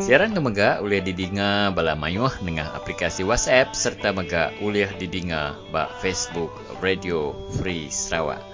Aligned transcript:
Siaran 0.00 0.32
tu 0.32 0.40
mega 0.40 0.80
boleh 0.80 1.04
didengar 1.04 1.76
bala 1.76 1.92
mayuh 1.92 2.32
dengan 2.40 2.72
aplikasi 2.72 3.20
WhatsApp 3.20 3.76
serta 3.76 4.16
mega 4.16 4.48
boleh 4.64 4.88
didengar 4.96 5.60
ba 5.68 5.92
Facebook 6.00 6.56
Radio 6.80 7.36
Free 7.60 7.92
Sarawak. 7.92 8.53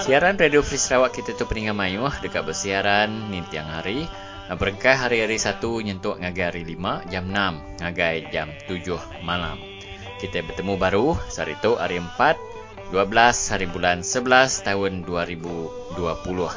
Siaran 0.07 0.39
Radio 0.39 0.63
Free 0.63 0.79
Sarawak 0.79 1.11
kita 1.11 1.35
tu 1.35 1.43
pendengar 1.43 1.75
mayuh 1.75 2.15
dekat 2.23 2.47
bersiaran 2.47 3.11
ni 3.27 3.43
tiang 3.51 3.67
hari. 3.67 4.07
Berengkai 4.45 4.93
hari-hari 4.93 5.41
satu 5.41 5.81
nyentuk 5.81 6.21
ngagai 6.21 6.53
hari 6.53 6.63
lima, 6.63 7.01
jam 7.09 7.33
enam, 7.33 7.57
ngagai 7.81 8.29
jam 8.29 8.53
tujuh 8.69 9.01
malam. 9.25 9.57
Kita 10.21 10.45
bertemu 10.45 10.77
baru 10.77 11.17
hari 11.17 11.57
itu 11.57 11.73
hari 11.75 11.97
empat, 11.97 12.37
dua 12.93 13.09
belas 13.09 13.49
hari 13.49 13.65
bulan 13.65 14.05
sebelas 14.05 14.61
tahun 14.61 15.01
dua 15.01 15.25
ribu 15.25 15.73
dua 15.97 16.21
puluh. 16.21 16.53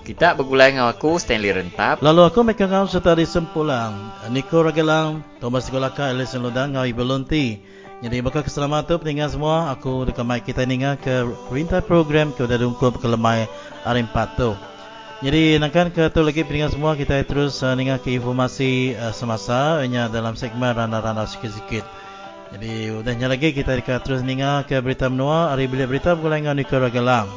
Kita 0.00 0.32
bergulai 0.32 0.70
dengan 0.72 0.88
aku 0.88 1.18
Stanley 1.18 1.50
Rentap. 1.50 1.98
Lalu 1.98 2.30
aku 2.30 2.40
mereka 2.40 2.70
ngau 2.70 2.86
serta 2.88 3.18
di 3.18 3.26
sempulang. 3.26 4.14
Niko 4.30 4.62
Ragelang, 4.62 5.20
Thomas 5.42 5.66
Golaka, 5.66 6.14
Alison 6.14 6.46
Lodang, 6.46 6.78
ngau 6.78 6.86
Ibelunti. 6.86 7.58
Jadi 8.00 8.22
bakal 8.22 8.46
keselamatan 8.46 8.86
tu 8.86 8.94
peninggal 9.02 9.34
semua. 9.34 9.74
Aku 9.74 10.06
dekat 10.06 10.22
mic 10.22 10.46
kita 10.46 10.62
ni 10.62 10.78
ke 10.78 11.26
perintah 11.50 11.82
program 11.82 12.30
ke 12.30 12.46
udah 12.46 12.54
dungkup 12.54 13.02
ke 13.02 13.06
lemai 13.10 13.50
hari 13.82 14.06
empat 14.06 14.38
tu. 14.38 14.54
Jadi 15.24 15.56
nakkan 15.56 15.88
ke 15.88 16.12
tu 16.12 16.20
lagi 16.20 16.44
pendengar 16.44 16.68
semua 16.68 16.92
kita 16.92 17.16
terus 17.24 17.64
uh, 17.64 17.72
dengar 17.72 17.96
ke 18.04 18.12
informasi 18.12 18.92
uh, 19.00 19.16
semasa 19.16 19.80
hanya 19.80 20.12
dalam 20.12 20.36
segmen 20.36 20.76
randa-randa 20.76 21.24
sikit-sikit. 21.24 21.88
Jadi 22.52 22.92
udahnya 22.92 23.32
lagi 23.32 23.56
kita 23.56 23.80
dekat 23.80 24.04
terus 24.04 24.20
dengar 24.20 24.68
ke 24.68 24.76
berita 24.76 25.08
menua 25.08 25.56
hari 25.56 25.72
bila 25.72 25.88
berita 25.88 26.12
bergulangan 26.12 26.60
di 26.60 26.68
Keragalang. 26.68 27.32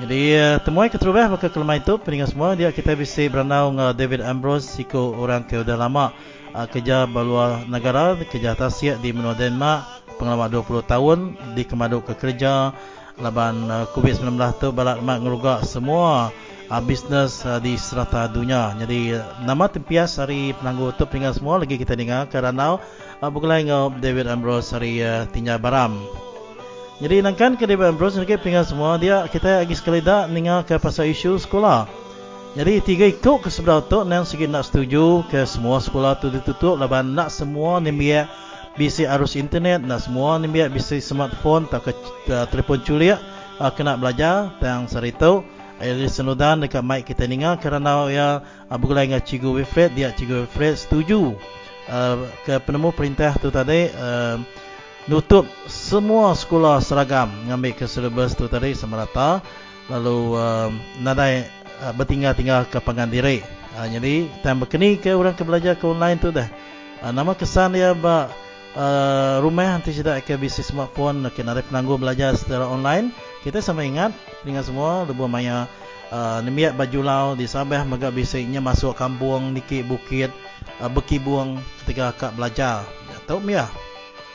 Jadi 0.00 0.20
uh, 0.40 0.56
temuai 0.64 0.88
keterubah 0.88 1.36
bakal 1.36 1.52
kelemah 1.52 1.76
itu 1.84 2.00
pendengar 2.00 2.32
semua 2.32 2.56
dia 2.56 2.72
kita 2.72 2.96
bisa 2.96 3.28
beranau 3.28 3.76
dengan 3.76 3.92
David 3.92 4.24
Ambrose 4.24 4.64
siku 4.64 5.20
orang 5.20 5.44
ke 5.44 5.60
udah 5.60 5.76
lama 5.76 6.16
uh, 6.56 6.64
kerja 6.64 7.04
balua 7.04 7.60
negara 7.68 8.16
kerja 8.24 8.56
tasik 8.56 9.04
di 9.04 9.12
menua 9.12 9.36
Denmark 9.36 10.16
pengalaman 10.16 10.48
20 10.48 10.80
tahun 10.88 11.18
di 11.52 11.68
kemaduk 11.68 12.08
ke 12.08 12.16
kerja 12.16 12.72
laban 13.20 13.68
uh, 13.68 13.84
COVID-19 13.92 14.32
tu 14.56 14.72
balat 14.72 15.04
mak 15.04 15.20
ngerugak 15.20 15.60
semua 15.68 16.32
uh, 16.70 16.82
bisnes 16.82 17.42
uh, 17.46 17.58
di 17.62 17.78
serata 17.78 18.26
dunia. 18.30 18.74
Jadi 18.78 19.14
nama 19.46 19.70
tempias 19.70 20.18
hari 20.18 20.54
penangguh 20.58 20.94
tu 20.94 21.06
peringkat 21.06 21.38
semua 21.38 21.62
lagi 21.62 21.78
kita 21.78 21.94
dengar 21.94 22.26
kerana 22.30 22.78
uh, 23.22 23.30
bukanlah 23.30 23.62
dengan 23.62 23.94
David 23.98 24.26
Ambrose 24.30 24.74
hari 24.74 25.02
uh, 25.02 25.26
Tinya 25.30 25.58
Baram. 25.58 26.02
Jadi 26.96 27.20
nangkan 27.20 27.60
ke 27.60 27.68
David 27.68 27.92
Ambrose 27.94 28.16
lagi 28.16 28.40
peringkat 28.40 28.72
semua 28.72 28.96
dia 28.96 29.28
kita 29.28 29.62
lagi 29.62 29.76
sekali 29.76 30.00
dah 30.00 30.26
dengar 30.26 30.64
ke 30.64 30.80
pasal 30.80 31.12
isu 31.12 31.36
sekolah. 31.36 31.86
Jadi 32.56 32.80
tiga 32.80 33.04
ikut 33.04 33.44
ke 33.44 33.52
sebelah 33.52 33.84
tu 33.84 34.00
nang 34.08 34.24
sikit 34.24 34.48
nak 34.48 34.64
setuju 34.64 35.28
ke 35.28 35.44
semua 35.44 35.76
sekolah 35.76 36.16
tu 36.16 36.32
ditutup 36.32 36.80
laban 36.80 37.12
nak 37.12 37.28
semua 37.28 37.76
ni 37.84 37.92
biar 37.92 38.32
bisi 38.80 39.04
arus 39.04 39.36
internet 39.36 39.84
nak 39.84 40.08
semua 40.08 40.40
ni 40.40 40.48
biar 40.48 40.72
bisi 40.72 40.96
smartphone 41.04 41.68
atau 41.68 41.84
ke 41.84 41.92
uh, 42.32 42.48
telefon 42.48 42.80
culik 42.80 43.20
uh, 43.60 43.72
kena 43.76 44.00
belajar 44.00 44.56
tentang 44.56 44.88
serita 44.88 45.44
Air 45.76 46.08
senudan 46.08 46.64
dekat 46.64 46.80
mic 46.80 47.04
kita 47.04 47.28
dengar 47.28 47.60
kerana 47.60 48.08
ya 48.08 48.40
uh, 48.40 48.76
bergulai 48.80 49.04
dengan 49.04 49.20
Cikgu 49.20 49.60
Wilfred 49.60 49.92
dia 49.92 50.08
Cikgu 50.08 50.48
Wilfred 50.48 50.74
setuju 50.80 51.36
uh, 51.92 52.16
ke 52.48 52.56
penemu 52.64 52.96
perintah 52.96 53.36
tu 53.36 53.52
tadi 53.52 53.92
uh, 53.92 54.40
nutup 55.04 55.44
semua 55.68 56.32
sekolah 56.32 56.80
seragam 56.80 57.28
ngambil 57.44 57.76
ke 57.76 57.84
syllabus 57.84 58.32
tu 58.32 58.48
tadi 58.48 58.72
semerata 58.72 59.44
lalu 59.92 60.40
uh, 60.40 60.72
nadai 61.04 61.44
uh, 61.84 61.92
bertinggal-tinggal 61.92 62.64
ke 62.72 62.80
pengandiri 62.80 63.44
uh, 63.76 63.84
jadi 63.84 64.32
time 64.40 64.64
berkeni 64.64 64.96
ke 64.96 65.12
orang 65.12 65.36
ke 65.36 65.44
belajar 65.44 65.76
ke 65.76 65.84
online 65.84 66.16
tu 66.16 66.32
dah. 66.32 66.48
Uh, 67.04 67.12
nama 67.12 67.36
kesan 67.36 67.76
dia 67.76 67.92
ba 67.92 68.32
uh, 68.72 69.44
rumah 69.44 69.76
nanti 69.76 69.92
tidak 69.92 70.24
ke 70.24 70.40
bisnis 70.40 70.72
smartphone 70.72 71.20
kena 71.36 71.52
ada 71.52 71.60
penangguh 71.60 72.00
belajar 72.00 72.32
secara 72.32 72.64
online 72.64 73.12
kita 73.46 73.62
sama 73.62 73.86
ingat 73.86 74.10
dengan 74.42 74.66
semua 74.66 75.06
lebuh 75.06 75.30
maya 75.30 75.70
uh, 76.10 76.42
nemiat 76.42 76.74
baju 76.74 77.00
lau 77.06 77.26
di 77.38 77.46
Sabah 77.46 77.86
magak 77.86 78.10
bisiknya 78.10 78.58
masuk 78.58 78.98
kampung 78.98 79.54
dikit 79.54 79.86
bukit 79.86 80.34
uh, 80.82 80.90
berkibung 80.90 81.62
ketika 81.86 82.10
akak 82.10 82.34
belajar. 82.34 82.82
Ya 82.82 83.16
tahu 83.30 83.46
ya. 83.46 83.70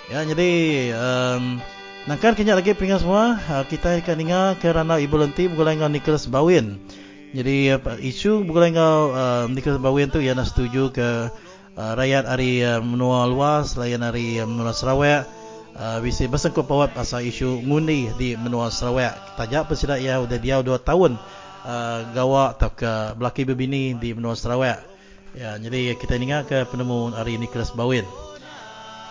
Ya 0.08 0.24
jadi 0.28 0.52
um, 0.96 1.60
Nangkan 2.04 2.36
kenyak 2.36 2.60
lagi 2.60 2.76
peringkat 2.76 3.00
semua 3.06 3.40
uh, 3.40 3.64
Kita 3.64 3.96
akan 3.96 4.16
dengar 4.20 4.60
kerana 4.60 5.00
Ibu 5.00 5.16
Lenti 5.16 5.48
dengan 5.48 5.88
Nicholas 5.88 6.28
Bawin 6.28 6.84
Jadi 7.32 7.72
uh, 7.72 7.96
isu 7.96 8.44
bergulai 8.44 8.76
dengan 8.76 8.92
uh, 9.08 9.46
Nicholas 9.48 9.80
Bawin 9.80 10.12
tu 10.12 10.20
nak 10.20 10.52
setuju 10.52 10.92
ke 10.92 11.32
uh, 11.80 11.92
Rakyat 11.96 12.28
hari 12.28 12.60
uh, 12.60 12.84
menua 12.84 13.24
luas 13.24 13.80
Layan 13.80 14.04
hari 14.04 14.36
uh, 14.44 14.50
menua 14.50 14.76
Sarawak 14.76 15.41
uh, 15.82 15.98
bisa 16.00 16.30
bersengkut 16.30 16.70
pawat 16.70 16.94
pasal 16.94 17.26
isu 17.26 17.66
ngundi 17.66 18.14
di 18.22 18.38
menua 18.38 18.70
Sarawak. 18.70 19.18
Tajak 19.36 19.66
persidak 19.66 19.98
ia 19.98 20.22
sudah 20.22 20.38
dia 20.38 20.62
2 20.62 20.70
tahun 20.86 21.18
uh, 21.66 22.00
gawak 22.14 22.62
atau 22.62 22.70
ke 22.70 22.92
belaki 23.18 23.42
berbini 23.50 23.98
di 23.98 24.14
menua 24.14 24.38
Sarawak. 24.38 24.86
Ya, 25.34 25.56
jadi 25.58 25.96
kita 25.96 26.20
ingat 26.20 26.52
ke 26.52 26.68
penemu 26.70 27.16
hari 27.16 27.40
Nicholas 27.40 27.72
Bawin. 27.72 28.04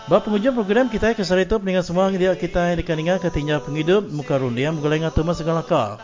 Bahawa 0.05 0.21
penghujung 0.25 0.57
program 0.57 0.89
kita 0.89 1.13
ke 1.13 1.21
sore 1.21 1.45
itu 1.45 1.57
peninggal 1.61 1.85
semua 1.85 2.09
dia 2.09 2.33
kita 2.33 2.73
akan 2.73 2.97
ingat 3.05 3.21
ke 3.21 3.29
tinggal 3.29 3.61
penghidup 3.61 4.09
muka 4.09 4.37
rundi 4.37 4.65
yang 4.65 4.77
bergulai 4.77 4.97
dengan 4.97 5.13
Thomas 5.13 5.37
Segalaka. 5.37 6.01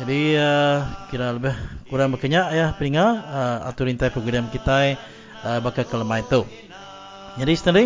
Jadi 0.00 0.40
uh, 0.40 0.84
kira 1.12 1.36
lebih 1.36 1.52
kurang 1.92 2.16
berkenyak 2.16 2.46
ya 2.52 2.72
peninggal 2.76 3.20
uh, 3.28 3.68
atur 3.68 3.92
intai 3.92 4.08
program 4.08 4.48
kita 4.48 4.96
uh, 5.44 5.60
bakal 5.60 5.84
kelemah 5.84 6.24
itu. 6.24 6.48
Jadi 7.40 7.52
sendiri 7.56 7.84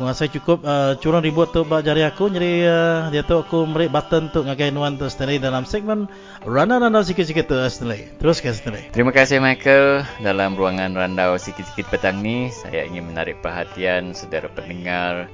Gua 0.00 0.16
saya 0.16 0.32
cukup 0.32 0.64
uh, 0.64 0.96
curang 0.96 1.20
ribut 1.20 1.52
tu 1.52 1.60
bak 1.60 1.84
jari 1.84 2.00
aku 2.00 2.32
jadi 2.32 2.64
uh, 2.64 3.00
dia 3.12 3.20
tu 3.20 3.36
aku 3.36 3.68
beri 3.68 3.84
button 3.84 4.32
tu 4.32 4.40
ngagai 4.40 4.72
nuan 4.72 4.96
tu 4.96 5.04
Stanley 5.12 5.36
dalam 5.36 5.68
segmen 5.68 6.08
Randa-randa 6.40 7.04
sikit-sikit 7.04 7.52
tu 7.52 7.60
Stanley. 7.68 8.08
Terus 8.16 8.40
Stanley. 8.40 8.88
Terima 8.96 9.12
kasih 9.12 9.44
Michael. 9.44 10.08
Dalam 10.24 10.56
ruangan 10.56 10.96
randau 10.96 11.36
sikit-sikit 11.36 11.92
petang 11.92 12.24
ni 12.24 12.48
saya 12.48 12.88
ingin 12.88 13.12
menarik 13.12 13.44
perhatian 13.44 14.16
saudara 14.16 14.48
pendengar 14.48 15.28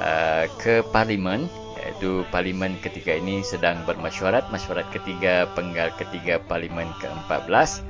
uh, 0.00 0.48
ke 0.56 0.80
parlimen 0.96 1.44
iaitu 1.84 2.24
parlimen 2.32 2.80
ketika 2.80 3.12
ini 3.12 3.44
sedang 3.44 3.84
bermesyuarat 3.84 4.48
mesyuarat 4.48 4.88
ketiga 4.96 5.44
penggal 5.52 5.92
ketiga 6.00 6.40
parlimen 6.48 6.88
ke-14 7.04 7.84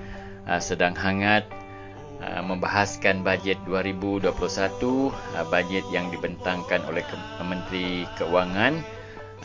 uh, 0.51 0.59
sedang 0.59 0.99
hangat 0.99 1.47
Uh, 2.21 2.45
membahaskan 2.45 3.25
bajet 3.25 3.57
2021 3.65 4.29
uh, 4.29 5.09
bajet 5.49 5.81
yang 5.89 6.13
dibentangkan 6.13 6.85
oleh 6.85 7.01
Menteri 7.41 8.05
Keuangan 8.21 8.77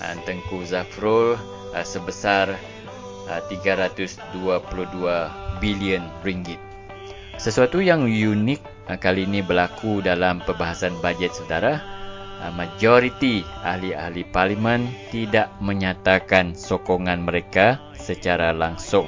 uh, 0.03 0.15
Tengku 0.27 0.59
Zafrul 0.67 1.39
sebesar 1.87 2.51
322 3.27 4.27
bilion 5.63 6.03
ringgit. 6.27 6.59
Sesuatu 7.39 7.79
yang 7.79 8.07
unik 8.07 8.91
kali 8.99 9.23
ini 9.23 9.39
berlaku 9.39 10.03
dalam 10.03 10.43
perbahasan 10.43 10.99
bajet 11.03 11.35
saudara. 11.35 11.79
Majoriti 12.55 13.43
ahli-ahli 13.63 14.23
parlimen 14.31 14.87
tidak 15.11 15.51
menyatakan 15.59 16.55
sokongan 16.55 17.27
mereka 17.27 17.79
secara 17.99 18.55
langsung. 18.55 19.07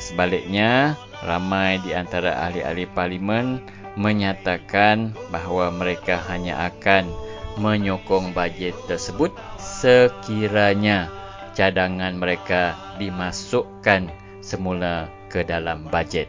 Sebaliknya, 0.00 0.96
ramai 1.26 1.82
di 1.82 1.92
antara 1.92 2.38
ahli-ahli 2.46 2.86
parlimen 2.94 3.58
menyatakan 3.98 5.10
bahawa 5.34 5.74
mereka 5.74 6.22
hanya 6.30 6.70
akan 6.70 7.10
menyokong 7.58 8.36
bajet 8.36 8.76
tersebut 8.86 9.32
sekiranya 9.58 11.08
cadangan 11.56 12.12
mereka 12.14 12.76
dimasukkan 13.00 14.12
semula 14.44 15.08
ke 15.32 15.42
dalam 15.42 15.88
bajet. 15.88 16.28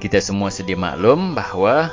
Kita 0.00 0.18
semua 0.18 0.50
sedia 0.50 0.74
maklum 0.74 1.36
bahawa 1.36 1.92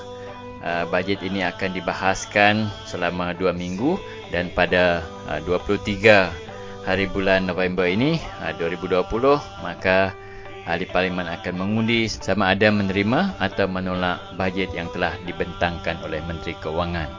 uh, 0.63 0.87
bajet 0.89 1.21
ini 1.21 1.45
akan 1.45 1.75
dibahaskan 1.75 2.71
selama 2.87 3.35
dua 3.37 3.53
minggu 3.53 3.99
dan 4.33 4.49
pada 4.55 5.05
uh, 5.29 5.37
23 5.45 6.31
hari 6.87 7.05
bulan 7.11 7.45
November 7.45 7.85
ini 7.85 8.17
uh, 8.41 8.55
2020 8.57 9.05
maka 9.61 10.15
ahli 10.69 10.85
parlimen 10.85 11.25
akan 11.25 11.57
mengundi 11.57 12.05
sama 12.05 12.53
ada 12.53 12.69
menerima 12.69 13.41
atau 13.41 13.65
menolak 13.65 14.21
bajet 14.37 14.69
yang 14.77 14.85
telah 14.93 15.17
dibentangkan 15.25 15.97
oleh 16.05 16.21
Menteri 16.29 16.53
Keuangan. 16.61 17.09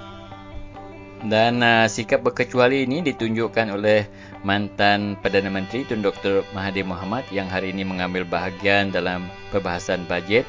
Dan 1.21 1.61
uh, 1.61 1.85
sikap 1.85 2.25
berkecuali 2.25 2.89
ini 2.89 3.05
ditunjukkan 3.05 3.77
oleh 3.77 4.09
mantan 4.41 5.21
Perdana 5.21 5.53
Menteri 5.53 5.85
Tun 5.85 6.01
Dr. 6.01 6.49
Mahathir 6.57 6.89
Mohamad 6.89 7.29
yang 7.29 7.45
hari 7.45 7.77
ini 7.77 7.85
mengambil 7.85 8.25
bahagian 8.25 8.89
dalam 8.89 9.29
perbahasan 9.53 10.09
bajet. 10.09 10.49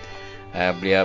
Uh, 0.55 0.71
beliau 0.79 1.03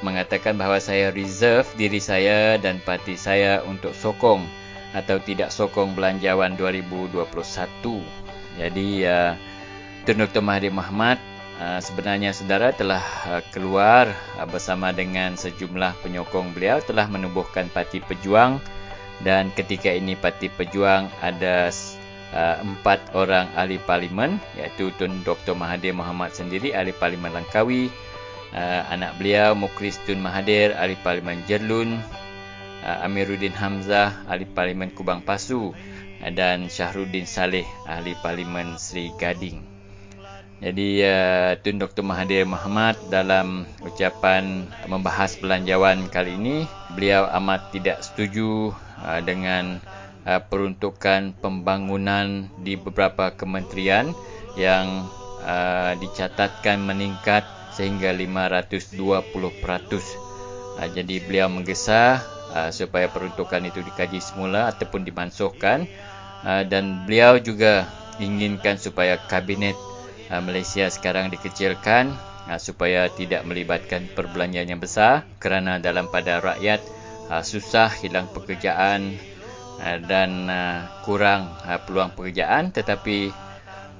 mengatakan 0.00 0.56
bahawa 0.56 0.80
saya 0.80 1.12
reserve 1.12 1.68
diri 1.76 2.00
saya 2.00 2.56
dan 2.56 2.80
parti 2.88 3.20
saya 3.20 3.60
untuk 3.68 3.92
sokong 3.92 4.48
atau 4.96 5.20
tidak 5.20 5.52
sokong 5.52 5.92
belanjawan 5.92 6.56
2021. 6.56 7.20
Jadi 8.56 8.88
uh, 9.04 9.36
Tun 10.08 10.24
Dr. 10.24 10.40
Mahathir 10.40 10.72
Mohamad 10.72 11.20
uh, 11.60 11.80
sebenarnya 11.82 12.32
saudara 12.32 12.72
telah 12.72 13.02
uh, 13.28 13.42
keluar 13.52 14.08
uh, 14.38 14.46
bersama 14.48 14.94
dengan 14.94 15.36
sejumlah 15.36 15.98
penyokong 16.00 16.56
beliau 16.56 16.80
telah 16.80 17.10
menubuhkan 17.10 17.68
Parti 17.68 18.00
Pejuang 18.00 18.62
dan 19.26 19.52
ketika 19.52 19.92
ini 19.92 20.16
Parti 20.16 20.48
Pejuang 20.48 21.10
ada 21.20 21.68
empat 22.64 23.12
orang 23.12 23.44
ahli 23.52 23.76
parlimen 23.76 24.40
iaitu 24.56 24.88
Tun 24.96 25.20
Dr. 25.20 25.52
Mahathir 25.52 25.92
Mohamad 25.92 26.32
sendiri 26.32 26.72
ahli 26.72 26.96
parlimen 26.96 27.28
Langkawi 27.28 27.92
anak 28.88 29.20
beliau 29.20 29.52
Mukris 29.52 30.00
Tun 30.08 30.24
Mahathir 30.24 30.72
ahli 30.72 30.96
parlimen 31.04 31.44
Jerlun 31.44 32.00
Amiruddin 32.80 33.52
Hamzah 33.52 34.24
ahli 34.24 34.48
parlimen 34.48 34.96
Kubang 34.96 35.20
Pasu 35.20 35.76
dan 36.32 36.72
Syahruddin 36.72 37.28
Saleh 37.28 37.68
ahli 37.84 38.16
parlimen 38.24 38.80
Sri 38.80 39.12
Gading 39.20 39.71
jadi 40.62 40.88
uh, 41.02 41.50
Tun 41.58 41.82
Dr. 41.82 42.06
Mahathir 42.06 42.46
Mohamad 42.46 42.94
dalam 43.10 43.66
ucapan 43.82 44.70
membahas 44.86 45.34
belanjawan 45.42 46.06
kali 46.06 46.38
ini 46.38 46.70
beliau 46.94 47.26
amat 47.34 47.74
tidak 47.74 48.06
setuju 48.06 48.70
Uh, 49.02 49.18
dengan 49.18 49.82
uh, 50.22 50.38
peruntukan 50.46 51.34
pembangunan 51.42 52.46
di 52.62 52.78
beberapa 52.78 53.34
kementerian 53.34 54.14
yang 54.54 55.10
uh, 55.42 55.98
dicatatkan 55.98 56.78
meningkat 56.78 57.42
sehingga 57.74 58.14
520%. 58.14 58.94
Jadi 60.82 61.20
beliau 61.24 61.52
menggesa 61.52 62.20
supaya 62.72 63.08
peruntukan 63.08 63.64
itu 63.64 63.80
dikaji 63.84 64.20
semula 64.20 64.68
ataupun 64.72 65.04
dimansuhkan 65.04 65.88
dan 66.44 67.04
beliau 67.08 67.40
juga 67.40 67.88
inginkan 68.20 68.76
supaya 68.76 69.16
kabinet 69.20 69.76
Malaysia 70.40 70.88
sekarang 70.88 71.28
dikecilkan 71.28 72.16
supaya 72.56 73.06
tidak 73.12 73.44
melibatkan 73.44 74.08
perbelanjaan 74.16 74.72
yang 74.72 74.80
besar 74.80 75.28
kerana 75.36 75.76
dalam 75.76 76.08
pada 76.08 76.40
rakyat 76.40 76.80
uh, 77.28 77.44
susah 77.44 77.92
hilang 78.00 78.32
pekerjaan 78.32 79.14
dan 79.82 80.46
kurang 81.02 81.50
peluang 81.88 82.14
pekerjaan. 82.14 82.70
Tetapi 82.70 83.34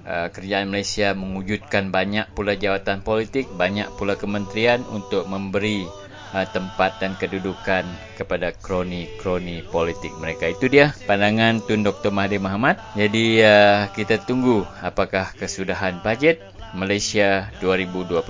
kerajaan 0.07 0.71
Malaysia 0.71 1.11
mewujudkan 1.11 1.91
banyak 1.91 2.31
pula 2.39 2.55
jawatan 2.55 3.03
politik 3.03 3.51
banyak 3.51 3.91
pula 3.99 4.15
kementerian 4.15 4.87
untuk 4.95 5.27
memberi 5.27 5.83
uh, 6.33 6.47
tempat 6.49 6.99
dan 6.99 7.15
kedudukan 7.17 7.85
kepada 8.17 8.53
kroni-kroni 8.57 9.65
politik 9.69 10.13
mereka. 10.19 10.51
Itu 10.51 10.69
dia 10.69 10.97
pandangan 11.07 11.63
Tun 11.65 11.85
Dr 11.85 12.11
Mahathir 12.11 12.43
Mohamad 12.43 12.81
jadi 12.97 13.27
uh, 13.45 13.81
kita 13.93 14.21
tunggu 14.25 14.65
apakah 14.81 15.33
kesudahan 15.37 16.01
bajet 16.01 16.41
Malaysia 16.73 17.53
2021 17.61 18.25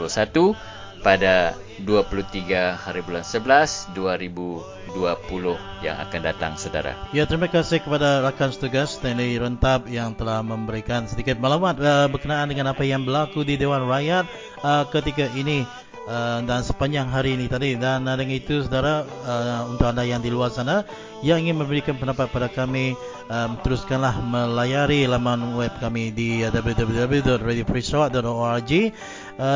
pada 1.03 1.59
23 1.83 2.79
hari 2.79 3.03
bulan 3.03 3.27
11 3.27 3.91
2020 3.99 5.83
yang 5.83 5.97
akan 5.99 6.21
datang 6.23 6.55
saudara. 6.55 6.95
Ya 7.11 7.27
terima 7.27 7.51
kasih 7.51 7.83
kepada 7.83 8.23
rakan 8.23 8.55
setugas 8.55 8.95
Stanley 8.95 9.35
Rentab 9.35 9.91
yang 9.91 10.15
telah 10.15 10.47
memberikan 10.47 11.11
sedikit 11.11 11.43
maklumat 11.43 11.77
uh, 11.83 12.07
berkenaan 12.07 12.47
dengan 12.47 12.71
apa 12.71 12.87
yang 12.87 13.03
berlaku 13.03 13.43
di 13.43 13.59
Dewan 13.59 13.91
Rakyat 13.91 14.25
uh, 14.63 14.87
ketika 14.95 15.27
ini 15.35 15.67
uh, 16.07 16.41
dan 16.43 16.63
sepanjang 16.63 17.09
hari 17.11 17.35
ini 17.39 17.49
tadi. 17.51 17.77
Dan 17.79 18.07
uh, 18.07 18.17
dengan 18.17 18.35
itu 18.39 18.63
saudara 18.63 19.05
uh, 19.05 19.67
untuk 19.71 19.87
anda 19.91 20.05
yang 20.07 20.23
di 20.23 20.31
luar 20.31 20.51
sana 20.51 20.85
yang 21.23 21.39
ingin 21.39 21.63
memberikan 21.63 21.95
pendapat 21.95 22.27
pada 22.35 22.51
kami 22.51 22.99
um, 23.31 23.55
teruskanlah 23.63 24.19
melayari 24.27 25.07
laman 25.07 25.55
web 25.55 25.71
kami 25.79 26.11
di 26.11 26.43
uh, 26.43 26.51
uh, 26.51 26.59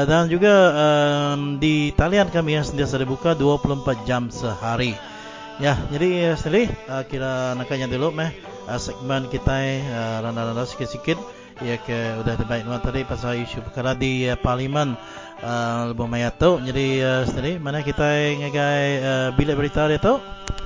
dan 0.07 0.23
juga 0.31 0.55
um, 0.73 1.59
di 1.59 1.91
talian 1.99 2.31
kami 2.31 2.55
yang 2.55 2.67
sentiasa 2.67 3.03
dibuka 3.03 3.35
24 3.35 4.07
jam 4.07 4.31
sehari. 4.31 4.95
Ya, 5.57 5.73
jadi 5.89 6.31
uh, 6.31 6.37
Stanley, 6.37 6.69
uh, 6.87 7.03
kira 7.09 7.57
nakanya 7.57 7.89
dulu 7.89 8.13
meh. 8.13 8.29
Uh, 8.69 8.77
segmen 8.77 9.25
kita 9.33 9.81
uh, 9.89 10.21
randa-randa 10.23 10.69
sikit-sikit. 10.69 11.17
Ya 11.65 11.81
ke 11.81 12.21
udah 12.21 12.37
terbaik 12.37 12.69
tadi 12.85 13.01
pasal 13.09 13.41
isu 13.41 13.65
perkara 13.65 13.97
di 13.97 14.29
uh, 14.29 14.37
parlimen 14.37 15.01
uh, 15.43 15.93
lebih 15.93 16.07
banyak 16.07 16.33
tu. 16.39 16.51
Jadi 16.65 16.87
uh, 17.03 17.23
Stanley, 17.29 17.57
mana 17.61 17.83
kita 17.83 18.07
ngagai 18.41 18.85
uh, 19.03 19.29
bilik 19.35 19.57
berita 19.57 19.89
dia 19.91 20.01
tu? 20.01 20.17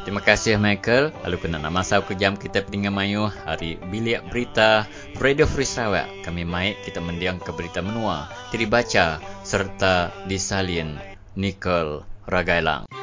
Terima 0.01 0.25
kasih 0.25 0.57
Michael. 0.57 1.13
Lalu 1.27 1.37
kena 1.45 1.61
nama 1.61 1.85
saya 1.85 2.01
ke 2.01 2.17
jam 2.17 2.35
kita 2.35 2.65
peninggal 2.65 2.93
mayu 2.95 3.29
hari 3.45 3.77
bilik 3.93 4.25
berita 4.33 4.89
Radio 5.21 5.45
Free 5.45 5.69
Sarawak. 5.69 6.09
Kami 6.25 6.49
mai 6.49 6.73
kita 6.89 7.05
mendiang 7.05 7.37
ke 7.37 7.53
berita 7.53 7.85
menua, 7.85 8.33
tiri 8.49 8.65
baca 8.65 9.21
serta 9.45 10.09
disalin 10.25 10.97
Nicole 11.37 12.03
Ragailang. 12.25 13.00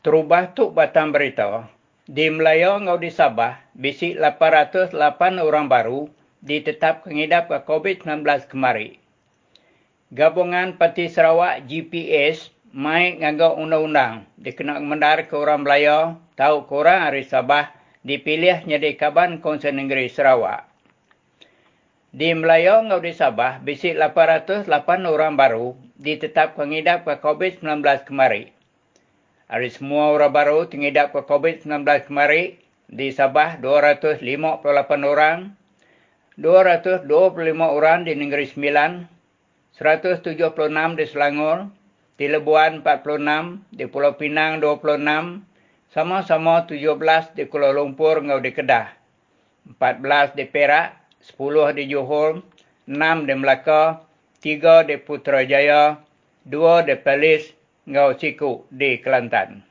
Terubah 0.00 0.56
tu 0.56 0.72
batang 0.72 1.12
berita 1.12 1.68
di 2.08 2.32
Melayu 2.32 2.80
ngau 2.80 2.96
di 2.96 3.12
Sabah, 3.12 3.60
bisi 3.76 4.16
808 4.16 4.96
orang 5.44 5.68
baru 5.68 6.08
ditetap 6.40 7.04
kengidap 7.04 7.52
ke 7.52 7.60
COVID-19 7.68 8.24
kemari. 8.48 8.96
Gabungan 10.08 10.80
Parti 10.80 11.12
Sarawak 11.12 11.68
GPS 11.68 12.48
mai 12.72 13.20
ngagau 13.20 13.60
undang-undang 13.60 14.24
dikena 14.40 14.80
mendar 14.80 15.28
ke 15.28 15.36
orang 15.36 15.68
Melayu 15.68 16.16
tahu 16.32 16.64
korang 16.64 17.04
hari 17.04 17.28
Sabah 17.28 17.68
dipilih 18.00 18.64
jadi 18.64 18.96
Kaban 18.96 19.44
Konsen 19.44 19.76
Negeri 19.76 20.08
Sarawak. 20.08 20.64
Di 22.08 22.32
Melayu 22.32 22.88
ngau 22.88 23.04
di 23.04 23.12
Sabah, 23.12 23.60
bisi 23.60 23.92
808 23.92 24.64
orang 25.04 25.36
baru 25.36 25.76
ditetap 26.00 26.56
kengidap 26.56 27.04
ke 27.04 27.20
COVID-19 27.20 27.84
kemari. 28.08 28.56
Hari 29.50 29.66
semua 29.66 30.14
orang 30.14 30.30
baru 30.30 30.70
tinggal 30.70 31.10
ke 31.10 31.26
COVID-19 31.26 31.82
kemari 32.06 32.62
di 32.86 33.10
Sabah 33.10 33.58
258 33.58 34.22
orang, 35.02 35.58
225 36.38 37.10
orang 37.58 38.06
di 38.06 38.14
Negeri 38.14 38.46
Sembilan, 38.46 39.10
176 39.74 40.54
di 40.94 41.02
Selangor, 41.02 41.66
di 42.14 42.30
Lebuan 42.30 42.78
46, 42.86 43.74
di 43.74 43.90
Pulau 43.90 44.14
Pinang 44.14 44.62
26, 44.62 45.42
sama-sama 45.90 46.62
17 46.70 47.34
di 47.34 47.42
Kuala 47.50 47.74
Lumpur 47.74 48.22
ngau 48.22 48.38
di 48.38 48.54
Kedah, 48.54 48.94
14 49.66 50.38
di 50.38 50.46
Perak, 50.46 50.94
10 51.26 51.74
di 51.74 51.90
Johor, 51.90 52.38
6 52.86 53.26
di 53.26 53.34
Melaka, 53.34 53.98
3 54.38 54.86
di 54.86 54.94
Putrajaya, 54.94 55.98
2 56.46 56.86
di 56.86 56.94
Perlis, 56.94 57.58
ngau 57.90 58.14
siku 58.14 58.70
di 58.70 59.02
Kelantan. 59.02 59.66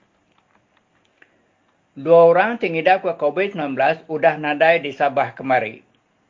Dua 1.96 2.32
orang 2.32 2.60
tinggal 2.60 3.00
ke 3.00 3.16
COVID-19 3.16 3.76
sudah 4.08 4.36
nadai 4.36 4.84
di 4.84 4.92
Sabah 4.92 5.36
kemari. 5.36 5.84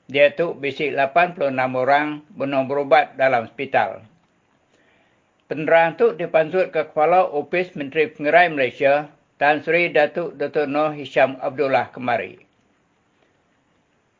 Dia 0.09 0.33
tu 0.33 0.57
bisi 0.57 0.89
86 0.89 1.53
orang 1.53 2.25
benar 2.33 2.65
berubat 2.65 3.13
dalam 3.17 3.45
hospital. 3.45 4.01
Penerang 5.45 5.97
tu 5.97 6.13
dipansut 6.17 6.73
ke 6.73 6.89
Kepala 6.89 7.25
Opis 7.25 7.73
Menteri 7.77 8.09
Pengerai 8.09 8.49
Malaysia 8.49 9.09
Tan 9.37 9.61
Sri 9.61 9.93
Datuk 9.93 10.37
Dr. 10.41 10.65
Noh 10.65 10.93
Hisham 10.93 11.37
Abdullah 11.37 11.93
kemari. 11.93 12.41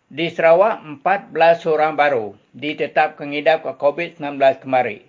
Di 0.10 0.30
Sarawak, 0.30 0.82
14 1.02 1.66
orang 1.70 1.94
baru 1.98 2.34
ditetap 2.54 3.18
kengidap 3.18 3.66
ke 3.66 3.74
COVID-19 3.78 4.38
kemari. 4.62 5.09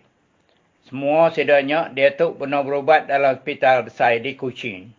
Semua 0.88 1.28
sedanya 1.34 1.92
dia 1.92 2.14
tu 2.16 2.32
pernah 2.38 2.64
berubat 2.64 3.10
dalam 3.10 3.36
hospital 3.36 3.84
besar 3.84 4.16
di 4.22 4.32
Kuching. 4.32 4.92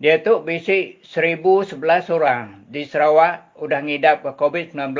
Dia 0.00 0.18
tu 0.20 0.40
bisi 0.42 0.98
1011 1.04 2.10
orang 2.10 2.66
di 2.66 2.82
Sarawak 2.82 3.54
sudah 3.56 3.80
ngidap 3.84 4.26
ke 4.26 4.32
COVID-19 4.34 4.96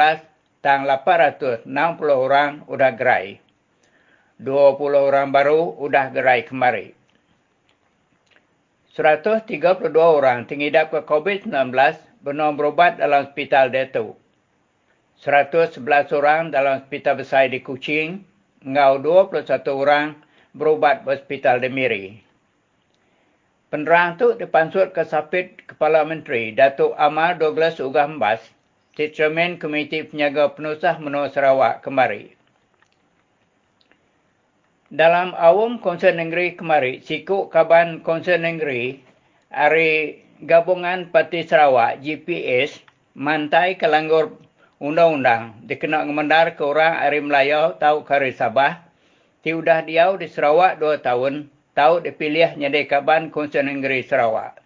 tang 0.65 0.89
860 0.89 1.69
orang 2.09 2.65
udah 2.71 2.91
gerai. 2.97 3.43
20 4.41 4.81
orang 4.81 5.29
baru 5.35 5.77
udah 5.81 6.09
gerai 6.15 6.47
kemari. 6.47 6.97
132 8.95 9.91
orang 9.99 10.47
tingidap 10.47 10.95
ke 10.95 11.03
COVID-19 11.03 11.75
benar 12.23 12.55
berobat 12.55 13.03
dalam 13.03 13.27
hospital 13.27 13.75
Detu. 13.75 14.15
111 15.19 15.83
orang 16.15 16.55
dalam 16.55 16.79
hospital 16.79 17.19
besar 17.19 17.51
di 17.51 17.59
Kuching, 17.59 18.23
ngau 18.65 18.97
21 18.99 19.45
orang 19.69 20.17
berobat 20.57 21.05
di 21.05 21.13
hospital 21.13 21.61
di 21.61 21.69
Miri. 21.69 22.05
Penerang 23.69 24.17
tu 24.17 24.33
dipansut 24.33 24.97
ke 24.97 25.05
Sapit 25.05 25.61
Kepala 25.69 26.07
Menteri 26.09 26.57
Datuk 26.57 26.97
Amal 26.97 27.37
Douglas 27.37 27.77
Ugah 27.83 28.09
Mbas 28.09 28.41
Cermin 28.95 29.59
Komiti 29.59 30.07
Penyaga 30.07 30.55
Penusah 30.55 30.97
Menua 31.03 31.27
Sarawak 31.29 31.83
kemari. 31.83 32.33
Dalam 34.95 35.35
awam 35.35 35.83
konsen 35.83 36.23
negeri 36.23 36.55
kemari, 36.55 37.03
sikuk 37.03 37.51
kaban 37.51 38.07
konsen 38.07 38.47
negeri, 38.47 39.03
hari 39.51 40.23
gabungan 40.47 41.11
Parti 41.11 41.43
Sarawak 41.43 41.99
GPS 41.99 42.79
mantai 43.19 43.75
kelanggur 43.75 44.39
undang-undang 44.83 45.59
dikena 45.63 46.03
ngemendar 46.03 46.59
ke 46.59 46.63
orang 46.67 46.99
hari 46.99 47.23
Melayu 47.23 47.79
tahu 47.79 48.03
kari 48.03 48.35
Sabah 48.35 48.83
ti 49.45 49.55
udah 49.55 49.85
diau 49.85 50.17
di 50.17 50.27
Sarawak 50.27 50.81
dua 50.81 50.99
tahun 50.99 51.53
tahu 51.75 52.07
dipilih 52.07 52.55
nyedai 52.57 52.87
kaban 52.87 53.29
konsen 53.35 53.67
negeri 53.69 54.07
Sarawak. 54.07 54.63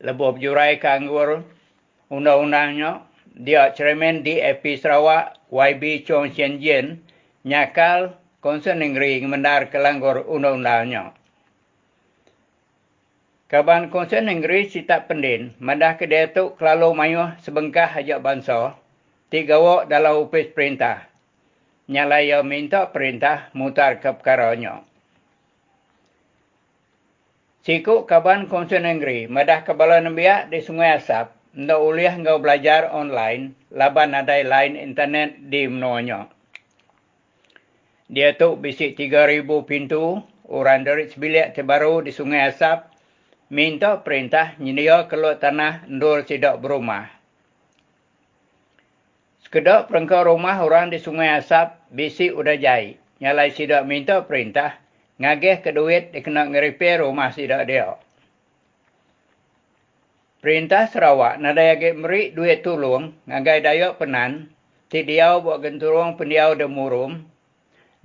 Lebih 0.00 0.38
jurai 0.38 0.78
ke 0.78 0.86
anggur 0.86 1.42
undang-undangnya, 2.08 3.02
dia 3.34 3.74
cermin 3.74 4.22
di 4.22 4.38
EP 4.38 4.62
Sarawak, 4.78 5.36
YB 5.50 6.06
Chong 6.06 6.30
Sien 6.32 6.62
Jin, 6.62 7.02
nyakal 7.42 8.14
konsen 8.38 8.80
negeri 8.80 9.20
mengendar 9.26 9.68
kelanggur 9.68 10.22
undang-undangnya. 10.24 11.12
Kaban 13.46 13.94
konsen 13.94 14.26
negeri 14.26 14.66
si 14.66 14.82
tak 14.82 15.06
pendin, 15.06 15.54
madah 15.62 15.94
ke 15.94 16.10
dia 16.10 16.26
tu 16.34 16.58
kelalu 16.58 16.98
mayuh 16.98 17.30
sebengkah 17.38 17.86
hajak 17.86 18.18
bangsa, 18.18 18.74
tiga 19.30 19.62
wak 19.62 19.86
dalam 19.86 20.26
upis 20.26 20.50
perintah. 20.50 21.06
Nyalaya 21.86 22.42
minta 22.42 22.90
perintah 22.90 23.46
mutar 23.54 24.02
ke 24.02 24.10
perkaranya. 24.18 24.82
Siku 27.62 28.02
kaban 28.02 28.50
konsen 28.50 28.82
negeri, 28.82 29.30
madah 29.30 29.62
kebala 29.62 30.02
nembiak 30.02 30.50
di 30.50 30.58
Sungai 30.58 30.98
Asap, 30.98 31.30
ndak 31.54 31.78
uliah 31.78 32.18
ngau 32.18 32.42
belajar 32.42 32.90
online, 32.90 33.54
laban 33.70 34.18
adai 34.18 34.42
line 34.42 34.74
internet 34.74 35.38
di 35.38 35.70
menuanya. 35.70 36.26
Dia 38.10 38.34
tu 38.34 38.58
bisik 38.58 38.98
3,000 38.98 39.46
pintu, 39.62 40.18
orang 40.50 40.82
dari 40.82 41.06
sebilik 41.06 41.54
terbaru 41.54 42.02
di 42.02 42.10
Sungai 42.10 42.50
Asap, 42.50 42.95
minta 43.46 44.02
perintah 44.02 44.58
nyedia 44.58 45.06
keluar 45.06 45.38
tanah 45.38 45.86
ndur 45.86 46.26
sidak 46.26 46.58
berumah. 46.58 47.06
Sekedar 49.46 49.86
perengkau 49.86 50.26
rumah 50.26 50.58
orang 50.58 50.90
di 50.90 50.98
Sungai 50.98 51.38
Asap, 51.38 51.78
bisik 51.94 52.34
udah 52.34 52.58
jai. 52.58 52.98
Nyalai 53.22 53.54
sidak 53.54 53.86
minta 53.86 54.26
perintah, 54.26 54.76
ngagih 55.22 55.62
ke 55.62 55.70
duit 55.70 56.10
dikena 56.10 56.50
nge 56.50 56.98
rumah 56.98 57.30
sidak 57.30 57.64
dia. 57.70 57.94
Perintah 60.46 60.86
Sarawak 60.86 61.42
nadai 61.42 61.74
agak 61.74 61.98
meri 61.98 62.30
duit 62.30 62.62
tolong 62.62 63.10
ngagai 63.26 63.66
dayak 63.66 63.98
penan 63.98 64.52
ti 64.86 65.02
diau 65.02 65.42
buat 65.42 65.58
genturung 65.58 66.14
pendiau 66.14 66.54
de 66.54 66.70
murum 66.70 67.26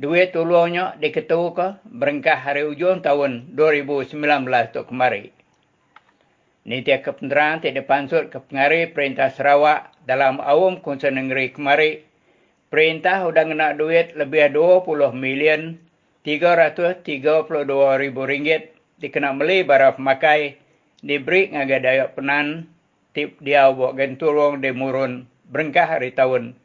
duit 0.01 0.33
tolongnya 0.33 0.97
diketu 0.97 1.53
ke 1.53 1.77
berengkah 1.85 2.33
hari 2.33 2.65
ujung 2.65 3.05
tahun 3.05 3.53
2019 3.53 4.17
tu 4.73 4.81
kemari. 4.89 5.29
Ni 6.65 6.81
dia 6.81 7.05
kependeran 7.05 7.61
ti 7.61 7.69
dipansut 7.69 8.33
ke 8.33 8.41
pengari 8.41 8.89
Perintah 8.89 9.29
Sarawak 9.29 9.93
dalam 10.09 10.41
awam 10.41 10.81
konsen 10.81 11.21
negeri 11.21 11.53
kemari. 11.53 12.01
Perintah 12.73 13.29
udah 13.29 13.45
kena 13.45 13.77
duit 13.77 14.17
lebih 14.17 14.49
20 14.49 15.13
million 15.13 15.77
332 16.25 17.05
ribu 18.01 18.21
ringgit 18.25 18.73
dikena 18.97 19.37
beli 19.37 19.61
barang 19.61 20.01
pemakai 20.01 20.57
diberi 21.05 21.53
ngaga 21.53 21.77
dayak 21.77 22.09
penan 22.17 22.69
tip 23.13 23.37
dia 23.37 23.69
buat 23.69 23.93
genturong 23.97 24.65
di 24.65 24.73
murun 24.73 25.29
berengkah 25.49 25.85
hari 25.85 26.09
tahun 26.13 26.57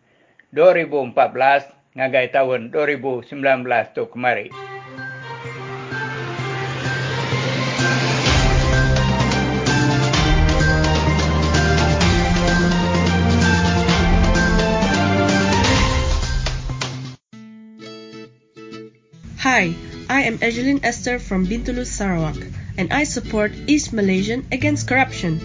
2014 0.57 1.76
ngagai 1.97 2.31
tahun 2.31 2.71
2019 2.71 3.97
tu 3.97 4.05
kemari. 4.13 4.53
Hi, 19.41 19.73
I 20.13 20.21
am 20.29 20.37
Egeline 20.45 20.85
Esther 20.85 21.17
from 21.17 21.49
Bintulu, 21.49 21.87
Sarawak. 21.87 22.37
and 22.79 22.93
I 22.93 23.05
support 23.05 23.53
East 23.67 23.93
Malaysian 23.93 24.47
against 24.53 24.89
corruption. 24.89 25.41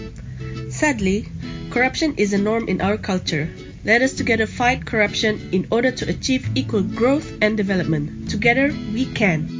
Sadly, 0.70 1.26
corruption 1.70 2.14
is 2.16 2.32
a 2.32 2.38
norm 2.38 2.68
in 2.68 2.80
our 2.80 2.98
culture. 2.98 3.48
Let 3.82 3.98
us 3.98 4.14
together 4.14 4.46
fight 4.46 4.86
corruption 4.86 5.50
in 5.50 5.66
order 5.74 5.90
to 5.90 6.06
achieve 6.06 6.46
equal 6.54 6.86
growth 6.86 7.26
and 7.42 7.58
development. 7.58 8.30
Together, 8.30 8.70
we 8.94 9.10
can. 9.10 9.50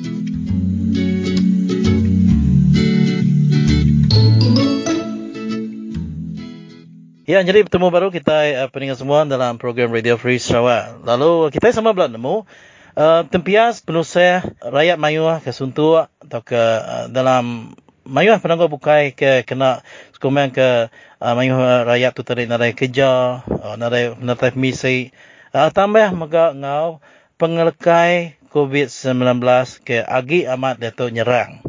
Ya, 7.26 7.42
jadi 7.42 7.66
bertemu 7.66 7.90
baru 7.90 8.14
kita 8.14 8.62
uh, 8.62 8.68
pendengar 8.70 8.94
semua 8.94 9.26
dalam 9.26 9.58
program 9.58 9.90
Radio 9.90 10.14
Free 10.14 10.38
Sarawak. 10.38 11.02
Lalu 11.02 11.50
kita 11.50 11.74
sama 11.74 11.90
belum 11.90 12.14
nemu 12.14 12.46
Uh, 12.92 13.24
tempias 13.32 13.80
penusah 13.80 14.44
rakyat 14.60 15.00
mayuah 15.00 15.40
ke 15.40 15.48
suntuk 15.48 16.12
atau 16.20 16.40
ke 16.44 16.60
uh, 16.60 17.08
dalam 17.08 17.72
mayuah 18.06 18.42
penangguh 18.42 18.70
bukai 18.70 19.14
ke 19.14 19.46
kena 19.46 19.86
sekumang 20.14 20.50
ke 20.50 20.90
uh, 21.22 21.34
mayuah 21.38 21.86
rakyat 21.86 22.12
tu 22.14 22.22
tadi 22.26 22.50
narai 22.50 22.74
kerja, 22.74 23.42
uh, 23.46 23.74
narai 23.78 24.14
narai 24.18 24.52
misi. 24.58 25.14
Uh, 25.54 25.68
tambah 25.70 26.10
maka 26.16 26.56
ngau 26.56 27.02
pengelekai 27.36 28.40
COVID-19 28.52 29.40
ke 29.82 30.02
agi 30.02 30.44
amat 30.46 30.80
datuk 30.80 31.14
nyerang. 31.14 31.64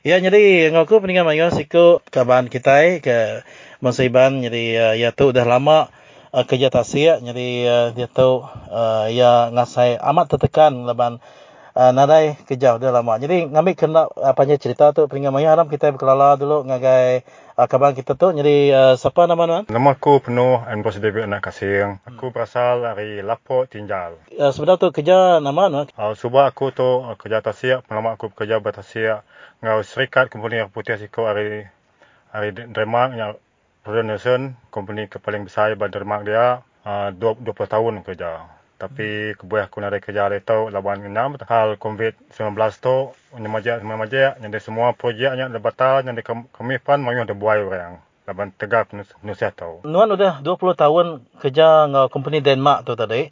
Ya, 0.00 0.16
jadi 0.16 0.72
ngau 0.72 0.88
ku 0.88 0.96
peninggal 0.98 1.28
mayuah 1.28 1.52
siku 1.52 2.00
kaban 2.08 2.48
kita 2.48 3.04
ke 3.04 3.44
Masaiban 3.84 4.44
jadi 4.44 4.64
uh, 4.76 4.94
ya 4.96 5.12
tu 5.12 5.32
dah 5.32 5.44
lama 5.44 5.88
uh, 6.32 6.44
kerja 6.44 6.68
tasik 6.68 7.20
jadi 7.20 7.48
uh, 7.64 7.86
dia 7.96 8.08
tahu 8.08 8.44
uh, 8.48 9.08
ya 9.08 9.48
ngasai 9.52 9.96
amat 10.00 10.36
tertekan 10.36 10.84
leban 10.84 11.20
uh, 11.80 11.92
nadai 11.96 12.36
kerja 12.44 12.76
dia 12.76 12.92
lama. 12.92 13.16
Jadi 13.16 13.48
ngambil 13.48 13.72
kena 13.72 14.02
apa 14.12 14.42
uh, 14.44 14.58
cerita 14.60 14.92
tu 14.92 15.08
peringkat 15.08 15.32
maya 15.32 15.56
haram 15.56 15.72
kita 15.72 15.96
berkelala 15.96 16.36
dulu 16.36 16.68
ngagai 16.68 17.24
uh, 17.56 17.64
kabar 17.64 17.96
kita 17.96 18.12
tu. 18.20 18.36
Jadi 18.36 18.68
uh, 18.68 19.00
siapa 19.00 19.24
nama 19.24 19.48
tuan 19.48 19.64
nama 19.72 19.96
aku 19.96 20.20
penuh 20.20 20.60
and 20.68 20.84
bos 20.84 21.00
David 21.00 21.24
anak 21.24 21.48
kasing 21.48 22.04
aku 22.04 22.28
hmm. 22.28 22.34
berasal 22.36 22.84
dari 22.84 23.24
Lapo 23.24 23.64
Tinjal. 23.64 24.20
Uh, 24.36 24.52
sebenarnya 24.52 24.84
tu 24.84 24.88
kerja 24.92 25.40
nama 25.40 25.72
tuan 25.72 25.86
uh, 25.96 26.12
subah 26.12 26.52
aku 26.52 26.76
tu 26.76 26.84
uh, 26.84 27.16
kerja 27.16 27.40
tasik 27.40 27.80
lama 27.88 28.20
aku 28.20 28.28
kerja 28.36 28.60
bertasik 28.60 29.24
ngau 29.64 29.80
serikat 29.80 30.28
company 30.28 30.60
putih 30.68 31.00
siko 31.00 31.24
hari 31.24 31.64
hari 32.28 32.52
Dremak 32.52 33.16
yang 33.16 33.40
Royal 33.80 34.52
company 34.68 35.08
ke 35.08 35.16
paling 35.16 35.48
besar 35.48 35.72
Bandar 35.72 36.04
Mak 36.04 36.28
dia, 36.28 36.60
uh, 36.84 37.08
20, 37.16 37.48
20 37.48 37.64
tahun 37.64 37.94
kerja. 38.04 38.59
Tapi 38.80 39.36
kebuah 39.36 39.68
aku 39.68 39.84
nak 39.84 40.00
kerja 40.00 40.32
dia 40.32 40.40
tahu 40.40 40.72
lawan 40.72 41.04
enam 41.04 41.36
hal 41.36 41.76
COVID-19 41.76 42.56
tu 42.80 43.12
nyamajak 43.36 43.84
nyamajak 43.84 44.40
yang 44.40 44.56
semua 44.56 44.96
projeknya 44.96 45.52
dah 45.52 45.60
batal 45.60 46.00
yang 46.00 46.16
kami 46.48 46.80
pan 46.80 47.04
mau 47.04 47.12
ada 47.12 47.36
buai 47.36 47.60
orang. 47.60 48.00
Laban 48.24 48.56
tegak 48.56 48.88
nusia 49.20 49.52
tahu. 49.52 49.84
Nuan 49.84 50.08
udah 50.16 50.40
20 50.40 50.56
tahun 50.80 51.06
kerja 51.44 51.92
dengan 51.92 52.08
company 52.08 52.40
Denmark 52.40 52.88
tu 52.88 52.96
tadi. 52.96 53.28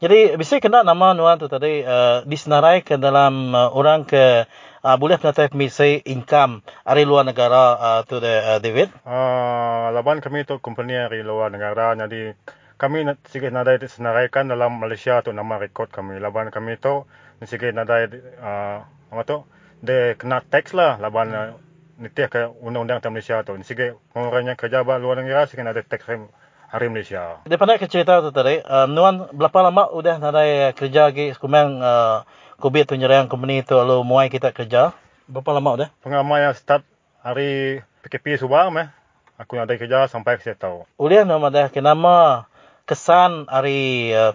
Jadi 0.00 0.36
bisa 0.36 0.60
kena 0.60 0.84
nama 0.84 1.16
Nuan 1.16 1.40
tu 1.40 1.48
tadi 1.48 1.80
uh, 1.80 2.20
disenarai 2.28 2.84
ke 2.84 3.00
dalam 3.00 3.56
uh, 3.56 3.72
orang 3.72 4.04
ke 4.04 4.44
uh, 4.84 4.96
boleh 4.96 5.16
penatai 5.20 5.52
misi 5.52 6.00
income 6.08 6.64
dari 6.84 7.04
luar 7.04 7.24
negara 7.28 7.76
uh, 7.76 8.00
tu 8.04 8.16
de, 8.20 8.32
uh, 8.32 8.58
David? 8.60 8.92
Uh, 9.04 9.92
laban 9.92 10.20
kami 10.24 10.48
tu 10.48 10.56
company 10.60 10.96
dari 10.96 11.20
luar 11.20 11.52
negara 11.52 11.92
jadi 11.96 12.32
kami 12.80 13.04
sikit 13.28 13.52
nadai 13.52 13.76
disenaraikan 13.76 14.48
dalam 14.48 14.80
Malaysia 14.80 15.20
tu 15.20 15.36
nama 15.36 15.60
rekod 15.60 15.92
kami. 15.92 16.16
Laban 16.16 16.48
kami 16.48 16.80
tu 16.80 17.04
sikit 17.44 17.76
nadai 17.76 18.08
uh, 18.40 18.80
apa 19.12 19.22
tu 19.28 19.44
de 19.84 20.16
kena 20.16 20.40
tax 20.40 20.72
lah 20.72 20.96
laban 20.96 21.28
hmm. 21.28 21.36
uh, 21.36 21.52
nitih 22.00 22.32
ke 22.32 22.48
undang-undang 22.64 23.04
Malaysia 23.12 23.44
tu. 23.44 23.52
Sikit 23.60 24.00
orang 24.16 24.48
yang 24.48 24.56
kerja 24.56 24.80
luar 24.80 25.20
negara 25.20 25.44
sikit 25.44 25.68
ada 25.68 25.84
tax 25.84 26.08
hari 26.72 26.88
Malaysia. 26.88 27.44
Daripada 27.44 27.76
ke 27.76 27.84
cerita 27.84 28.24
tu 28.24 28.32
tadi, 28.32 28.64
uh, 28.64 28.88
Nuan 28.88 29.28
berapa 29.28 29.60
lama 29.60 29.92
udah 29.92 30.16
nadai 30.16 30.72
kerja 30.72 31.12
lagi 31.12 31.36
sekumang 31.36 31.84
uh, 31.84 32.24
COVID 32.64 32.88
tu 32.88 32.96
nyerang 32.96 33.28
company 33.28 33.60
tu 33.60 33.76
lalu 33.76 34.00
muai 34.08 34.32
kita 34.32 34.56
kerja? 34.56 34.96
Berapa 35.28 35.52
lama 35.52 35.70
udah? 35.76 35.88
Pengalaman 36.00 36.48
yang 36.48 36.56
start 36.56 36.80
hari 37.20 37.84
PKP 38.00 38.40
subang 38.40 38.72
meh. 38.72 38.88
Aku 39.40 39.56
nak 39.56 39.68
ada 39.68 39.76
kerja 39.80 40.04
sampai 40.08 40.36
ke 40.36 40.52
tahu. 40.52 40.84
Ulian 41.00 41.24
nama 41.24 41.48
dah 41.48 41.72
kenama 41.72 42.44
kesan 42.90 43.46
hari 43.46 44.10
uh, 44.10 44.34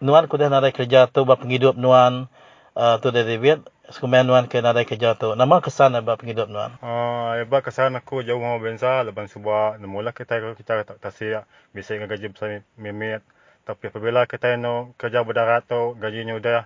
Nuan 0.00 0.24
kuda 0.24 0.48
nadai 0.48 0.72
kerja 0.72 1.04
tu 1.12 1.28
bapa 1.28 1.44
penghidup 1.44 1.76
Nuan 1.76 2.32
uh, 2.72 2.96
tu 3.04 3.12
dari 3.12 3.36
David 3.36 3.68
sekumang 3.92 4.24
Nuan 4.24 4.48
ke 4.48 4.64
nadai 4.64 4.88
kerja 4.88 5.12
tu. 5.20 5.36
Nama 5.36 5.60
kesan 5.60 5.92
bapa 6.00 6.16
penghidup 6.16 6.48
Nuan? 6.48 6.80
Ah, 6.80 7.36
uh, 7.36 7.44
iba 7.44 7.60
kesan 7.60 7.92
aku 8.00 8.24
jauh 8.24 8.40
mau 8.40 8.56
bensa 8.56 9.04
leban 9.04 9.28
subah 9.28 9.76
mula 9.84 10.16
kita 10.16 10.40
kita 10.56 10.88
tak 10.88 10.96
tasia 11.04 11.44
bisa 11.76 11.92
gaji 12.00 12.32
besar 12.32 12.64
memit. 12.80 13.20
Tapi 13.68 13.92
apabila 13.92 14.24
kita 14.24 14.56
no 14.56 14.96
kerja 14.96 15.20
berdarat 15.20 15.68
tu 15.68 15.92
gajinya 16.00 16.40
udah 16.40 16.60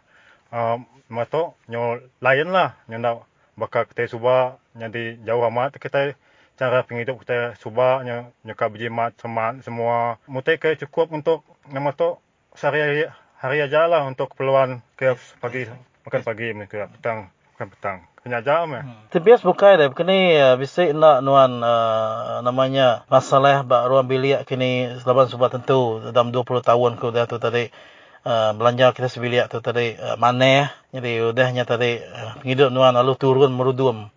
uh, 0.55 0.79
mato 1.11 1.59
nyo 1.67 1.99
lain 2.23 2.55
lah 2.55 2.79
nyo 2.87 3.27
bakal 3.59 3.91
kita 3.91 4.07
subah 4.07 4.63
jadi 4.79 5.19
jauh 5.27 5.43
amat 5.51 5.75
kita 5.83 6.15
cara 6.55 6.87
penghidup 6.87 7.19
kita 7.23 7.59
subah 7.59 8.07
nyo 8.07 8.31
nyuka 8.47 8.71
berjimat 8.71 9.19
semat 9.19 9.63
semua 9.67 10.23
mutai 10.31 10.59
ke 10.59 10.79
cukup 10.87 11.11
untuk 11.11 11.43
nama 11.67 11.91
tu 11.91 12.15
sehari 12.55 13.11
hari 13.43 13.59
aja 13.59 13.91
lah 13.91 14.07
untuk 14.07 14.31
keperluan 14.31 14.79
ke 14.95 15.19
pagi 15.43 15.67
makan 16.07 16.23
pagi 16.23 16.55
ke 16.71 16.87
petang 16.99 17.35
makan 17.59 17.69
petang 17.75 17.99
kena 18.25 18.41
jam 18.41 18.73
ya. 18.73 18.83
Hmm. 18.89 19.05
Tebias 19.13 19.45
bukai 19.45 19.77
dah 19.77 19.93
kini 19.93 20.41
uh, 20.41 20.57
bisa 20.57 20.89
nak 20.97 21.21
nuan 21.21 21.61
uh, 21.61 22.41
namanya 22.41 23.05
masalah 23.13 23.61
bak 23.67 23.85
ruang 23.85 24.09
bilik 24.09 24.49
kini 24.49 24.97
selaban 25.05 25.29
subah 25.29 25.53
tentu 25.53 26.01
dalam 26.09 26.33
20 26.33 26.65
tahun 26.65 26.93
ke 26.97 27.07
dah 27.13 27.27
tu 27.29 27.37
tadi 27.37 27.69
uh, 28.25 28.57
belanja 28.57 28.97
kita 28.97 29.13
sebilik 29.13 29.45
tu 29.53 29.61
tadi 29.61 29.93
uh, 30.01 30.17
mana 30.17 30.73
jadi 30.89 31.29
udahnya 31.29 31.69
tadi 31.69 32.01
uh, 32.01 32.41
penghidup 32.41 32.73
nuan 32.73 32.97
lalu 32.97 33.13
turun 33.21 33.53
merudum 33.53 34.09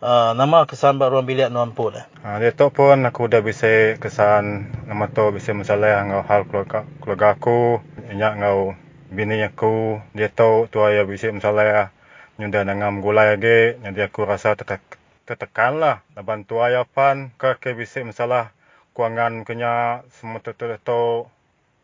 uh, 0.00 0.32
nama 0.32 0.64
kesan 0.64 0.96
bak 0.96 1.12
ruang 1.12 1.28
bilik 1.28 1.52
nuan 1.52 1.72
pun 1.76 1.94
dah. 1.94 2.04
Ha, 2.24 2.40
dia 2.40 2.52
tu 2.52 2.68
pun 2.72 3.00
aku 3.04 3.28
dah 3.28 3.40
bisa 3.44 3.96
kesan 4.00 4.72
nama 4.88 5.08
tu 5.08 5.28
bisa 5.32 5.52
masalah 5.52 6.04
ngau 6.08 6.24
hal 6.24 6.44
keluarga, 6.48 6.88
keluarga 7.00 7.36
aku, 7.36 7.80
inyak 8.12 8.40
ngau 8.40 8.76
bini 9.12 9.40
aku, 9.44 10.00
dia 10.16 10.28
tahu 10.32 10.66
tu 10.68 10.82
ayah 10.84 11.04
bisa 11.04 11.32
masalah 11.32 11.92
nyunda 12.40 12.64
nangam 12.64 13.04
gulai 13.04 13.36
lagi, 13.36 13.76
jadi 13.84 14.08
aku 14.08 14.24
rasa 14.24 14.56
tetek, 14.56 14.80
tertekan 15.28 15.76
lah. 15.76 15.96
Laban 16.16 16.48
tu 16.48 16.56
ayah 16.64 16.88
pan, 16.88 17.32
ke 17.36 17.60
ke 17.60 17.76
bisa 17.76 18.00
masalah 18.00 18.56
kuangan 18.96 19.44
kenya 19.44 20.04
semua 20.16 20.40
tu 20.40 20.56
tu 20.56 20.66
tu, 20.80 21.28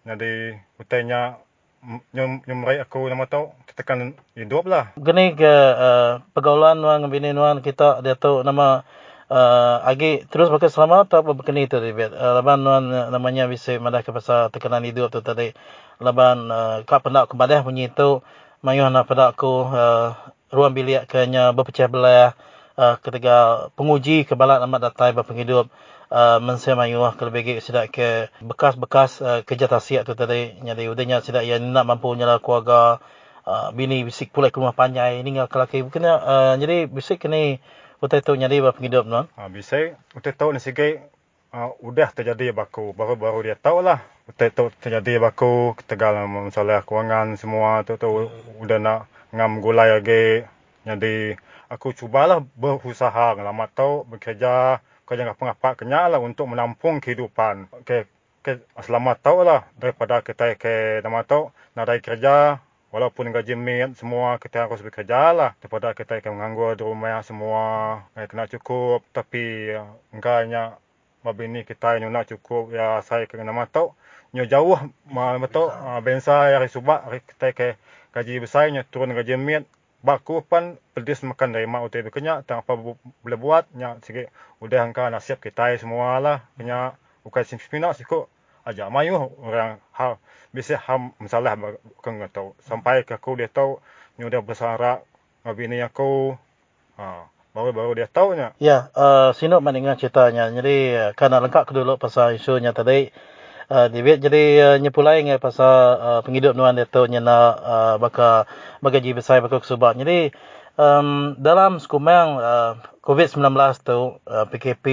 jadi 0.08 0.56
utainya 0.80 1.40
nyum 2.10 2.42
nyumrai 2.42 2.82
aku 2.82 3.06
nama 3.06 3.30
tu 3.30 3.54
tertekan 3.70 4.18
hidup 4.34 4.66
lah. 4.66 4.90
Gini 4.98 5.38
ke 5.38 5.54
uh, 5.78 6.20
pergaulan 6.34 6.82
nuan 6.82 7.06
bini 7.06 7.30
nuan 7.30 7.62
kita 7.62 8.02
dia 8.02 8.18
tahu 8.18 8.42
nama 8.42 8.82
uh, 9.30 9.86
agi 9.86 10.26
terus 10.26 10.50
pakai 10.50 10.66
selamat 10.66 11.10
atau 11.10 11.18
apa 11.22 11.32
begini 11.38 11.70
tu 11.70 11.78
dia 11.78 11.94
uh, 11.94 12.42
laban 12.42 12.66
uh, 12.66 13.08
namanya 13.14 13.46
bisa 13.46 13.78
madah 13.78 14.02
ke 14.02 14.10
pasal 14.10 14.50
tekanan 14.50 14.82
hidup 14.82 15.14
tu 15.14 15.22
tadi. 15.22 15.54
Laban 16.02 16.50
uh, 16.50 16.82
kap 16.84 17.06
pendak 17.06 17.30
kebadah 17.30 17.62
bunyi 17.62 17.88
tu 17.88 18.20
mayuh 18.66 18.90
nak 18.90 19.06
pada 19.06 19.30
aku 19.30 19.70
uh, 19.70 20.12
ruang 20.50 20.74
bilik 20.74 21.06
kenya 21.06 21.54
berpecah 21.54 21.86
belah 21.86 22.34
uh, 22.74 22.98
ketika 23.00 23.68
penguji 23.78 24.26
kebalat 24.26 24.58
amat 24.66 24.90
datai 24.90 25.14
berpenghidup 25.14 25.70
uh, 26.10 26.38
mensia 26.42 26.74
mayuh 26.78 27.06
ke 27.14 27.22
lebih 27.26 27.58
sidak 27.62 27.92
ke 27.94 28.30
bekas-bekas 28.42 29.20
uh, 29.22 29.40
kerja 29.42 29.66
tasiak 29.66 30.06
tu 30.06 30.14
tadi. 30.14 30.58
Jadi 30.62 30.86
udahnya 30.86 31.22
sidak 31.22 31.46
yang 31.46 31.62
nak 31.72 31.86
mampu 31.86 32.12
nyala 32.14 32.38
keluarga 32.42 33.00
uh, 33.46 33.68
bini 33.72 34.02
bisik 34.02 34.34
pulai 34.34 34.50
ke 34.50 34.58
rumah 34.58 34.74
panjai 34.74 35.22
ini 35.22 35.38
ngak 35.38 35.54
lelaki 35.54 35.86
kena 35.88 36.12
uh, 36.18 36.54
jadi 36.58 36.90
bisik 36.90 37.22
kini 37.22 37.62
utai 38.02 38.20
tu 38.20 38.36
nyari 38.36 38.60
berpenghidup 38.60 39.08
non 39.08 39.24
Ha, 39.38 39.48
bisa 39.48 39.96
utai 40.12 40.36
tahu 40.36 40.52
ni 40.52 40.60
sikit 40.60 41.00
uh, 41.54 41.72
udah 41.80 42.12
terjadi 42.12 42.52
baku. 42.52 42.92
Baru-baru 42.92 43.46
dia 43.46 43.56
tahu 43.56 43.80
lah 43.80 44.02
utai 44.26 44.50
tahu 44.50 44.74
terjadi 44.82 45.22
baku 45.22 45.78
tegal 45.86 46.26
masalah 46.26 46.82
kewangan 46.82 47.38
semua 47.38 47.86
tu 47.86 47.96
tu 47.96 48.28
udah 48.60 48.78
nak 48.82 49.00
ngam 49.32 49.62
gulai 49.64 49.96
lagi. 49.96 50.44
Jadi 50.86 51.34
aku 51.66 51.90
cubalah 51.96 52.42
berusaha 52.54 53.34
ngelamat 53.34 53.68
tahu 53.74 53.94
bekerja 54.06 54.78
kerja 55.06 55.22
ngapa-ngapa 55.22 55.78
kenyal 55.78 56.18
lah 56.18 56.20
untuk 56.20 56.50
menampung 56.50 56.98
kehidupan. 56.98 57.70
Ke 57.86 58.10
ke 58.42 58.62
selamat 58.78 59.16
tahu 59.22 59.42
lah 59.42 59.66
daripada 59.74 60.22
kita 60.22 60.54
ke 60.54 61.02
nama 61.02 61.26
tahu 61.26 61.50
nak 61.74 61.90
kerja 61.98 62.62
walaupun 62.94 63.34
gaji 63.34 63.58
mit 63.58 63.98
semua 63.98 64.38
kita 64.38 64.70
harus 64.70 64.78
bekerja 64.82 65.34
lah 65.34 65.50
daripada 65.58 65.90
kita 65.98 66.22
akan 66.22 66.32
menganggur 66.38 66.78
di 66.78 66.82
rumah 66.86 67.22
semua. 67.26 67.64
Eh, 68.14 68.26
kena 68.30 68.46
cukup. 68.46 69.02
Tapi 69.10 69.74
uh, 69.74 69.90
enggaknya 70.14 70.78
mabini 71.26 71.66
kita 71.66 71.98
yang 71.98 72.14
nak 72.14 72.30
cukup. 72.30 72.70
Ya 72.74 73.02
saya 73.02 73.26
kena 73.26 73.50
tahu 73.66 73.94
nyo 74.34 74.44
jauh 74.46 74.78
ma 75.10 75.34
betul. 75.42 75.70
Uh, 75.70 75.98
bensa 76.02 76.50
hari 76.50 76.70
subak 76.70 77.02
hari 77.06 77.20
kita 77.26 77.46
ke 77.54 77.68
gaji 78.14 78.42
besar 78.42 78.70
nyo 78.70 78.82
turun 78.86 79.10
gaji 79.14 79.34
mit 79.38 79.66
baku 80.04 80.44
pan 80.44 80.76
pedis 80.92 81.24
makan 81.24 81.56
dari 81.56 81.64
mak 81.64 81.88
utai 81.88 82.06
kenya 82.12 82.44
tak 82.44 82.64
apa 82.64 82.76
boleh 83.24 83.38
buat 83.38 83.64
nya 83.72 83.96
sikit 84.04 84.28
udah 84.60 84.86
angka 84.86 85.08
nasib 85.08 85.40
kita 85.40 85.76
semua 85.80 86.20
lah 86.20 86.38
kenya 86.56 86.94
bukan 87.26 87.42
simpina 87.42 87.90
sikut 87.96 88.28
aja 88.66 88.90
mayu 88.90 89.30
orang 89.42 89.78
hal 89.94 90.18
bisa 90.50 90.78
ham 90.78 91.14
masalah 91.22 91.54
kang 92.02 92.18
tahu 92.30 92.54
sampai 92.66 93.06
ke 93.06 93.14
aku 93.14 93.38
dia 93.38 93.50
tahu 93.50 93.78
ni 94.18 94.26
udah 94.26 94.42
bersara 94.42 95.02
ngabini 95.46 95.82
aku 95.82 96.34
ha 96.98 97.30
baru 97.56 97.72
baru 97.72 97.92
dia 97.96 98.08
tahu 98.10 98.36
nya 98.36 98.52
Ya, 98.60 98.92
uh, 98.92 99.32
Sinop 99.32 99.64
mendengar 99.64 99.96
ceritanya. 99.96 100.52
Jadi, 100.52 100.92
uh, 100.92 101.10
kan 101.16 101.32
lengkap 101.32 101.72
dulu 101.72 101.96
pasal 101.96 102.36
isunya 102.36 102.76
tadi. 102.76 103.08
Uh, 103.66 103.90
David, 103.90 104.22
jadi 104.22 104.44
uh, 104.62 104.76
nyepulai 104.78 105.26
ngai 105.26 105.42
pasal 105.42 105.74
uh, 105.98 106.20
penghidup 106.22 106.54
nuan 106.54 106.78
dia 106.78 106.86
tu 106.86 107.02
nyena 107.10 107.50
uh, 107.58 107.94
baka 107.98 108.46
bagaji 108.78 109.10
besar 109.10 109.42
baka 109.42 109.58
kesubat. 109.58 109.98
Jadi, 109.98 110.30
um, 110.78 111.34
dalam 111.34 111.82
sekumang 111.82 112.38
uh, 112.38 112.78
COVID-19 113.02 113.42
tu, 113.82 114.22
uh, 114.22 114.46
PKP 114.46 114.86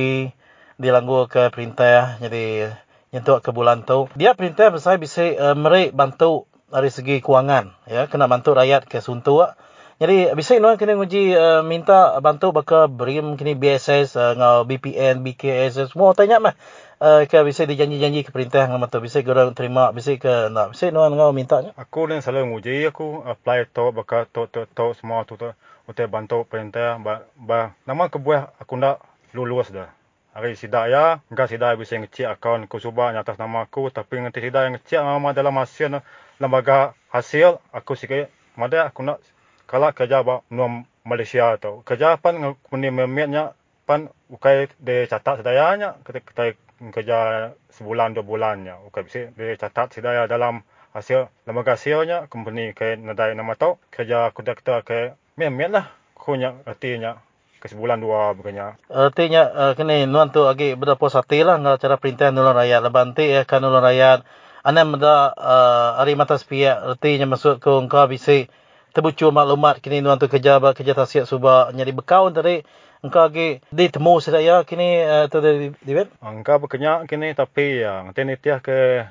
dilanggu 0.82 1.30
ke 1.30 1.54
perintah. 1.54 2.18
Jadi, 2.18 2.66
nyentuh 3.14 3.46
ke 3.46 3.54
bulan 3.54 3.86
tu. 3.86 4.10
Dia 4.18 4.34
perintah 4.34 4.74
besar 4.74 4.98
bisa 4.98 5.22
uh, 5.22 5.54
merik 5.54 5.94
bantu 5.94 6.50
dari 6.74 6.90
segi 6.90 7.22
kewangan. 7.22 7.78
Ya, 7.86 8.10
kena 8.10 8.26
bantu 8.26 8.58
rakyat 8.58 8.90
ke 8.90 9.06
suntuk. 9.06 9.54
Jadi 10.02 10.34
bisa 10.34 10.58
nuan 10.58 10.82
kena 10.82 10.98
uji 10.98 11.38
uh, 11.38 11.62
minta 11.62 12.18
bantu 12.20 12.50
baka 12.50 12.90
berim 12.90 13.38
kini 13.38 13.54
BSS 13.54 14.18
uh, 14.18 14.34
ngau 14.34 14.66
BPN, 14.66 15.22
BKS 15.22 15.94
semua 15.94 16.18
tanya 16.18 16.42
mah. 16.42 16.58
Uh, 17.02 17.26
ke 17.26 17.42
bisa 17.42 17.66
dijanji-janji 17.66 18.22
ke 18.22 18.30
perintah 18.30 18.70
ngau 18.70 18.86
tu 18.86 19.02
bisa 19.02 19.26
gerang 19.26 19.58
terima 19.58 19.90
bisa 19.90 20.14
ke 20.14 20.54
nak? 20.54 20.78
Bisa 20.78 20.94
nuan 20.94 21.18
ngau 21.18 21.34
minta 21.34 21.58
aku 21.74 22.06
ni 22.06 22.22
selalu 22.22 22.54
nguji 22.54 22.86
aku 22.86 23.26
apply 23.26 23.66
to 23.74 23.90
baka 23.90 24.30
to 24.30 24.46
to 24.50 24.70
to 24.70 24.94
semua 24.94 25.26
tu 25.26 25.34
tu. 25.34 25.50
Utai 25.90 26.08
bantu 26.08 26.46
perintah 26.46 27.02
ba, 27.02 27.26
ba 27.34 27.74
nama 27.90 28.08
kebuah 28.08 28.56
aku 28.62 28.78
nak 28.78 29.02
lulus 29.34 29.74
dah. 29.74 29.90
Hari 30.38 30.54
sidak 30.54 30.90
ya 30.94 31.22
enggak 31.34 31.50
sidak 31.50 31.82
bisa 31.82 31.98
ngecek 31.98 32.30
akaun 32.30 32.70
aku 32.70 32.78
subah 32.78 33.10
atas 33.18 33.42
nama 33.42 33.66
aku 33.66 33.90
tapi 33.90 34.22
nanti 34.22 34.42
sidak 34.42 34.70
yang 34.70 34.74
ngecek 34.78 35.02
nama 35.02 35.30
dalam 35.34 35.58
hasil 35.58 35.98
lembaga 36.38 36.94
hasil 37.10 37.58
aku 37.74 37.98
sikit 37.98 38.30
mada 38.54 38.86
aku 38.86 39.02
nak 39.02 39.18
kalau 39.66 39.90
kerja 39.94 40.22
ba 40.22 40.46
nuam 40.54 40.86
Malaysia 41.06 41.58
tu 41.58 41.82
kerja 41.86 42.22
pan 42.22 42.58
kuni 42.70 42.94
memetnya 42.94 43.58
pan 43.84 44.08
ukai 44.32 44.72
de 44.80 45.06
catat 45.10 45.44
sedayanya 45.44 46.00
kita 46.06 46.56
kerja 46.92 47.52
sebulan 47.72 48.18
dua 48.18 48.26
bulannya 48.26 48.76
ukai 48.90 49.06
bisa 49.08 49.32
de 49.38 49.56
catat 49.56 49.94
sedaya 49.94 50.28
dalam 50.28 50.66
hasil 50.92 51.32
lembaga 51.48 51.80
hasilnya 51.80 52.28
company 52.28 52.76
ke 52.76 53.00
nadai 53.00 53.38
nama 53.38 53.56
tu 53.56 53.80
kerja 53.94 54.34
kita 54.34 54.84
ke 54.84 55.16
memet 55.40 55.70
lah 55.72 55.86
kunya 56.18 56.60
artinya 56.68 57.22
ke 57.64 57.72
sebulan 57.72 58.04
dua 58.04 58.36
bukannya 58.36 58.76
Artinya 58.92 59.44
uh, 59.56 59.72
kini 59.72 60.04
nuan 60.04 60.36
tu 60.36 60.44
agi 60.44 60.76
benda 60.76 61.00
puas 61.00 61.16
hati 61.16 61.48
lah 61.48 61.56
ngau 61.64 61.80
cara 61.80 61.96
perintah 61.96 62.28
nulung 62.28 62.60
rakyat. 62.60 62.84
Lebanti 62.84 63.32
ya 63.32 63.48
kan 63.48 63.64
nulung 63.64 63.80
rakyat. 63.80 64.28
Anak 64.68 64.84
benda 64.92 65.32
uh, 65.32 65.90
hari 66.04 66.20
mata 66.20 66.36
sepiak 66.36 66.76
artinya 66.84 67.24
masuk 67.24 67.64
ke 67.64 67.72
engkau 67.72 68.04
bisa 68.12 68.52
terbucur 68.92 69.32
maklumat 69.32 69.80
kini 69.80 70.04
nuan 70.04 70.20
tu 70.20 70.28
kerja 70.28 70.60
ba 70.60 70.76
kerja 70.76 70.92
tasiak 70.94 71.26
subak 71.26 71.72
nyari 71.72 71.96
bekau 71.96 72.30
tadi 72.36 72.62
engkau 73.04 73.28
lagi 73.28 73.60
di 73.68 73.86
temu 73.92 74.24
sedaya 74.24 74.64
kini 74.64 75.04
uh, 75.04 75.28
tu 75.28 75.44
dari 75.44 75.76
David 75.84 76.08
Angka 76.24 76.56
berkenyak 76.56 77.04
kini 77.12 77.36
tapi 77.36 77.84
ya 77.84 78.08
ni 78.08 78.34
tiah 78.40 78.64
ke 78.64 79.04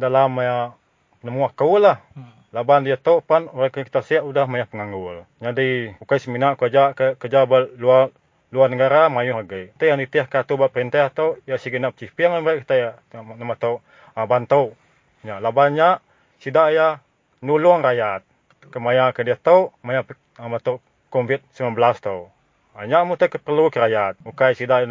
dalam 0.00 0.32
ya 0.40 0.72
nemu 1.20 1.44
aku 1.44 1.76
lah. 1.76 2.00
Hmm. 2.16 2.32
Laban 2.56 2.88
dia 2.88 2.96
tahu 2.96 3.20
pan 3.20 3.52
orang 3.52 3.68
kita 3.68 4.00
siap 4.00 4.24
udah 4.24 4.48
banyak 4.48 4.72
penganggur. 4.72 5.28
Jadi 5.44 5.92
bukan 6.00 6.16
seminar 6.16 6.56
kerja 6.56 6.96
ke 6.96 7.20
kerja 7.20 7.44
bal 7.44 7.68
luar 7.76 8.08
luar 8.48 8.72
negara 8.72 9.12
mayu 9.12 9.36
lagi. 9.36 9.68
Tapi 9.76 9.84
yang 9.92 10.00
ditiah 10.00 10.24
kata 10.24 10.56
buat 10.56 10.72
perintah 10.72 11.12
tu 11.12 11.36
ya 11.44 11.60
si 11.60 11.68
genap 11.68 11.92
chief 12.00 12.16
piang 12.16 12.40
baik 12.40 12.64
kita 12.64 12.74
ya 12.74 12.90
nama 13.12 13.52
tahu 13.60 13.84
uh, 14.16 14.24
bantu. 14.24 14.72
Ya, 15.20 15.42
labannya 15.42 16.00
sida 16.40 16.72
ya 16.72 17.04
nulung 17.44 17.84
rakyat. 17.84 18.24
Kemaya 18.72 19.12
ke 19.12 19.22
dia 19.22 19.36
tahu, 19.36 19.70
maya 19.84 20.02
uh, 20.40 20.48
matuk 20.48 20.80
COVID-19 21.12 21.76
tu. 22.00 22.30
Hanya 22.76 23.08
mutai 23.08 23.32
perlu 23.32 23.72
ke 23.72 23.80
rakyat. 23.80 24.20
Bukai 24.20 24.52
sida 24.52 24.84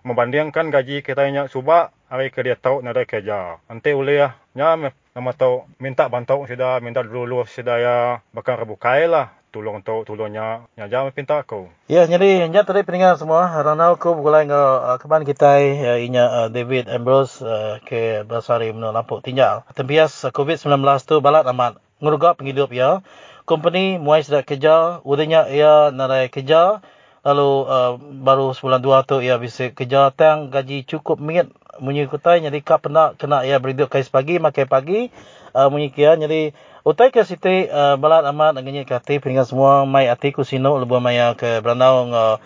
membandingkan 0.00 0.72
gaji 0.72 1.04
kita 1.04 1.28
nya 1.28 1.52
suba 1.52 1.92
hari 2.08 2.32
ke 2.32 2.40
dia 2.40 2.56
tahu 2.56 2.80
nada 2.80 3.04
kerja. 3.04 3.60
Nanti 3.68 3.92
ya, 3.92 4.40
nya 4.56 4.92
nama 5.12 5.30
tahu 5.36 5.68
minta 5.76 6.08
bantu 6.08 6.48
sudah, 6.48 6.80
minta 6.80 7.04
dulu 7.04 7.44
sudah 7.44 7.76
ya, 7.76 7.96
bahkan 8.32 8.56
rebukai 8.56 9.04
lah 9.04 9.36
tolong 9.50 9.82
tu 9.82 10.06
tolongnya 10.06 10.64
nya 10.78 10.86
jam 10.86 11.10
pinta 11.10 11.42
aku. 11.42 11.68
Ya, 11.90 12.06
jadi 12.06 12.46
nya 12.46 12.62
tadi 12.62 12.86
pendengar 12.86 13.18
semua, 13.18 13.50
ranau 13.50 13.98
aku 13.98 14.14
bukulai 14.14 14.46
ngau 14.46 14.94
uh, 14.94 14.96
keban 14.96 15.26
kita 15.26 15.58
ya 15.58 15.94
inya 15.98 16.24
uh, 16.30 16.48
David 16.48 16.86
Ambrose 16.86 17.42
uh, 17.42 17.82
ke 17.82 18.22
Basari 18.24 18.70
menu 18.70 18.94
tinggal. 19.26 19.66
Tempias 19.74 20.22
uh, 20.22 20.30
COVID-19 20.30 20.70
tu 21.04 21.18
balat 21.18 21.44
amat 21.50 21.82
ngurugak 21.98 22.38
penghidup 22.38 22.70
ya. 22.70 23.02
Company 23.44 23.98
muai 23.98 24.22
sudah 24.22 24.46
kerja, 24.46 25.02
udahnya 25.02 25.50
ia 25.50 25.90
narai 25.90 26.30
kerja, 26.30 26.78
lalu 27.20 27.50
uh, 27.68 27.92
baru 28.00 28.56
sebulan 28.56 28.80
dua 28.80 29.04
tu 29.04 29.20
ia 29.20 29.36
bisa 29.36 29.72
kerja 29.72 30.12
tang 30.12 30.48
gaji 30.48 30.88
cukup 30.88 31.20
minit 31.20 31.52
munyi 31.80 32.08
kutai 32.08 32.40
jadi 32.40 32.58
kap 32.64 32.84
pernah 32.84 33.16
kena 33.16 33.44
ia 33.44 33.60
beridup 33.60 33.92
kais 33.92 34.08
pagi 34.08 34.40
makai 34.40 34.64
pagi 34.64 35.12
uh, 35.52 35.68
munyi 35.68 35.92
kia 35.92 36.16
jadi 36.16 36.56
Utai 36.80 37.12
ke 37.12 37.20
siti 37.28 37.68
uh, 37.68 38.00
balat 38.00 38.24
amat 38.32 38.56
ngenyi 38.56 38.88
kati 38.88 39.20
peringkat 39.20 39.52
semua 39.52 39.84
mai 39.84 40.08
ati 40.08 40.32
ku 40.32 40.48
sino 40.48 40.80
lebu 40.80 40.96
maya 40.96 41.36
ke 41.36 41.60
Brandau 41.60 42.08
ng 42.08 42.16
uh, 42.16 42.40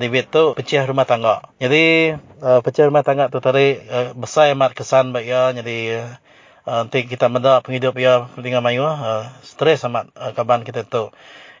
David 0.00 0.32
tu 0.32 0.56
pecah 0.56 0.88
rumah 0.88 1.04
tangga. 1.04 1.44
Jadi 1.60 2.16
uh, 2.40 2.64
pecah 2.64 2.88
rumah 2.88 3.04
tangga 3.04 3.28
tu 3.28 3.44
tadi 3.44 3.76
uh, 3.76 4.16
besar 4.16 4.48
amat 4.56 4.72
kesan 4.72 5.12
bagi 5.12 5.36
ya. 5.36 5.52
Jadi 5.52 6.00
uh, 6.00 6.80
nanti 6.80 7.04
kita 7.04 7.28
menda 7.28 7.60
penghidup 7.60 7.92
ya 8.00 8.32
dengan 8.40 8.64
mayu 8.64 8.88
uh, 8.88 9.28
stres 9.44 9.84
amat 9.84 10.08
uh, 10.16 10.32
kaban 10.32 10.64
kita 10.64 10.88
tu. 10.88 11.12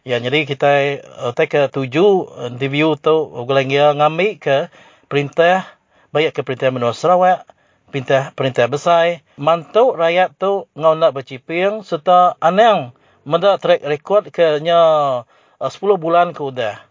Ya 0.04 0.20
jadi 0.20 0.44
kita 0.44 1.00
utai 1.32 1.48
ke 1.48 1.64
tuju 1.72 2.28
interview 2.52 2.92
tu 2.92 3.24
ugulang 3.24 3.72
ya 3.72 3.96
ngambil 3.96 4.36
ke 4.36 4.68
perintah 5.08 5.64
baik 6.12 6.36
ke 6.36 6.44
perintah 6.44 6.68
menua 6.68 6.92
Sarawak 6.92 7.48
perintah 7.88 8.28
perintah 8.36 8.68
besar. 8.68 9.24
Mantuk 9.40 9.96
rakyat 9.96 10.36
tu 10.36 10.68
ngau 10.76 10.92
nak 10.92 11.16
berciping 11.16 11.80
serta 11.80 12.36
anang 12.36 12.92
menda 13.24 13.56
track 13.56 13.80
record 13.80 14.28
ke 14.28 14.60
nya 14.60 14.76
uh, 15.56 15.70
10 15.72 15.96
bulan 15.96 16.36
ke 16.36 16.44
udah. 16.44 16.84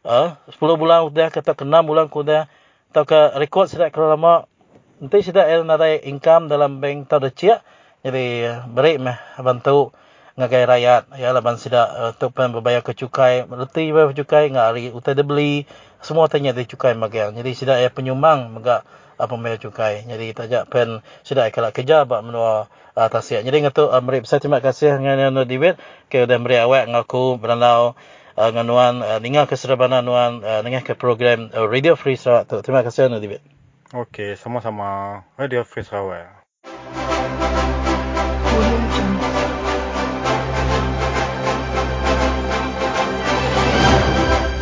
Uh, 0.00 0.32
10 0.48 0.80
bulan 0.80 1.04
udah 1.12 1.28
kata 1.28 1.52
ke 1.52 1.68
6 1.68 1.76
bulan 1.84 2.08
ke 2.08 2.16
udah. 2.16 2.48
Atau 2.88 3.04
ke 3.04 3.36
record 3.36 3.68
sudah 3.68 3.92
ke 3.92 4.00
lama 4.00 4.48
nanti 4.96 5.20
sudah 5.20 5.44
ada 5.44 5.92
income 6.08 6.48
dalam 6.48 6.80
bank 6.80 7.04
tau 7.12 7.20
ciak. 7.20 7.60
Jadi 8.00 8.48
beri 8.72 8.96
meh 8.96 9.20
bantu 9.44 9.92
ngagai 10.36 10.68
rakyat 10.68 11.02
ya 11.16 11.32
laban 11.32 11.56
sida 11.56 11.82
uh, 11.88 12.12
tu 12.12 12.28
pen 12.28 12.52
berbayar 12.52 12.84
ke 12.84 12.92
cukai 12.92 13.48
reti 13.48 13.88
bayar 13.90 14.12
cukai 14.12 14.52
ngari 14.52 14.92
utai 14.92 15.16
dia 15.16 15.24
beli 15.24 15.64
semua 16.04 16.28
tanya 16.28 16.52
dia 16.52 16.68
cukai 16.68 16.92
magal 16.92 17.32
jadi 17.32 17.50
sida 17.56 17.74
ya 17.80 17.88
penyumbang 17.88 18.52
megak 18.52 18.84
apa 19.16 19.32
membayar 19.34 19.58
cukai. 19.60 20.04
Jadi 20.04 20.36
tajak 20.36 20.68
pen 20.68 21.00
sudah 21.24 21.48
ikalak 21.48 21.72
kerja 21.72 22.04
bak 22.04 22.20
menua 22.22 22.68
uh, 22.94 23.08
tasiak. 23.08 23.42
Jadi 23.42 23.64
ngatu 23.64 23.88
uh, 23.88 24.00
meri 24.04 24.22
besar 24.22 24.38
terima 24.38 24.60
kasih 24.60 25.00
dengan 25.00 25.32
Nuan 25.32 25.48
David 25.48 25.80
ke 26.12 26.28
udah 26.28 26.38
meri 26.40 26.60
awak 26.60 26.88
ngaku 26.92 27.40
beranau 27.40 27.96
uh, 28.36 28.46
dengan 28.52 28.66
Nuan 28.68 28.94
uh, 29.00 29.18
ninga 29.18 29.48
ke 29.48 29.56
serabana 29.56 30.04
Nuan 30.04 30.44
uh, 30.44 30.60
ninga 30.60 30.84
ke 30.84 30.94
program 30.94 31.48
uh, 31.52 31.64
Radio 31.64 31.96
Free 31.96 32.20
Sarawak 32.20 32.48
tu. 32.48 32.60
Terima 32.60 32.84
kasih 32.84 33.08
Nuan 33.08 33.24
David. 33.24 33.40
Okey, 33.94 34.36
sama-sama 34.36 35.22
Radio 35.40 35.64
Free 35.64 35.86
Sarawak. 35.86 36.44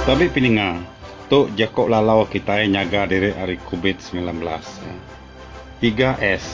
Tapi 0.05 0.29
peningat, 0.29 0.85
Tok 1.33 1.57
Jakob 1.57 1.89
Lalau 1.89 2.29
kita 2.29 2.61
nyaga 2.69 3.09
diri 3.09 3.33
hari 3.33 3.57
COVID-19. 3.57 4.37
3S. 5.81 6.45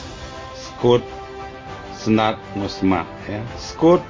Skut 0.54 1.02
senat 1.98 2.38
musma. 2.54 3.02
Ya. 3.26 3.42
Skut 3.58 4.06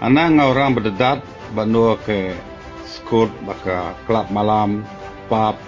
anak 0.00 0.32
orang 0.40 0.72
berdedat 0.72 1.20
bandu 1.52 2.00
ke 2.00 2.32
skut 2.88 3.28
baka 3.44 3.92
kelab 4.08 4.32
malam, 4.32 4.88
pub, 5.28 5.60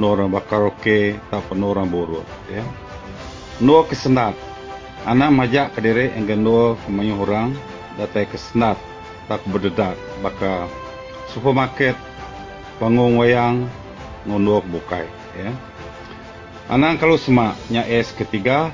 norang 0.00 0.32
bakaroke, 0.32 1.20
tak 1.28 1.44
orang 1.52 1.92
buruk. 1.92 2.24
Ya. 2.48 2.64
Nuo 3.60 3.84
ke 3.84 3.92
senat. 3.92 4.32
Anak 5.04 5.28
majak 5.36 5.76
ke 5.76 5.84
diri 5.84 6.08
yang 6.16 6.24
genduo 6.24 6.80
kemanyu 6.88 7.20
orang 7.20 7.52
datai 8.00 8.24
ke 8.24 8.40
senat 8.40 8.80
tak 9.28 9.44
berdedat 9.52 10.00
baka 10.24 10.64
supermarket 11.28 11.92
pangung 12.80 13.20
wayang 13.20 13.68
ngondok 14.24 14.64
bukai 14.72 15.04
ya. 15.36 15.52
Anang 16.72 16.96
kalau 16.96 17.20
semak 17.20 17.54
nya 17.68 17.84
es 17.84 18.08
ketiga. 18.16 18.72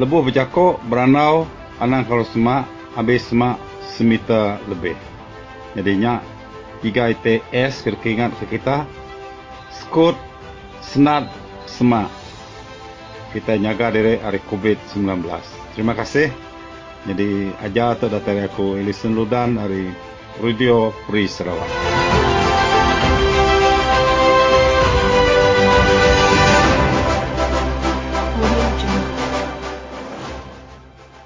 Lebuh 0.00 0.24
berjako 0.24 0.80
beranau. 0.88 1.44
Anang 1.78 2.08
kalau 2.08 2.24
semak 2.24 2.64
habis 2.96 3.26
semak 3.28 3.60
semita 3.94 4.56
lebih. 4.66 4.96
Jadinya 5.76 6.24
tiga 6.80 7.12
IT 7.12 7.44
es 7.52 7.84
kita 7.84 7.98
ingat 8.08 8.32
ke 8.40 8.56
kita. 8.56 8.88
Skut 9.74 10.16
senat 10.80 11.28
semak. 11.68 12.08
Kita 13.34 13.58
nyaga 13.58 13.90
dari 13.90 14.22
hari 14.22 14.38
COVID-19 14.46 15.26
terima 15.74 15.98
kasih. 15.98 16.30
Jadi 17.04 17.52
aja 17.60 17.98
tu 17.98 18.06
datang 18.06 18.40
aku 18.40 18.78
Elison 18.80 19.12
Ludan 19.12 19.58
dari 19.58 19.90
Radio 20.40 20.94
Free 21.04 21.28
Sarawak. 21.28 22.13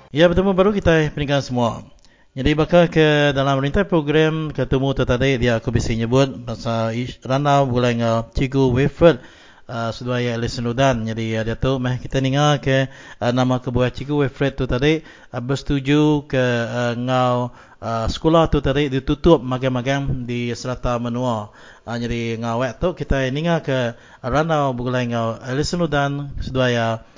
Ya 0.08 0.24
bertemu 0.24 0.56
baru 0.56 0.72
kita 0.72 1.12
peringkat 1.12 1.52
semua. 1.52 1.84
Jadi 2.32 2.56
bakal 2.56 2.88
ke 2.88 3.28
dalam 3.36 3.60
rintai 3.60 3.84
program 3.84 4.48
ketemu 4.56 4.96
tu 4.96 5.04
tadi 5.04 5.36
dia 5.36 5.60
aku 5.60 5.68
bisa 5.68 5.92
nyebut 5.92 6.48
pasal 6.48 6.96
Rana 7.20 7.68
mulai 7.68 7.92
dengan 7.92 8.24
Cikgu 8.32 8.72
Wilfred 8.72 9.20
uh, 9.68 9.92
Sudaya 9.92 10.32
Alison 10.32 10.64
Ludan. 10.64 11.04
Jadi 11.04 11.36
uh, 11.36 11.44
dia 11.44 11.60
tu 11.60 11.76
meh 11.76 12.00
kita 12.00 12.24
dengar 12.24 12.56
ke 12.56 12.88
uh, 13.20 13.32
nama 13.36 13.60
kebuah 13.60 13.92
Cikgu 13.92 14.24
Wilfred 14.24 14.56
tu 14.56 14.64
tadi 14.64 15.04
uh, 15.04 15.44
bersetuju 15.44 16.24
ke 16.24 16.40
uh, 16.40 16.96
ngau 16.96 17.52
uh, 17.76 18.08
sekolah 18.08 18.48
tu 18.48 18.64
tadi 18.64 18.88
ditutup 18.88 19.44
magang-magang 19.44 20.24
di 20.24 20.48
Serata 20.56 20.96
Menua. 20.96 21.52
Uh, 21.84 21.96
jadi 22.00 22.40
ngawek 22.40 22.80
tu 22.80 22.96
kita 22.96 23.28
dengar 23.28 23.60
ke 23.60 23.92
Rana 24.24 24.72
mulai 24.72 25.04
dengan 25.04 25.36
Alison 25.44 25.84
Ludan 25.84 26.32
Sudaya 26.40 27.04
uh, 27.04 27.17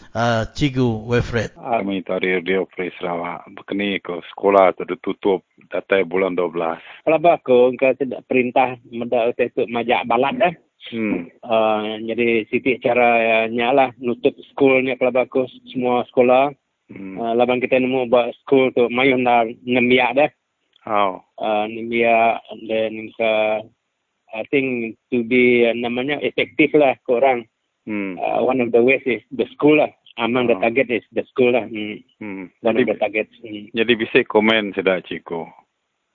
Cikgu 0.57 1.07
Wilfred. 1.07 1.55
Kami 1.55 2.03
tadi 2.03 2.35
Radio 2.35 2.67
Free 2.75 2.91
Sarawak. 2.99 3.47
Bekini 3.55 4.03
ke 4.03 4.19
sekolah 4.35 4.75
tu 4.75 4.83
ditutup 4.83 5.47
datai 5.71 6.03
bulan 6.03 6.35
12. 6.35 7.07
Kalau 7.07 7.19
aku 7.23 7.79
ke 7.79 7.95
tidak 7.95 8.27
perintah 8.27 8.75
mendak 8.91 9.39
untuk 9.39 9.71
majak 9.71 10.03
balat 10.11 10.35
dah. 10.35 10.55
Hmm. 10.91 11.29
Uh, 11.45 12.01
jadi 12.09 12.49
sitik 12.49 12.81
caranya 12.81 13.71
lah 13.71 13.89
nutup 14.01 14.33
sekolahnya 14.51 14.99
kalau 14.99 15.15
aku 15.15 15.47
semua 15.71 16.03
sekolah. 16.11 16.51
Hmm. 16.91 17.15
Uh, 17.15 17.33
laban 17.39 17.63
kita 17.63 17.79
nemu 17.79 18.11
buat 18.11 18.35
sekolah 18.43 18.75
tu 18.75 18.85
mayun 18.91 19.23
dah 19.23 19.47
ngembiak 19.63 20.11
dah. 20.19 20.31
Oh. 20.91 21.23
Uh, 21.39 21.71
ngembiak 21.71 22.43
dan 22.67 22.93
ke 23.15 23.33
I 24.31 24.43
think 24.51 24.97
to 25.15 25.23
be 25.23 25.69
uh, 25.69 25.77
namanya 25.77 26.19
efektif 26.25 26.75
lah 26.75 26.99
korang. 27.07 27.47
Hmm. 27.85 28.17
Uh, 28.17 28.43
one 28.43 28.59
of 28.59 28.73
the 28.73 28.81
ways 28.81 29.05
is 29.05 29.23
the 29.31 29.47
school 29.55 29.79
lah 29.79 29.93
among 30.21 30.53
the 30.53 30.57
oh. 30.57 30.61
target 30.61 30.93
is 30.93 31.07
the 31.17 31.25
school 31.33 31.57
lah. 31.57 31.65
Hmm. 31.65 31.99
Hmm. 32.21 32.47
Jadi 32.61 32.93
the 32.93 32.97
target. 33.01 33.29
Hmm. 33.41 33.73
Jadi 33.73 33.93
bisa 33.97 34.21
komen 34.29 34.77
sudah 34.77 35.01
cikgu. 35.03 35.49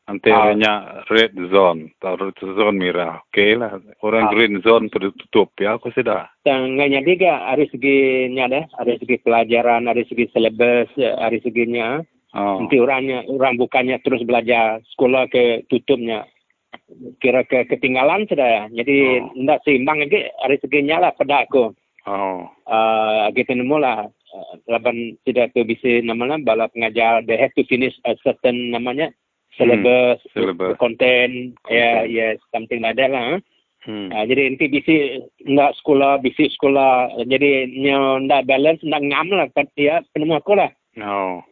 Nanti 0.06 0.30
ah. 0.30 0.54
hanya 0.54 1.02
red 1.10 1.34
zone 1.50 1.90
atau 1.98 2.30
red 2.30 2.38
zone 2.38 2.78
merah. 2.78 3.26
Okey 3.34 3.58
lah. 3.58 3.82
Orang 4.06 4.30
ah. 4.30 4.32
green 4.32 4.62
zone 4.62 4.86
tu 4.94 5.02
tutup 5.02 5.50
ya. 5.58 5.82
Aku 5.82 5.90
sudah. 5.90 6.30
Tengahnya 6.46 7.02
juga 7.02 7.50
hari 7.50 7.66
segi 7.74 8.30
ni 8.30 8.38
ada. 8.38 8.70
Segi 9.02 9.18
pelajaran, 9.26 9.90
hari 9.90 10.06
segi 10.06 10.30
syllabus, 10.30 10.94
hari 10.96 11.42
segi 11.42 11.66
nya. 11.66 12.06
Oh. 12.38 12.62
Nanti 12.62 12.78
orangnya, 12.78 13.26
orang 13.32 13.58
bukannya 13.58 13.98
terus 14.04 14.22
belajar 14.28 14.84
sekolah 14.94 15.26
ke 15.32 15.66
tutupnya. 15.72 16.28
Kira 17.24 17.48
ke 17.48 17.66
ketinggalan 17.66 18.28
sudah. 18.28 18.68
Jadi, 18.70 19.24
tidak 19.24 19.58
oh. 19.58 19.64
seimbang 19.66 20.06
lagi 20.06 20.30
hari 20.44 20.62
segi 20.62 20.80
nya 20.86 21.02
lah 21.02 21.18
pada 21.18 21.50
aku. 21.50 21.74
Oh. 22.06 22.46
Uh, 22.70 23.34
kita 23.34 23.58
nemu 23.58 23.78
lah. 23.82 24.06
Uh, 24.30 24.54
laban 24.70 25.18
tidak 25.26 25.54
tu 25.58 25.66
bisa 25.66 26.02
namanya 26.06 26.38
bala 26.42 26.70
pengajar 26.70 27.24
they 27.24 27.40
have 27.40 27.54
to 27.56 27.64
finish 27.72 27.96
a 28.04 28.14
certain 28.20 28.68
namanya 28.70 29.10
syllabus, 29.56 30.20
hmm, 30.20 30.32
syllabus. 30.36 30.76
content, 30.76 31.56
content. 31.64 31.72
yeah 31.72 32.04
yes 32.04 32.36
something 32.52 32.84
like 32.84 33.00
that 33.00 33.10
lah. 33.10 33.40
Hmm. 33.86 34.10
Uh, 34.10 34.26
jadi 34.26 34.50
nanti 34.50 34.66
bisi 34.66 34.96
nak 35.46 35.78
sekolah, 35.78 36.18
bisi 36.20 36.50
sekolah. 36.58 37.22
Jadi 37.30 37.70
ndak 38.26 38.50
balance, 38.50 38.82
ndak 38.82 39.02
ngam 39.06 39.30
lah. 39.30 39.48
Kan 39.54 39.70
dia 39.78 40.02
penemu 40.12 40.42
aku 40.42 40.58
lah. 40.58 40.74
Oh. 41.06 41.46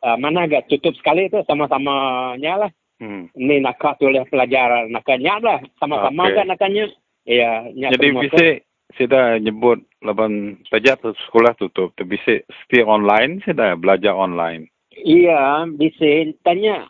Uh, 0.00 0.16
mana 0.16 0.48
agak 0.48 0.68
tutup 0.72 0.96
sekali 0.96 1.28
tu 1.28 1.44
sama-sama 1.44 2.32
nya 2.40 2.56
lah. 2.56 2.70
Hmm. 2.96 3.28
Ni 3.36 3.60
nakak 3.60 4.00
tu 4.00 4.08
oleh 4.08 4.24
pelajar 4.24 4.88
nakaknya 4.88 5.36
lah. 5.44 5.60
Sama-sama 5.76 6.26
Okey. 6.26 6.32
agak 6.32 6.46
nakaknya. 6.48 6.84
Ya, 7.26 7.68
nya 7.74 7.92
Jadi 7.92 8.08
bisa 8.24 8.44
saya 8.94 9.42
nyebut 9.42 9.82
laban 10.06 10.62
pelajar 10.70 10.94
tu 11.02 11.10
sekolah 11.26 11.58
tutup. 11.58 11.90
Tapi 11.98 12.14
bisa 12.14 12.32
still 12.66 12.86
online, 12.86 13.42
saya 13.42 13.74
belajar 13.74 14.14
online. 14.14 14.70
Iya, 14.94 15.66
bisa 15.74 16.30
tanya. 16.46 16.86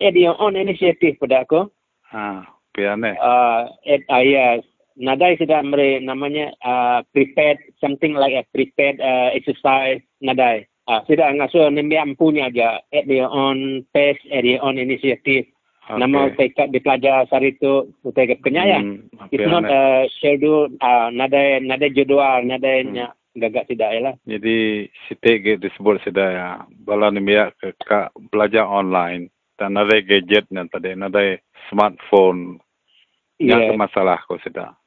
Eh, 0.00 0.08
dia 0.14 0.32
on 0.32 0.56
inisiatif 0.56 1.20
pada 1.20 1.44
aku. 1.44 1.68
Ha, 2.08 2.42
piane. 2.72 3.14
uh, 3.20 3.68
at 3.84 4.00
uh, 4.08 4.24
yes, 4.24 4.64
nadai 4.96 5.36
sudah 5.36 5.60
mere 5.60 6.00
namanya 6.00 6.56
uh, 6.64 7.04
prepared 7.12 7.60
something 7.78 8.16
like 8.16 8.32
a 8.32 8.48
prepared 8.56 8.96
uh, 8.98 9.28
exercise 9.36 10.00
nadai. 10.24 10.64
Uh, 10.88 11.04
sudah 11.06 11.30
ngasuh 11.36 11.68
nembi 11.68 12.00
ampunya 12.00 12.48
aja 12.48 12.80
at 12.90 13.04
their 13.06 13.28
own 13.28 13.84
pace, 13.92 14.18
at 14.32 14.42
their 14.42 14.58
own 14.64 14.80
initiative. 14.80 15.44
Okay. 15.90 15.98
Nama 16.06 16.20
tekad 16.38 16.68
di 16.70 16.78
pelajar 16.78 17.26
sari 17.26 17.50
itu 17.50 17.90
utai 18.06 18.38
kenya 18.38 18.62
ya. 18.62 18.78
Hmm, 18.78 19.10
It's 19.34 19.42
not 19.42 19.66
uh, 19.66 20.06
schedule 20.14 20.70
uh, 20.78 21.10
nadai 21.10 21.58
nadai 21.66 21.90
jadual 21.90 22.46
nadai 22.46 22.86
Hmm. 22.86 23.10
gagak 23.34 23.66
tidak 23.66 23.90
ya 23.90 24.00
lah. 24.10 24.14
Jadi 24.22 24.86
sitik 25.06 25.42
ge 25.42 25.54
disebut 25.58 25.98
sedaya 26.06 26.62
bala 26.86 27.10
ni 27.10 27.18
biak 27.22 27.58
ke 27.58 27.74
ka 27.82 28.14
belajar 28.30 28.66
online 28.70 29.34
dan 29.58 29.74
ada 29.74 29.98
gadget 29.98 30.46
dan 30.54 30.70
tadi 30.70 30.94
ada 30.94 31.38
smartphone. 31.66 32.62
Yang 33.42 33.74
masalah 33.74 34.22
ko 34.30 34.38
sedar. 34.46 34.78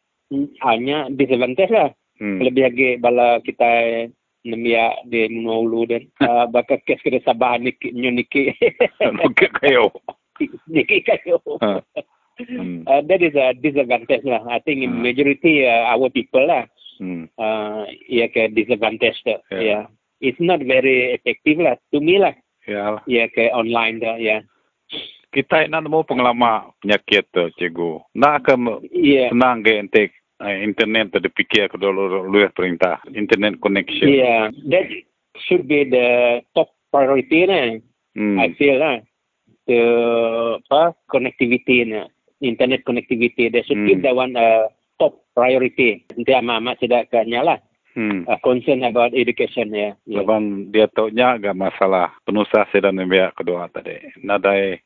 Hanya 0.64 1.12
disadvantage 1.12 1.74
lah. 1.74 1.92
Hmm. 2.22 2.40
lebih 2.40 2.64
lagi 2.70 2.90
bala 3.02 3.42
kita 3.42 4.06
nemia 4.46 4.94
di 5.10 5.28
Mulu 5.34 5.90
dan 5.90 6.06
uh, 6.22 6.46
bakal 6.54 6.78
kes 6.86 7.02
kena 7.02 7.20
sabah 7.26 7.58
niki 7.58 7.90
nyo 7.92 8.14
niki 8.14 8.54
Okey 9.02 9.50
kayo. 9.60 9.92
niki 10.70 11.04
kayo. 11.04 11.40
Ha. 11.62 11.82
Hmm. 12.34 12.82
Uh, 12.90 13.02
that 13.06 13.22
is 13.22 13.38
a 13.38 13.54
disadvantage 13.54 14.26
lah. 14.26 14.42
I 14.50 14.58
think 14.66 14.82
in 14.82 14.98
Hmm. 14.98 15.06
majority 15.06 15.70
uh, 15.70 15.86
our 15.94 16.10
people 16.10 16.42
lah, 16.50 16.66
Hmm. 16.98 17.30
uh, 17.38 17.86
ia 18.10 18.26
ke 18.26 18.50
disadvantage 18.54 19.18
dah. 19.22 19.38
Yeah. 19.54 19.62
Yeah. 19.62 19.84
It's 20.24 20.42
not 20.42 20.64
very 20.66 21.14
effective 21.14 21.62
lah. 21.62 21.78
To 21.94 22.02
me 22.02 22.18
lah, 22.18 22.34
Ya 22.66 22.98
lah. 22.98 23.04
ia 23.06 23.30
ke 23.30 23.54
online 23.54 24.02
dah. 24.02 24.18
Yeah. 24.18 24.42
Kita 25.30 25.66
nak 25.70 25.86
nemu 25.86 26.06
pengalaman 26.06 26.74
penyakit 26.82 27.30
tu 27.34 27.50
cikgu. 27.58 28.02
Nak 28.18 28.50
ke 28.50 28.54
Yeah. 28.94 29.30
senang 29.34 29.62
ke 29.62 29.78
ente 29.78 30.10
eh, 30.42 30.58
internet 30.66 31.14
tu 31.14 31.22
dipikir 31.22 31.70
ke 31.70 31.78
dulu 31.78 32.26
luar 32.30 32.50
perintah 32.54 32.98
internet 33.14 33.62
connection. 33.62 34.10
Yeah. 34.10 34.50
That 34.74 34.90
should 35.46 35.70
be 35.70 35.86
the 35.86 36.42
top 36.58 36.74
priority 36.90 37.46
lah. 37.46 37.78
Hmm. 38.14 38.38
I 38.42 38.54
feel 38.58 38.78
lah. 38.78 39.02
The 39.64 39.82
apa 40.60 40.92
connectivity 41.08 41.88
na 41.88 42.12
internet 42.44 42.84
connectivity 42.84 43.48
they 43.48 43.64
should 43.64 43.80
Hmm. 43.80 44.04
that 44.04 44.12
one 44.16 44.36
a 44.36 44.68
top 45.00 45.24
priority. 45.32 46.04
Nanti 46.12 46.32
amat-amat 46.36 46.76
tidak 46.84 47.08
kanya 47.10 47.42
lah. 47.42 47.60
Hmm. 47.94 48.26
Uh, 48.26 48.36
concern 48.42 48.82
about 48.84 49.14
education 49.14 49.70
ya. 49.72 49.94
Yeah. 50.04 50.26
Laban 50.26 50.74
dia 50.74 50.90
tahu 50.90 51.14
nya 51.14 51.38
agak 51.38 51.54
masalah 51.54 52.12
penusah 52.26 52.66
sedang 52.74 52.98
biak 53.06 53.38
kedua 53.38 53.70
tadi. 53.70 54.02
Nadai 54.20 54.82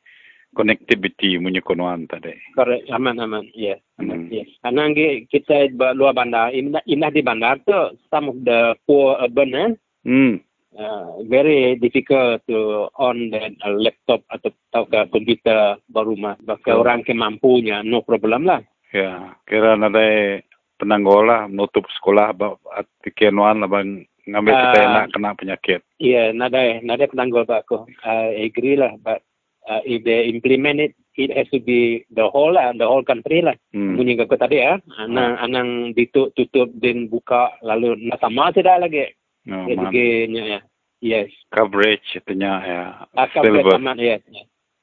connectivity 0.52 1.36
punya 1.36 1.60
konuan 1.60 2.04
tadi. 2.08 2.32
Correct. 2.56 2.88
Aman 2.92 3.20
aman. 3.20 3.48
Yeah. 3.56 3.80
Aman. 3.98 4.28
Hmm. 4.28 4.32
Yes. 4.32 4.48
Karena 4.60 4.82
ngi- 4.88 5.26
kita 5.28 5.72
luar 5.96 6.14
bandar, 6.14 6.52
indah, 6.52 6.84
indah 6.84 7.10
di 7.10 7.20
bandar 7.20 7.60
tu 7.64 7.76
some 8.08 8.28
of 8.28 8.38
the 8.44 8.76
poor 8.86 9.16
urban 9.18 9.52
eh, 9.54 9.70
Hmm. 10.06 10.40
Uh, 10.78 11.20
very 11.26 11.76
difficult 11.76 12.40
to 12.46 12.88
on 12.96 13.34
the 13.34 13.52
uh, 13.66 13.74
laptop 13.74 14.22
atau 14.30 14.54
atau 14.70 14.82
ke 14.86 15.00
komputer 15.10 15.76
berumah. 15.90 16.38
Baka 16.46 16.72
Betul. 16.72 16.80
orang 16.80 17.00
ke 17.02 17.12
mampunya 17.12 17.82
no 17.82 18.00
problem 18.06 18.46
lah. 18.46 18.62
Ya, 18.94 19.36
kira 19.44 19.76
nadai 19.76 20.40
penanggola 20.80 21.50
menutup 21.50 21.84
sekolah 21.98 22.32
ba 22.32 22.56
pikiran 23.04 23.60
laban 23.60 24.06
ngambil 24.24 24.54
kita 24.54 24.80
Ah. 24.80 24.92
nak 24.94 25.06
kena 25.12 25.30
penyakit. 25.36 25.80
Yeah, 25.98 26.32
nada 26.32 26.80
nada 26.80 27.04
penanggal 27.10 27.44
pak 27.44 27.66
aku. 27.68 27.84
I 28.06 28.48
agree 28.48 28.76
lah, 28.78 28.94
but 29.00 29.20
uh, 29.66 29.82
if 29.84 30.04
they 30.04 30.28
implement 30.30 30.80
it, 30.80 30.92
it 31.18 31.34
has 31.34 31.48
to 31.50 31.58
be 31.60 32.04
the 32.12 32.28
whole 32.28 32.54
lah, 32.54 32.72
the 32.76 32.86
whole 32.86 33.02
country 33.02 33.42
lah. 33.42 33.56
Hmm. 33.74 33.96
Bunyi 33.98 34.16
aku 34.20 34.38
tadi 34.38 34.62
ya, 34.62 34.78
anang 35.00 35.36
anang 35.42 35.68
ditutup 35.92 36.32
tutup 36.36 36.68
dan 36.78 37.08
buka 37.10 37.56
lalu 37.64 37.96
nak 38.08 38.20
sama 38.22 38.52
tidak 38.54 38.88
lagi. 38.88 39.12
No, 39.48 39.64
Jadi 39.64 39.80
man. 39.80 39.92
nya 40.28 40.44
ya. 40.44 40.60
Yes. 41.00 41.30
Coverage 41.48 42.04
itunya 42.12 42.52
ya. 42.60 42.82
Akan 43.16 43.40
still 43.42 43.54
boleh 43.56 43.64
work. 43.64 43.78
aman 43.80 43.96
yes. 43.96 44.20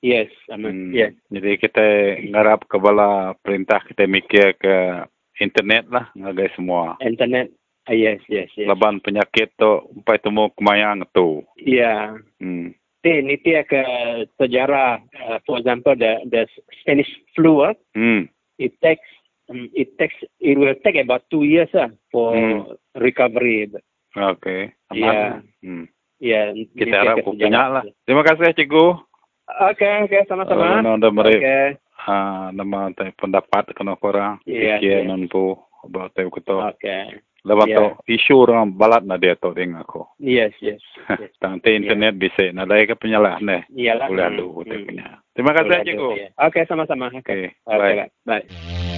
Yes, 0.01 0.30
aman. 0.49 0.71
Hmm. 0.71 0.91
Yes. 0.91 1.13
Jadi 1.30 1.51
kita 1.62 1.86
ngarap 2.34 2.65
ke 2.65 2.78
bala 2.82 3.38
perintah 3.45 3.78
kita 3.86 4.10
mikir 4.10 4.58
ke 4.58 5.06
internet 5.38 5.86
lah 5.91 6.10
ngagai 6.17 6.49
semua. 6.58 6.97
Internet. 6.97 7.54
Uh, 7.86 7.93
yes, 7.93 8.17
yes, 8.25 8.49
yes. 8.58 8.65
Laban 8.65 8.97
penyakit 8.97 9.54
tu 9.62 9.69
umpai 9.93 10.17
temu 10.17 10.49
kemayang 10.58 11.06
tu. 11.13 11.45
Yeah. 11.62 12.17
Hmm. 12.41 12.73
Ti 13.06 13.21
ni 13.21 13.38
ti 13.38 13.54
ke 13.62 13.82
sejarah 14.41 14.97
uh, 15.30 15.38
for 15.45 15.62
example 15.62 15.93
the 15.93 16.25
the 16.25 16.49
Spanish 16.82 17.12
flu 17.38 17.62
ah, 17.62 17.78
Hmm. 17.93 18.25
it 18.58 18.73
takes 18.82 19.06
um, 19.54 19.69
it 19.78 19.93
takes 20.01 20.17
it 20.41 20.58
will 20.58 20.73
take 20.82 20.97
about 20.97 21.21
two 21.30 21.45
years 21.45 21.69
ah 21.78 21.93
for 22.10 22.34
Hmm. 22.34 22.73
recovery. 22.97 23.69
Okey. 24.15 24.71
Aman. 24.91 25.04
Ya. 25.04 25.25
Hmm. 25.62 25.86
Ya, 26.15 26.41
Kita 26.71 26.95
harap 27.04 27.21
punya 27.21 27.51
lah. 27.51 27.84
Terima 28.08 28.23
kasih 28.23 28.56
cikgu. 28.56 28.95
Okey, 29.45 30.10
okey, 30.10 30.21
sama-sama. 30.25 30.80
Nanda 30.82 31.12
mari. 31.12 31.38
Okey. 31.38 31.78
Ha, 32.06 32.49
nama 32.49 32.89
pendapat 33.17 33.73
kena 33.73 33.97
korang. 33.97 34.39
Ya, 34.45 34.78
Fikir 34.80 35.04
ya. 35.04 35.08
non 35.10 35.28
pu 35.28 35.58
about 35.84 36.13
tay 36.15 36.25
kuto. 36.30 36.63
Okey. 36.71 37.19
Lepas 37.45 37.69
Ya. 37.69 37.78
tu 37.78 37.86
isu 38.10 38.41
orang 38.41 38.73
balat 38.73 39.06
na 39.06 39.21
dia 39.21 39.38
tu 39.38 39.54
dengan 39.54 39.86
aku. 39.86 40.01
Yes, 40.17 40.49
yes. 40.65 40.82
yes. 41.13 41.30
Tangte 41.41 41.69
internet 41.78 42.17
bisa 42.17 42.49
na 42.49 42.65
dai 42.65 42.89
ke 42.89 42.97
penyalah 42.97 43.38
ne. 43.38 43.69
Iyalah. 43.69 44.10
Boleh 44.10 44.25
Hmm, 44.25 44.34
alu 44.34 44.47
hmm. 44.49 44.58
kita 44.63 44.75
punya. 44.82 45.08
Terima 45.36 45.51
kasih 45.54 45.78
cikgu. 45.86 46.10
ya. 46.17 46.28
Okey, 46.41 46.63
sama-sama. 46.65 47.06
Okey. 47.13 47.21
Okey. 47.21 47.49
Okey, 47.69 47.93
Bye. 48.25 48.41
bye. 48.41 48.94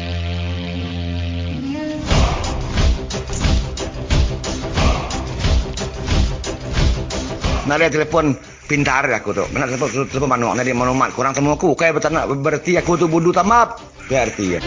Nak 7.68 7.92
telefon 7.92 8.32
pintar 8.72 9.04
aku 9.12 9.36
tu. 9.36 9.44
Nak 9.52 9.68
telefon 9.68 10.08
telefon 10.08 10.32
manual. 10.32 10.56
Nak 10.56 10.64
dia 10.64 10.72
maklumat 10.72 11.12
kurang 11.12 11.36
temu 11.36 11.60
aku. 11.60 11.76
Betul 11.76 12.16
nak 12.16 12.32
berarti 12.32 12.80
aku 12.80 12.96
tu 12.96 13.12
bodoh 13.12 13.36
tamap. 13.36 13.84
Berarti 14.08 14.56
ya. 14.56 14.60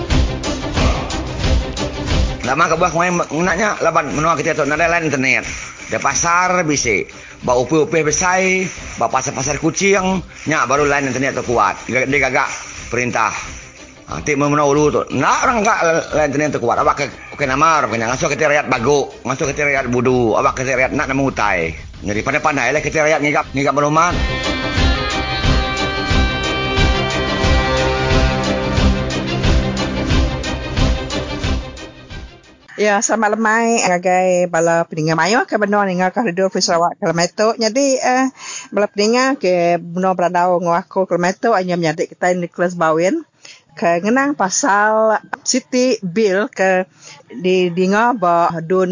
Lama 2.45 2.69
ke 2.69 2.77
bawah 2.77 2.93
main 3.01 3.17
naknya 3.41 3.81
laban 3.81 4.13
menua 4.13 4.37
kita 4.37 4.53
tu 4.53 4.69
nak 4.69 4.77
ada 4.77 4.93
lain 4.93 5.09
internet. 5.09 5.49
Dia 5.89 5.97
pasar 5.97 6.61
bisa. 6.69 7.09
Ba 7.41 7.57
upi-upi 7.57 8.05
besai, 8.05 8.69
ba 9.01 9.09
pasar-pasar 9.09 9.57
kucing, 9.57 10.21
nya 10.45 10.69
baru 10.69 10.85
lain 10.85 11.09
internet 11.09 11.41
tu 11.41 11.45
kuat. 11.49 11.73
Dia 11.89 12.05
gagak 12.05 12.53
perintah. 12.93 13.33
Ha, 14.13 14.21
tik 14.21 14.37
memenau 14.37 14.77
dulu 14.77 14.89
tu. 14.93 15.03
Nak 15.17 15.49
orang 15.49 15.65
gak 15.65 15.81
lain 16.13 16.29
internet 16.37 16.59
tu 16.59 16.61
kuat. 16.61 16.77
Awak 16.85 16.95
ke 17.01 17.05
ke 17.41 17.49
nama 17.49 17.81
kena 17.89 18.13
masuk 18.13 18.37
ke 18.37 18.45
rakyat 18.45 18.69
bago, 18.69 19.09
masuk 19.25 19.57
ke 19.57 19.65
rakyat 19.65 19.89
budu, 19.89 20.37
awak 20.37 20.53
ke 20.53 20.69
rakyat 20.69 20.93
nak 20.93 21.09
nama 21.09 21.23
utai. 21.25 21.90
Jadi 22.01 22.25
pandai-pandai 22.25 22.73
lah 22.73 22.81
kita 22.81 23.05
rakyat 23.05 23.21
ngigap 23.21 23.47
ngigap 23.53 23.75
berumat. 23.77 24.17
Ya, 32.81 32.97
selamat 33.05 33.37
lemai 33.37 33.77
sebagai 33.85 34.49
bala 34.49 34.89
pendengar 34.89 35.13
mayo 35.13 35.45
ke 35.45 35.61
benar 35.61 35.85
dengar 35.85 36.17
ke 36.17 36.25
Radio 36.25 36.49
Free 36.49 36.65
Sarawak 36.65 36.97
Kelameto. 36.97 37.53
Jadi 37.61 38.01
eh 38.01 38.33
bala 38.73 38.89
pendengar 38.89 39.37
ke 39.37 39.77
benar 39.77 40.17
beradau 40.17 40.57
ngaku 40.57 41.05
Kelameto 41.05 41.53
hanya 41.53 41.77
menyadik 41.77 42.17
kita 42.17 42.33
Nicholas 42.33 42.73
Bawin 42.81 43.29
ke 43.77 44.01
ngenang 44.01 44.33
pasal 44.33 45.21
City 45.45 46.01
Bill 46.01 46.49
ke 46.49 46.89
di 47.29 47.69
dengar 47.69 48.17
bah 48.17 48.57
dun 48.65 48.89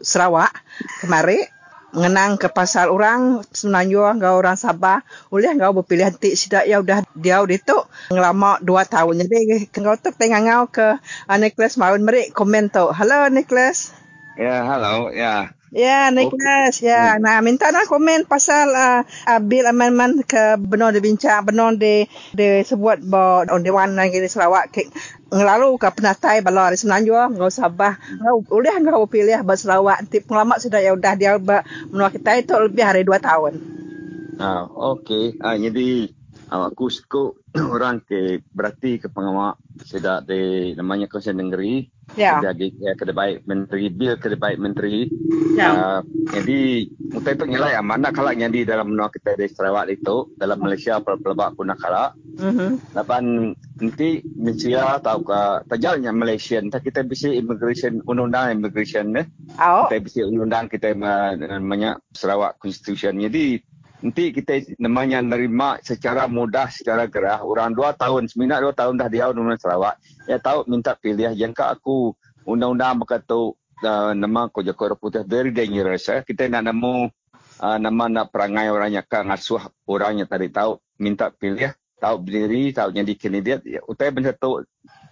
Sarawak 0.00 0.56
kemari 1.04 1.59
mengenang 1.90 2.38
ke 2.38 2.46
pasal 2.50 2.90
orang 2.90 3.42
semenanjung 3.50 4.22
ngau 4.22 4.38
orang 4.38 4.58
Sabah 4.58 5.02
oleh 5.34 5.50
ngau 5.54 5.82
berpilih 5.82 6.10
hati 6.10 6.38
sidak 6.38 6.66
ya 6.66 6.78
udah 6.78 7.02
dia 7.18 7.42
udah 7.42 7.58
tu 7.60 7.78
ngelama 8.14 8.62
dua 8.62 8.86
tahun 8.86 9.26
jadi 9.26 9.66
ngau 9.82 9.98
tu 9.98 10.10
tengah 10.14 10.40
ngau 10.46 10.64
ke 10.70 10.98
uh, 11.00 11.38
Nicholas 11.38 11.74
Mawin 11.76 12.06
meri 12.06 12.30
komen 12.30 12.70
tu 12.70 12.90
hello 12.94 13.26
Nicholas 13.28 14.00
Ya, 14.40 14.64
halo. 14.64 15.12
Ya. 15.12 15.52
Ya, 15.70 16.10
Nicholas. 16.10 16.82
Okay. 16.82 16.90
Ya, 16.90 17.14
nah 17.22 17.38
minta 17.46 17.70
nak 17.70 17.86
komen 17.86 18.26
pasal 18.26 18.74
uh, 18.74 19.06
uh, 19.06 19.40
bil 19.40 19.62
amendment 19.70 20.26
ke 20.26 20.58
benar 20.58 20.90
dibincang, 20.90 21.46
benar 21.46 21.78
di 21.78 22.10
di 22.34 22.66
sebut 22.66 22.98
bahawa 23.06 23.46
on 23.54 23.62
Dewan 23.62 23.94
Negeri 23.94 24.26
Sarawak 24.26 24.74
ke 24.74 24.90
ngelalu 25.30 25.78
ke 25.78 25.88
penatai 25.94 26.42
bala 26.42 26.74
di 26.74 26.76
Semenanjung 26.76 27.38
ngau 27.38 27.54
Sabah 27.54 27.94
ngau 28.18 28.42
boleh 28.42 28.74
ngau 28.82 29.06
pilih 29.06 29.46
ba 29.46 29.54
Sarawak 29.54 30.02
nanti 30.02 30.18
pengalaman 30.18 30.58
sudah 30.58 30.82
ya 30.82 30.90
udah 30.90 31.14
dia 31.14 31.38
menua 31.38 32.10
kita 32.10 32.34
itu 32.42 32.50
lebih 32.58 32.82
hari 32.82 33.06
dua 33.06 33.22
tahun. 33.22 33.62
Ah, 34.42 34.66
okey. 34.66 35.38
Ah, 35.38 35.54
jadi 35.54 36.10
aku 36.50 36.90
suka 36.90 37.30
orang 37.74 38.02
ke 38.02 38.42
berarti 38.50 38.98
ke 38.98 39.06
pengamak 39.06 39.54
sedak 39.80 40.26
di 40.26 40.74
namanya 40.74 41.06
konsen 41.06 41.38
negeri 41.38 41.86
Ya. 42.10 42.42
jadi 42.42 42.74
ya, 42.74 42.98
kena 42.98 43.14
baik 43.14 43.46
menteri 43.46 43.86
bil 43.86 44.18
kena 44.18 44.34
baik 44.34 44.58
menteri 44.58 45.06
Ya. 45.54 45.70
uh, 45.70 46.00
jadi 46.28 46.90
kita 47.08 47.28
itu 47.32 47.44
nilai 47.46 47.70
yang 47.72 47.86
mana 47.86 48.10
kalau 48.10 48.34
jadi 48.34 48.66
dalam 48.66 48.90
menua 48.90 49.06
kita 49.08 49.38
di 49.38 49.46
Sarawak 49.46 49.86
itu 49.88 50.34
dalam 50.34 50.58
Malaysia 50.58 50.98
pelabak 50.98 51.54
guna 51.54 51.78
kala 51.78 52.10
Mhm. 52.34 52.96
Lapan 52.96 53.52
nanti 53.76 54.24
Malaysia 54.32 54.96
atau 54.96 55.20
ke 55.20 55.40
tajalnya 55.68 56.10
Malaysia 56.10 56.56
entah 56.56 56.80
kita 56.80 57.04
bisa 57.04 57.28
immigration 57.28 58.02
undang-undang 58.02 58.58
immigration 58.58 59.14
ne 59.14 59.30
Oh. 59.54 59.86
kita 59.86 60.02
bisa 60.02 60.18
undang-undang 60.24 60.66
kita 60.66 60.90
ma- 60.92 61.36
namanya 61.36 61.94
Sarawak 62.10 62.58
Constitution 62.58 63.22
jadi 63.22 63.62
nanti 64.00 64.32
kita 64.32 64.64
namanya 64.80 65.20
nerima 65.20 65.76
secara 65.84 66.24
mudah 66.24 66.72
secara 66.72 67.04
gerah. 67.04 67.44
Orang 67.44 67.76
dua 67.76 67.92
tahun 67.92 68.26
seminat 68.28 68.64
dua 68.64 68.72
tahun 68.72 68.96
dah 68.96 69.08
dia 69.12 69.28
undang 69.28 69.56
Sarawak. 69.60 70.00
Ya 70.24 70.40
tahu 70.40 70.64
minta 70.68 70.96
pilih 70.96 71.32
yang 71.36 71.52
ke 71.52 71.64
aku. 71.64 72.16
Undang-undang 72.48 73.04
berkata 73.04 73.52
uh, 73.84 74.12
nama 74.16 74.48
ko 74.48 74.64
jako 74.64 74.96
putih 74.96 75.22
very 75.28 75.52
dangerous 75.52 76.08
eh. 76.08 76.24
kita 76.24 76.48
nak 76.48 76.72
nemu 76.72 77.12
uh, 77.60 77.78
nama 77.78 78.04
nak 78.08 78.32
perangai 78.32 78.72
orangnya 78.72 79.04
ke 79.04 79.20
ngasuh 79.20 79.68
orangnya 79.84 80.24
tadi 80.24 80.48
tahu 80.48 80.80
minta 80.96 81.28
pilih 81.28 81.76
tahu 82.00 82.16
berdiri 82.24 82.72
tahu 82.72 82.96
jadi 82.96 83.12
kandidat. 83.12 83.60
Ya, 83.68 83.84
utai 83.84 84.08
benda 84.08 84.32
tu 84.32 84.64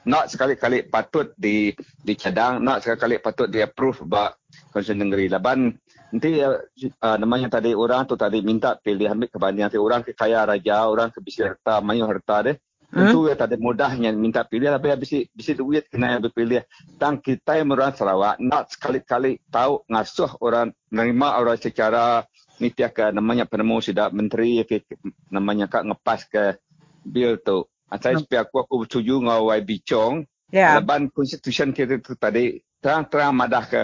nak 0.09 0.33
sekali-kali 0.33 0.88
patut 0.88 1.37
di 1.37 1.77
dicadang 2.01 2.64
nak 2.64 2.81
sekali-kali 2.81 3.20
patut 3.20 3.53
di 3.53 3.61
approve 3.61 4.09
ba 4.09 4.33
konsen 4.72 4.96
negeri. 4.96 5.29
Laban 5.29 5.77
nanti 6.09 6.40
uh, 6.40 7.16
namanya 7.21 7.61
tadi 7.61 7.77
orang 7.77 8.09
tu 8.09 8.16
tadi 8.16 8.40
minta 8.40 8.77
pilih 8.81 9.12
ambil 9.12 9.29
kebanding 9.29 9.64
nanti 9.68 9.79
orang 9.81 10.01
ke 10.01 10.16
kaya 10.16 10.44
raja 10.49 10.88
orang 10.88 11.12
ke 11.12 11.21
bisi 11.21 11.44
harta 11.44 11.85
mayu 11.85 12.09
harta 12.09 12.49
deh 12.49 12.57
Tentu 12.88 13.29
ya 13.29 13.37
tadi 13.37 13.61
mudahnya 13.61 14.16
minta 14.16 14.49
pilih 14.49 14.73
tapi 14.73 14.88
habis 14.88 15.29
bisi 15.37 15.53
duit 15.53 15.92
kena 15.92 16.16
yang 16.16 16.25
berpilih. 16.25 16.64
Dan 16.97 17.21
kita 17.21 17.61
yang 17.61 17.68
orang 17.77 17.92
Sarawak 17.92 18.40
nak 18.40 18.73
sekali-kali 18.73 19.44
tahu 19.53 19.85
ngasuh 19.92 20.40
orang 20.40 20.73
menerima 20.88 21.29
orang 21.37 21.61
secara 21.61 22.25
ni 22.57 22.73
ke 22.73 22.88
namanya 23.12 23.44
penemu 23.44 23.77
sudah 23.85 24.09
menteri 24.09 24.64
ke, 24.64 24.88
namanya 25.29 25.68
kak 25.68 25.85
ngepas 25.85 26.21
ke 26.33 26.57
bil 27.05 27.37
tu. 27.44 27.68
Saya 27.92 28.25
hmm. 28.25 28.40
aku 28.40 28.57
aku 28.57 28.75
setuju 28.88 29.21
dengan 29.21 29.44
YB 29.44 29.71
Chong. 29.85 30.25
Ya. 30.49 30.81
Leban 30.81 31.12
constitution 31.12 31.77
kita 31.77 32.01
tu 32.01 32.16
tadi 32.16 32.57
terang-terang 32.79 33.35
madah 33.35 33.64
ke 33.67 33.81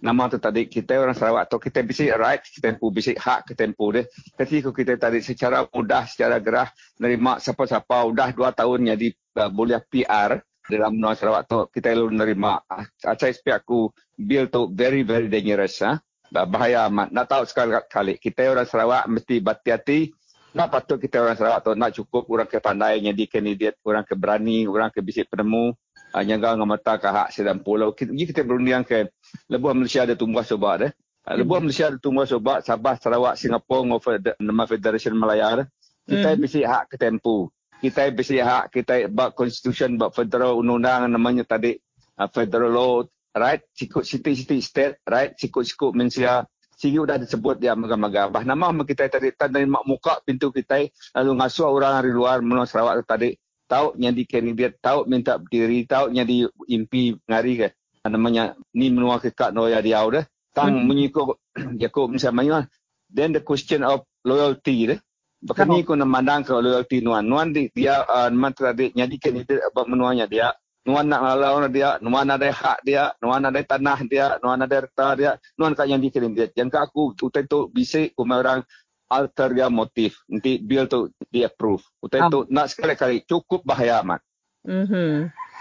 nama 0.00 0.28
tu 0.32 0.40
tadi 0.40 0.64
kita 0.64 0.96
orang 0.96 1.12
Sarawak 1.12 1.52
tu 1.52 1.60
kita 1.60 1.84
bisa 1.84 2.08
right 2.16 2.40
kita 2.40 2.72
tempu 2.72 2.88
bisa 2.88 3.12
hak 3.12 3.52
kita 3.52 3.68
tempu 3.68 3.92
deh. 3.92 4.04
Ketika 4.40 4.72
kita 4.72 4.92
tadi 4.96 5.20
secara 5.20 5.68
mudah 5.68 6.08
secara 6.08 6.40
gerah 6.40 6.68
nerima 6.96 7.36
siapa-siapa 7.36 8.08
udah 8.08 8.32
dua 8.32 8.56
tahun 8.56 8.96
jadi 8.96 9.08
uh, 9.44 9.50
boleh 9.52 9.80
PR 9.92 10.40
dalam 10.68 11.00
Nusa 11.00 11.24
Sarawak 11.24 11.42
tu 11.48 11.58
kita 11.72 11.92
lalu 11.92 12.16
nerima. 12.16 12.60
Saya 13.00 13.32
sepia 13.32 13.60
aku 13.60 13.92
bil 14.16 14.48
tu 14.48 14.68
very 14.72 15.04
very 15.04 15.28
dangerous. 15.28 15.80
Ha? 15.84 16.00
Bahaya 16.28 16.88
amat. 16.92 17.08
Nak 17.12 17.26
tahu 17.28 17.42
sekali 17.48 17.72
kali 17.88 18.14
kita 18.20 18.52
orang 18.52 18.68
Sarawak 18.68 19.04
mesti 19.08 19.40
berhati-hati 19.40 20.12
nak 20.56 20.72
patut 20.72 20.96
kita 20.96 21.20
orang 21.20 21.36
Sarawak 21.36 21.60
tu 21.60 21.72
nak 21.76 21.92
cukup 21.92 22.24
orang 22.32 22.48
ke 22.48 22.56
pandai 22.60 23.04
jadi 23.04 23.24
kandidat, 23.28 23.74
orang 23.84 24.04
ke 24.04 24.16
berani, 24.16 24.64
orang 24.64 24.88
ke 24.88 25.04
bisik 25.04 25.28
penemu, 25.28 25.76
uh, 26.14 26.22
nyaga 26.24 26.56
dengan 26.56 26.68
mata 26.68 26.96
ke 26.96 27.08
hak 27.08 27.28
sedang 27.34 27.60
pulau. 27.60 27.92
Kita, 27.92 28.10
kita 28.12 28.42
berunding 28.44 28.84
ke 28.84 29.08
lebuh 29.48 29.74
Malaysia 29.76 30.04
ada 30.04 30.14
tumbuh 30.16 30.44
sobat 30.44 30.74
deh. 30.86 30.92
Uh, 31.28 31.34
lebuh 31.40 31.60
Malaysia 31.60 31.92
ada 31.92 31.98
tumbuh 32.00 32.24
sobat 32.24 32.64
Sabah, 32.64 32.96
Sarawak, 32.96 33.34
Singapura, 33.36 34.00
nama 34.40 34.64
Federation 34.64 35.14
Malaya. 35.16 35.66
Kita 36.08 36.32
hmm. 36.32 36.40
bisik 36.40 36.64
hak 36.64 36.84
ke 36.92 36.96
tempu. 36.96 37.52
Kita 37.78 38.10
bisik 38.10 38.40
hak 38.42 38.64
kita 38.74 39.06
bak 39.12 39.36
constitution, 39.38 40.00
bak 40.00 40.16
federal 40.16 40.58
undang-undang 40.58 41.12
namanya 41.12 41.44
tadi 41.44 41.76
uh, 42.18 42.26
federal 42.26 42.72
law, 42.72 42.94
right? 43.36 43.62
Sikut 43.76 44.02
city-city 44.02 44.58
state, 44.64 44.98
right? 45.06 45.36
Sikut-sikut 45.36 45.94
Malaysia 45.94 46.48
Sigi 46.78 46.94
sudah 46.94 47.18
disebut 47.18 47.58
dia 47.58 47.74
megah-megah. 47.74 48.30
Bah 48.30 48.46
nama 48.46 48.70
kita 48.86 49.10
tadi 49.10 49.34
tadi 49.34 49.66
mak 49.66 49.82
muka 49.82 50.22
pintu 50.22 50.54
kita 50.54 50.86
lalu 51.18 51.42
ngasuh 51.42 51.66
orang 51.66 51.98
dari 51.98 52.14
luar 52.14 52.38
menua 52.38 52.70
Sarawak 52.70 53.02
tadi 53.02 53.34
tahu 53.68 53.94
nyadi 54.00 54.24
kandidat 54.24 54.80
tahu 54.80 55.04
minta 55.04 55.36
berdiri 55.36 55.84
tahu 55.84 56.10
nyadi 56.10 56.48
impi 56.66 57.14
ngari 57.28 57.52
ke. 57.60 57.68
Namanya 58.08 58.56
ni 58.72 58.88
menua 58.88 59.20
ke 59.20 59.30
kak 59.36 59.52
noya 59.52 59.84
dia 59.84 60.00
udah 60.00 60.24
tang 60.56 60.72
hmm. 60.72 60.86
menyiko 60.88 61.36
Yakub 61.82 62.08
misalnya 62.08 62.64
then 63.12 63.36
the 63.36 63.44
question 63.44 63.84
of 63.84 64.08
loyalty 64.24 64.96
deh 64.96 65.00
Bahkan 65.38 65.66
ni 65.70 65.86
kau 65.86 65.94
memandang 65.94 66.42
ke 66.42 66.50
loyalty 66.50 66.98
nuan. 66.98 67.22
Nuan 67.22 67.54
di, 67.54 67.70
dia 67.70 68.02
uh, 68.02 68.26
mantra 68.34 68.74
dia 68.74 68.90
nyadi 68.90 69.16
kandidat 69.22 69.70
apa 69.70 69.86
menuanya 69.86 70.26
dia. 70.26 70.50
Nuan 70.82 71.04
nak 71.04 71.20
lawan 71.36 71.68
dia, 71.68 72.00
Nuan 72.00 72.32
ada 72.32 72.48
hak 72.48 72.80
dia, 72.80 73.12
Nuan 73.20 73.44
ada 73.44 73.60
tanah 73.60 73.98
dia, 74.08 74.40
Nuan 74.40 74.64
ada 74.64 74.72
harta 74.72 75.14
dia, 75.14 75.30
Nuan 75.60 75.76
kat 75.76 75.86
yang 75.86 76.00
dikirim 76.00 76.32
dia. 76.32 76.48
Yang 76.56 76.80
aku 76.80 77.12
utai 77.12 77.44
tu 77.44 77.68
bisik 77.68 78.16
kumai 78.16 78.40
orang 78.40 78.64
alter 79.08 79.56
dia 79.56 79.68
motif. 79.72 80.22
Nanti 80.28 80.60
bil 80.60 80.86
tu 80.86 81.12
di 81.32 81.42
approve. 81.42 81.82
Utai 82.04 82.28
oh. 82.28 82.30
tu 82.30 82.38
nak 82.52 82.68
sekali-kali 82.68 83.24
cukup 83.24 83.64
bahaya 83.64 84.04
amat. 84.04 84.20
Mm-hmm. 84.68 85.12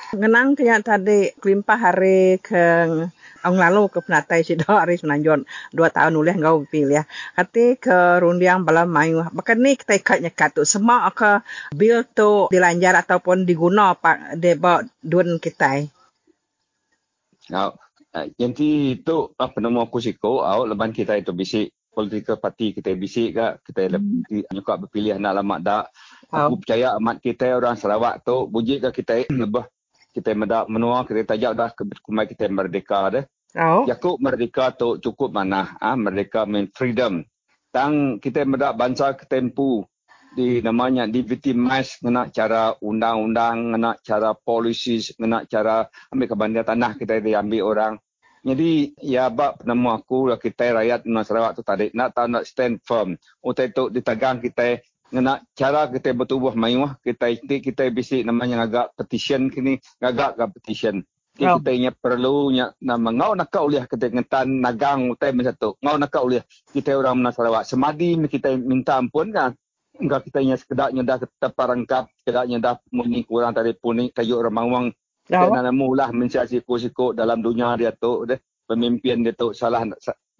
Ngenang 0.07 0.55
kaya 0.55 0.79
tadi 0.79 1.35
kelimpah 1.39 1.79
hari 1.79 2.39
ke 2.39 2.63
ang 3.43 3.55
lalu 3.55 3.91
ke 3.91 3.99
penatai 4.03 4.43
si 4.43 4.55
do 4.55 4.67
hari 4.67 4.99
senanjon 4.99 5.43
dua 5.71 5.91
tahun 5.91 6.15
ulih 6.15 6.35
ngau 6.39 6.67
pilih 6.67 7.01
ya. 7.01 7.03
Kati 7.35 7.79
ke 7.79 8.19
rundiang 8.23 8.63
bala 8.67 8.87
mayu. 8.87 9.23
Bahkan 9.23 9.57
ni 9.59 9.75
kita 9.75 9.99
ikatnya 9.99 10.31
katu 10.31 10.63
semua 10.63 11.07
ke 11.11 11.43
bil 11.75 12.03
tu 12.07 12.47
dilanjar 12.51 12.99
ataupun 12.99 13.43
diguna 13.47 13.95
pak 13.95 14.39
de 14.39 14.55
ba 14.55 14.83
dun 15.03 15.39
kita. 15.39 15.87
Now, 17.47 17.79
yang 18.35 18.51
itu 18.57 19.17
apa 19.39 19.57
nama 19.63 19.87
aku 19.87 20.03
siko, 20.03 20.43
au 20.43 20.67
leban 20.67 20.91
kita 20.91 21.15
itu 21.15 21.31
bisik 21.31 21.76
political 21.97 22.37
party 22.37 22.77
kita 22.77 22.93
bisik 22.93 23.33
ke 23.33 23.73
kita 23.73 23.97
hmm. 23.97 24.53
nyuka 24.53 24.85
berpilih 24.85 25.17
nak 25.17 25.41
lama 25.41 25.57
dak. 25.57 25.85
Aku 26.29 26.61
percaya 26.61 26.93
amat 27.01 27.17
kita 27.17 27.57
orang 27.57 27.73
Sarawak 27.73 28.21
tu 28.21 28.45
buji 28.45 28.77
ke 28.77 28.93
kita 29.01 29.25
lebih 29.33 29.65
kita 30.13 30.37
mendak 30.37 30.69
menua 30.69 31.01
kita 31.09 31.33
tajak 31.33 31.51
dah 31.57 31.69
ke 31.73 31.81
kumai 32.05 32.29
kita 32.29 32.45
merdeka 32.53 33.09
dah. 33.09 33.25
Oh. 33.57 33.89
Yakub 33.89 34.21
merdeka 34.21 34.69
tu 34.77 35.01
cukup 35.01 35.33
mana? 35.33 35.73
Ah 35.81 35.93
ha? 35.93 35.97
merdeka 35.97 36.45
mean 36.45 36.69
freedom. 36.69 37.25
Tang 37.73 38.21
kita 38.21 38.45
mendak 38.45 38.77
bangsa 38.77 39.17
ketempu 39.17 39.81
di 40.37 40.61
namanya 40.61 41.09
di 41.09 41.25
victimize 41.25 41.97
ngena 42.05 42.29
cara 42.29 42.77
undang-undang, 42.77 43.73
ngena 43.73 43.97
cara 44.05 44.37
policies, 44.37 45.09
ngena 45.17 45.49
cara 45.49 45.89
ambil 46.13 46.29
kebandian 46.29 46.61
tanah 46.61 46.93
kita 46.93 47.17
diambil 47.17 47.61
orang. 47.65 47.93
Jadi 48.47 48.95
ya 49.03 49.27
bab 49.27 49.59
nama 49.67 49.99
aku 49.99 50.31
lah 50.31 50.39
kita 50.39 50.71
rakyat 50.71 51.03
Nusa 51.03 51.35
Sarawak 51.35 51.59
tu 51.59 51.67
tadi 51.67 51.91
nak 51.91 52.15
tahu 52.15 52.31
nak 52.31 52.47
stand 52.47 52.79
firm. 52.79 53.19
Untuk 53.43 53.67
itu 53.67 53.83
ditegang 53.91 54.39
kita 54.39 54.79
ngena 55.11 55.43
cara 55.51 55.91
kita 55.91 56.15
bertubuh 56.15 56.55
mayuh 56.55 56.95
kita 57.03 57.27
itu 57.27 57.59
kita 57.59 57.91
bisik 57.91 58.23
namanya 58.23 58.63
agak 58.63 58.95
petition 58.95 59.51
kini 59.51 59.83
agak 59.99 60.39
agak 60.39 60.55
petition. 60.55 61.03
Oh. 61.37 61.61
kita 61.61 61.77
nya 61.77 61.91
perlu 61.93 62.49
nya 62.49 62.73
nama 62.81 63.13
ngau 63.13 63.37
nak 63.37 63.53
kau 63.53 63.69
lihat 63.69 63.85
kita 63.85 64.09
ngetan 64.09 64.57
nagang 64.57 65.05
utai 65.13 65.29
satu 65.45 65.77
ngau 65.85 65.99
nak 66.01 66.09
kau 66.09 66.25
lihat 66.25 66.49
kita 66.73 66.97
orang 66.97 67.19
Mena 67.19 67.35
Sarawak. 67.35 67.67
Semadi 67.67 68.15
kita 68.31 68.55
minta 68.55 68.97
ampun 68.97 69.29
kan 69.29 69.53
enggak 69.99 70.23
kita 70.31 70.39
nya 70.41 70.55
sekedaknya 70.55 71.03
dah 71.03 71.17
kita 71.19 71.51
parangkap 71.51 72.09
sekedaknya 72.23 72.57
dah 72.63 72.75
muni 72.89 73.21
kurang 73.27 73.51
tadi 73.51 73.75
puni 73.75 74.09
kayu 74.09 74.39
orang 74.39 74.95
mawang 75.29 75.51
kita 75.51 75.59
nak 75.67 75.75
mula 75.75 76.05
mensiasi 76.15 76.57
siku 76.63 77.11
dalam 77.11 77.43
dunia 77.43 77.75
dia 77.75 77.91
tu 77.91 78.23
deh 78.23 78.39
pemimpin 78.67 79.23
dia 79.23 79.33
tu 79.35 79.51
salah 79.51 79.83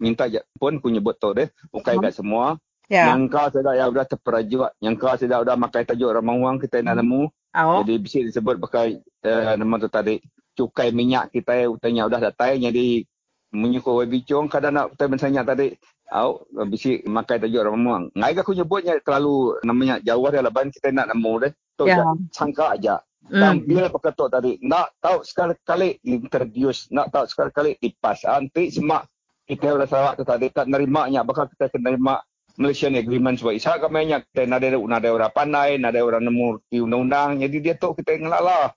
minta 0.00 0.24
pun 0.56 0.80
ku 0.80 0.88
nyebut 0.88 1.16
tu 1.20 1.32
deh 1.36 1.48
bukai 1.72 2.00
kat 2.00 2.14
semua 2.16 2.56
Ya. 2.88 3.12
Yang 3.12 3.20
kau 3.28 3.46
sudah 3.52 3.72
ya 3.76 3.84
sudah 3.92 4.06
terperajut. 4.08 4.70
Yang 4.80 4.94
kau 4.96 5.12
sudah 5.12 5.38
sudah 5.44 5.56
makai 5.60 5.84
tajuk 5.84 6.08
ramang 6.08 6.40
wang 6.40 6.56
kita 6.56 6.80
nak 6.80 6.96
nemu. 7.04 7.28
Oh. 7.52 7.84
Jadi 7.84 7.94
bisa 8.00 8.18
disebut 8.24 8.56
pakai 8.64 8.96
uh, 9.28 9.60
nama 9.60 9.76
tu 9.76 9.92
tadi 9.92 10.16
cukai 10.56 10.88
minyak 10.90 11.28
kita 11.30 11.68
utanya 11.68 12.08
sudah 12.08 12.20
datang 12.32 12.58
jadi 12.58 13.04
menyukur 13.52 14.04
wabi 14.04 14.24
cong 14.24 14.48
kadang 14.48 14.74
nak 14.76 14.96
kita 14.96 15.04
misalnya 15.08 15.40
tadi 15.44 15.72
au 16.12 16.42
bisi 16.64 17.04
makai 17.04 17.36
tajuk 17.36 17.60
ramang 17.60 17.84
wang. 17.84 18.04
Ngai 18.16 18.32
aku 18.40 18.56
nyebutnya 18.56 18.96
terlalu 19.04 19.60
namanya 19.68 20.00
jauh 20.00 20.28
dia 20.32 20.40
laban 20.40 20.72
kita 20.72 20.88
nak 20.88 21.12
nemu 21.12 21.32
deh. 21.44 21.52
Tu 21.76 21.84
Ya. 21.84 22.00
sangka 22.32 22.72
aja. 22.72 23.04
Dan 23.28 23.68
bila 23.68 23.92
berkata 23.92 24.28
tadi, 24.32 24.56
nak 24.64 24.96
tahu 25.04 25.20
sekali-kali 25.20 26.00
introduce, 26.08 26.88
nak 26.88 27.12
tahu 27.12 27.28
sekali-kali 27.28 27.76
dipas. 27.76 28.24
Nanti 28.24 28.72
semak 28.72 29.04
kita 29.44 29.76
orang 29.76 29.88
Sarawak 29.88 30.14
tu 30.20 30.24
tadi 30.24 30.48
tak 30.52 30.68
nerimanya, 30.68 31.24
bakal 31.24 31.48
kita 31.48 31.72
kena 31.72 31.92
nerima 31.92 32.20
Malaysian 32.58 32.98
Agreement 32.98 33.38
sebab 33.38 33.54
isa 33.54 33.78
kami 33.78 34.08
banyak 34.08 34.28
kita 34.34 34.50
ada 34.50 34.68
ada 34.74 35.08
orang 35.14 35.32
pandai, 35.32 35.78
ada 35.78 36.00
orang 36.02 36.26
nemu 36.26 36.46
di 36.66 36.82
undang-undang, 36.82 37.38
jadi 37.38 37.56
dia 37.62 37.74
tu 37.78 37.94
kita 37.94 38.18
ngelala. 38.18 38.74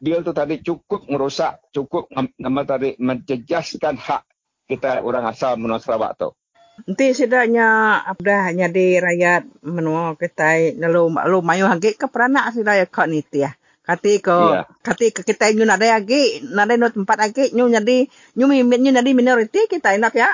Bil 0.00 0.24
tu 0.24 0.32
tadi 0.32 0.64
cukup 0.64 1.06
merosak, 1.06 1.60
cukup 1.70 2.08
nama 2.40 2.64
tadi 2.64 2.96
menjejaskan 2.96 4.00
hak 4.00 4.22
kita 4.64 5.04
orang 5.04 5.28
asal 5.28 5.60
menua 5.60 5.78
Sarawak 5.78 6.16
tu. 6.16 6.32
Nanti 6.74 7.14
sedaknya 7.14 8.02
dah 8.18 8.50
jadi 8.50 8.98
rakyat 8.98 9.62
menua 9.62 10.18
kita 10.18 10.74
lalu 10.74 11.14
lalu 11.14 11.38
mayu 11.38 11.70
hangit 11.70 11.94
ke 11.94 12.10
peranak 12.10 12.50
sudah 12.50 12.74
ya 12.82 12.86
kau 12.90 13.06
ni 13.06 13.22
tiah. 13.22 13.54
Kati 13.84 14.24
ko, 14.24 14.56
yeah. 14.56 14.64
kati 14.80 15.12
ke 15.12 15.20
kita 15.28 15.52
nyu 15.52 15.68
nade 15.68 15.92
agi, 15.92 16.40
nade 16.40 16.80
no 16.80 16.88
tempat 16.88 17.20
agi, 17.20 17.52
nyu 17.52 17.68
jadi, 17.68 18.08
nyu 18.32 18.48
mimin 18.48 18.80
nyu 18.80 18.90
jadi 18.96 19.10
minoriti 19.12 19.68
kita 19.68 19.92
enak 20.00 20.16
ya. 20.16 20.32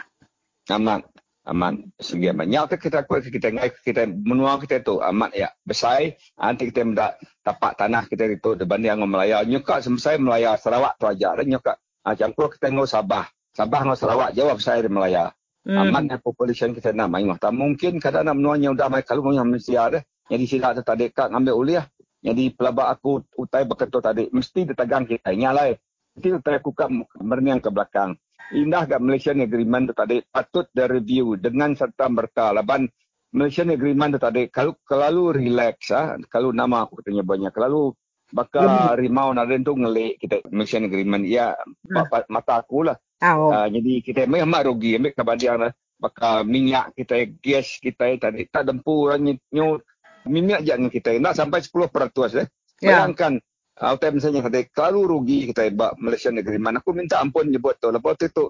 Aman, 0.70 1.03
aman. 1.42 1.90
Segi 1.98 2.30
aman. 2.30 2.46
Nyata 2.46 2.78
kita 2.78 3.03
kuat 3.11 3.26
kita 3.26 3.51
ngai 3.51 3.74
kita 3.82 4.07
menua 4.07 4.55
kita 4.62 4.86
tu 4.86 5.03
aman 5.03 5.34
ya. 5.34 5.51
Besai, 5.66 6.14
nanti 6.38 6.70
kita 6.70 6.86
mendak 6.86 7.18
tapak 7.42 7.74
tanah 7.74 8.07
kita 8.07 8.30
itu 8.30 8.55
dibanding 8.55 9.03
dengan 9.03 9.11
Melaya. 9.11 9.42
Nyuka 9.42 9.82
semesai 9.82 10.22
Melaya 10.22 10.55
Sarawak 10.55 10.94
tu 11.03 11.11
aja. 11.11 11.34
Dan 11.34 11.51
nyuka, 11.51 11.74
macam 12.07 12.30
ah, 12.30 12.48
kita 12.55 12.66
ngau 12.70 12.86
Sabah. 12.86 13.26
Sabah 13.51 13.80
ngau 13.82 13.98
Sarawak 13.98 14.30
jawab 14.30 14.62
saya 14.62 14.86
di 14.86 14.90
Melaya. 14.94 15.34
Hmm. 15.66 15.90
Aman 15.90 16.07
ya 16.07 16.22
population 16.22 16.70
kita 16.70 16.94
nak 16.94 17.11
main. 17.11 17.26
Tak 17.34 17.51
mungkin 17.51 17.98
kadang 17.98 18.30
nak 18.30 18.38
menuanya 18.38 18.70
udah 18.70 18.86
main 18.86 19.03
kalau 19.03 19.26
Malaysia 19.26 19.90
deh. 19.90 20.07
Jadi 20.30 20.44
sila 20.46 20.70
tu 20.78 20.86
tadi 20.86 21.11
kak 21.11 21.34
ngambil 21.34 21.55
uliah. 21.59 21.84
Jadi 22.21 22.53
pelabak 22.53 23.01
aku 23.01 23.25
utai 23.41 23.64
berkata 23.64 24.12
tadi, 24.12 24.29
mesti 24.29 24.68
ditegang 24.68 25.09
kita. 25.09 25.33
Nyalai. 25.33 25.73
Mesti 26.16 26.29
utai 26.37 26.61
aku 26.61 26.77
kat 26.77 26.93
berniang 27.16 27.64
ke 27.64 27.73
belakang. 27.73 28.12
Indah 28.53 28.85
kat 28.85 29.01
Malaysian 29.01 29.41
Agreement 29.41 29.89
tu 29.89 29.95
tadi, 29.97 30.21
patut 30.27 30.68
direview 30.75 31.41
dengan 31.41 31.73
serta 31.73 32.11
merta. 32.11 32.53
Laban 32.53 32.91
Malaysian 33.31 33.71
Agreement 33.71 34.11
tu 34.18 34.21
tadi, 34.21 34.51
kalau 34.51 34.75
kelalu 34.85 35.39
relax, 35.39 35.95
ah, 35.95 36.18
kalau 36.29 36.51
nama 36.51 36.85
aku 36.85 37.01
katanya 37.01 37.23
banyak, 37.23 37.53
kelalu 37.55 37.95
bakal 38.31 38.66
ya, 38.66 38.95
rimau 38.95 39.35
naden 39.35 39.62
tu 39.62 39.75
ngelik 39.75 40.18
kita 40.18 40.43
Malaysian 40.51 40.87
Agreement. 40.91 41.25
Ya, 41.25 41.55
hmm. 41.57 42.29
mata 42.29 42.53
aku 42.59 42.91
lah. 42.91 42.99
Oh. 43.23 43.53
Uh, 43.53 43.68
jadi 43.68 43.93
kita 44.01 44.21
memang 44.27 44.64
rugi 44.66 44.97
ambil 44.97 45.12
kebahagiaan 45.14 45.61
lah. 45.68 45.73
Bakal 46.01 46.49
minyak 46.49 46.97
kita, 46.97 47.29
gas 47.45 47.77
kita 47.77 48.16
tadi 48.16 48.49
tak 48.49 48.73
dempu 48.73 49.05
orang 49.05 49.37
nyut 49.53 49.85
minyak 50.27 50.66
je 50.66 50.73
dengan 50.75 50.93
kita. 50.93 51.11
Nak 51.16 51.35
sampai 51.37 51.64
10% 51.64 51.71
eh. 52.41 52.49
Ya. 52.81 53.05
Bayangkan, 53.05 53.33
yeah. 53.77 53.93
uh, 53.97 54.12
misalnya 54.12 54.41
kata, 54.45 54.64
kalau 54.73 55.05
rugi 55.05 55.53
kita 55.53 55.68
buat 55.73 56.01
Malaysia 56.01 56.33
negeri 56.33 56.57
mana, 56.57 56.81
aku 56.81 56.97
minta 56.97 57.21
ampun 57.21 57.49
nyebut 57.49 57.77
tu. 57.77 57.93
Lepas 57.93 58.16
tu, 58.16 58.27
tu 58.33 58.45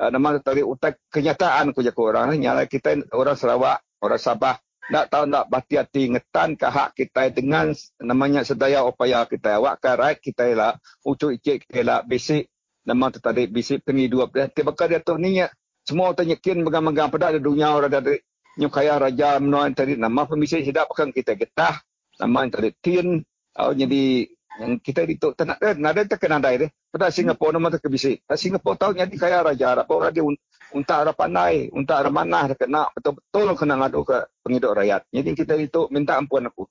uh, 0.00 0.08
nama 0.10 0.40
tadi 0.40 0.64
utak 0.64 1.00
kenyataan 1.12 1.72
aku 1.72 1.84
jaga 1.84 2.00
orang. 2.00 2.26
Eh. 2.36 2.38
Nyala 2.48 2.64
kita 2.68 2.96
orang 3.12 3.36
Sarawak, 3.36 3.84
orang 4.00 4.20
Sabah, 4.20 4.56
nak 4.92 5.08
tahu 5.08 5.24
nak 5.24 5.48
hati-hati 5.48 6.12
ngetan 6.12 6.60
ke 6.60 6.68
hak 6.68 6.90
kita 6.92 7.32
dengan 7.32 7.72
namanya 8.00 8.44
sedaya 8.44 8.84
upaya 8.84 9.24
kita. 9.24 9.56
Awak 9.56 9.74
kan 9.80 9.94
right 9.96 10.20
kita 10.20 10.52
lah, 10.52 10.76
ucuk 11.04 11.32
icik 11.40 11.68
kita 11.68 11.80
lah, 11.80 12.00
basic 12.04 12.52
nama 12.84 13.08
tadi, 13.08 13.48
basic 13.48 13.80
pengi 13.80 14.12
dua. 14.12 14.28
Tiba 14.28 14.76
dia 14.76 15.00
tu 15.00 15.16
ni, 15.16 15.40
semua 15.84 16.12
tanya 16.12 16.36
kin 16.36 16.60
megang-megang 16.64 17.08
pada 17.08 17.32
dunia 17.36 17.72
orang 17.72 17.92
dari 17.92 18.20
nyu 18.58 18.68
kaya 18.70 18.98
raja 18.98 19.38
menua 19.42 19.70
tadi 19.74 19.98
nama 19.98 20.26
pemisah 20.26 20.62
sedap 20.62 20.90
kan 20.94 21.10
kita 21.10 21.34
getah. 21.34 21.82
Nama 22.20 22.46
tadi 22.50 22.70
tin. 22.78 23.22
Oh, 23.54 23.70
jadi 23.70 24.26
yang 24.54 24.78
kita 24.78 25.02
itu 25.10 25.34
tak 25.34 25.58
ada 25.58 25.74
nada 25.74 26.06
tak 26.06 26.22
kena 26.22 26.38
ada 26.38 26.54
deh 26.54 26.70
pada 26.94 27.10
Singapura 27.10 27.58
nama 27.58 27.74
tak 27.74 27.90
kebisi 27.90 28.22
pada 28.22 28.38
Singapura 28.38 28.78
tahu 28.78 28.94
jadi 28.94 29.14
kaya 29.18 29.42
raja 29.42 29.82
apa 29.82 29.90
orang 29.90 30.14
dia 30.14 30.22
unta 30.70 31.02
ada 31.02 31.10
pandai 31.10 31.74
unta 31.74 31.98
ada 31.98 32.10
mana 32.10 32.46
kena 32.54 32.86
betul-betul 32.94 33.54
kena 33.58 33.74
ngadu 33.82 34.06
ke 34.06 34.18
penghidup 34.46 34.78
rakyat. 34.78 35.02
Jadi 35.10 35.30
kita 35.34 35.54
itu 35.58 35.90
minta 35.90 36.18
ampun 36.18 36.46
aku. 36.46 36.66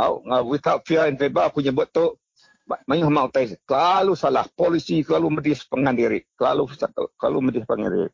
Oh, 0.00 0.20
without 0.48 0.84
fear 0.84 1.08
and 1.08 1.16
favor 1.16 1.48
aku 1.48 1.64
nyebut 1.64 1.88
tu 1.92 2.16
Mayu 2.64 3.12
mau 3.12 3.28
tes 3.28 3.60
kalau 3.68 4.16
salah 4.16 4.48
polisi 4.48 5.04
kalau 5.04 5.28
medis 5.28 5.68
pengandiri 5.68 6.24
kalau 6.40 6.64
kalau 7.20 7.38
medis 7.44 7.68
pengandiri 7.68 8.08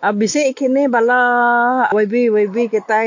Uh, 0.00 0.12
bisik 0.12 0.56
kini 0.56 0.88
bala 0.88 1.88
YB 1.92 2.32
YB 2.32 2.56
kita 2.72 3.00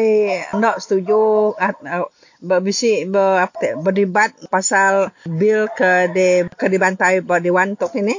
nak 0.57 0.81
setuju 0.81 1.53
uh, 1.53 2.61
bisik 2.61 3.13
ber, 3.13 3.49
berdebat 3.81 4.33
pasal 4.49 5.13
bil 5.25 5.69
ke 5.73 6.09
di 6.13 6.45
ke 6.49 6.65
dibantai 6.69 7.21
pada 7.25 7.41
Dewan 7.41 7.77
Tok 7.77 7.93
ini. 7.97 8.17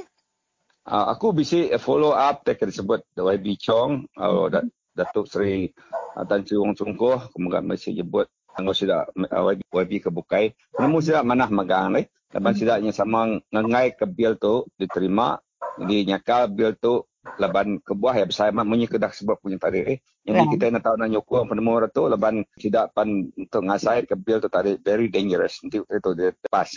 Uh, 0.86 1.06
aku 1.14 1.34
bisik 1.34 1.70
follow 1.82 2.14
up 2.14 2.46
tak 2.46 2.62
disebut 2.62 3.02
YB 3.14 3.58
Chong 3.58 4.06
uh, 4.18 4.46
dat, 4.50 4.66
Datuk 4.94 5.26
Seri 5.30 5.70
uh, 6.14 6.22
Tan 6.26 6.46
Sri 6.46 6.58
Wong 6.58 6.78
Sungkoh 6.78 7.30
kemudian 7.34 7.66
masih 7.66 7.94
sebut 7.94 8.30
Anggo 8.55 8.72
sudah 8.72 9.11
uh, 9.11 9.42
YB, 9.50 9.61
YB 9.66 9.92
kebukai. 10.11 10.55
Namun 10.78 11.02
sudah 11.02 11.26
manah 11.26 11.50
megang 11.50 11.94
ni. 11.94 12.07
Lepas 12.34 12.55
hmm. 12.55 12.61
sidaknya 12.61 12.92
sama 12.94 13.38
ngengai 13.50 13.94
ke 13.94 14.07
bil 14.07 14.34
tu 14.38 14.66
diterima. 14.78 15.38
Jadi 15.78 16.14
nyakal 16.14 16.50
bil 16.50 16.74
tu 16.78 17.02
laban 17.40 17.80
kebuah 17.80 18.14
ya 18.20 18.26
besar 18.28 18.52
mak 18.52 18.68
munyi 18.68 18.86
kedah 18.86 19.10
sebab 19.10 19.40
punya 19.40 19.56
tadi 19.56 19.80
eh. 19.82 19.98
Jadi 20.24 20.40
yeah. 20.40 20.48
kita 20.48 20.64
nak 20.72 20.82
tahu 20.84 20.96
nak 20.96 21.10
nyokong 21.12 21.46
penemu 21.48 21.72
tu 21.92 22.02
laban 22.08 22.34
tidak 22.56 22.96
pan 22.96 23.28
untuk 23.36 23.62
ngasai 23.64 24.08
ke 24.08 24.16
bil 24.16 24.40
tu 24.40 24.48
tadi 24.48 24.76
very 24.80 25.08
dangerous. 25.08 25.60
Nanti 25.60 25.80
itu 25.80 26.10
dia 26.16 26.32
pas. 26.48 26.68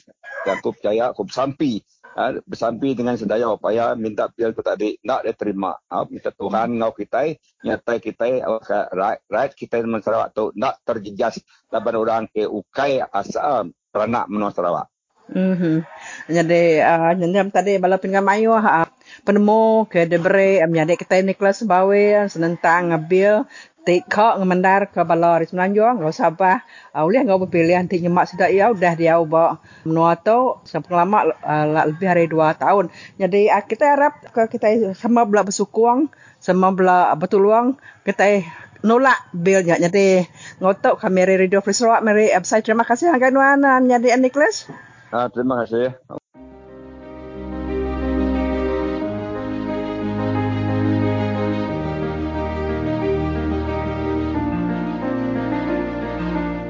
Dan 0.44 0.60
aku 0.60 0.76
percaya 0.76 1.12
aku 1.12 1.28
bersampi 1.28 1.84
ha, 2.18 2.34
bersampi 2.44 2.98
dengan 2.98 3.16
sedaya 3.16 3.54
upaya 3.54 3.94
minta 3.94 4.28
bil 4.32 4.52
tu 4.52 4.66
tadi 4.66 4.98
nak 5.06 5.24
dia 5.24 5.34
terima. 5.38 5.78
Ha, 5.88 6.04
minta 6.10 6.34
Tuhan 6.34 6.80
ngau 6.82 6.92
kita 6.92 7.38
nyata 7.64 7.94
kita 8.02 8.26
right, 8.92 9.22
right 9.30 9.52
kita 9.54 9.80
di 9.84 9.88
Sarawak 10.02 10.34
tu 10.34 10.52
nak 10.58 10.82
terjejas 10.84 11.40
laban 11.70 11.96
orang 11.96 12.24
ke 12.32 12.44
ukai 12.44 13.00
asal 13.00 13.72
peranak 13.94 14.28
menua 14.28 14.52
Sarawak. 14.52 14.90
Mhm. 15.28 15.84
Jadi 16.32 16.80
uh, 16.80 17.12
jadi 17.20 17.52
tadi 17.52 17.72
bala 17.80 18.00
pinggan 18.00 18.24
mayu 18.24 18.56
ha 18.56 18.88
penemu 19.26 19.88
ke 19.90 20.06
debre 20.06 20.62
am 20.62 20.74
jadi 20.74 20.94
kita 20.94 21.22
Nicholas 21.24 21.64
Bawe 21.64 22.28
senentang 22.28 22.92
ngabil 22.94 23.48
tikok 23.88 24.44
ngemandar 24.44 24.92
ke 24.92 25.00
bala 25.08 25.40
ris 25.40 25.56
menanjung 25.56 26.04
ngau 26.04 26.12
sabah 26.12 26.60
ulih 26.92 27.24
ngau 27.24 27.48
pilihan 27.48 27.88
ti 27.88 28.04
nyemak 28.04 28.28
sedak 28.28 28.52
ya 28.52 28.68
udah 28.76 28.94
dia 29.00 29.16
ubah 29.16 29.64
menua 29.88 30.20
tu 30.20 30.60
sampai 30.68 30.92
lama 30.92 31.32
uh, 31.40 31.88
lebih 31.88 32.08
hari 32.12 32.28
dua 32.28 32.52
tahun. 32.60 32.92
Jadi 33.16 33.48
uh, 33.48 33.64
kita 33.64 33.96
harap 33.96 34.28
ke 34.36 34.52
kita 34.52 34.92
sama 34.92 35.24
bela 35.24 35.48
bersukung 35.48 36.12
sama 36.44 36.76
bela 36.76 37.16
betul 37.16 37.48
uang 37.48 37.80
kita 38.04 38.44
nolak 38.84 39.24
bilnya. 39.32 39.80
Jadi 39.80 40.28
ngotok 40.60 41.00
kami 41.00 41.24
Radio 41.24 41.64
Free 41.64 41.80
mari 42.04 42.36
website 42.36 42.68
terima 42.68 42.84
kasih 42.84 43.08
hangga 43.16 43.32
nuana 43.32 43.80
jadi 43.80 44.20
Nicholas. 44.20 44.68
Ah, 45.16 45.32
terima 45.32 45.64
kasih. 45.64 45.96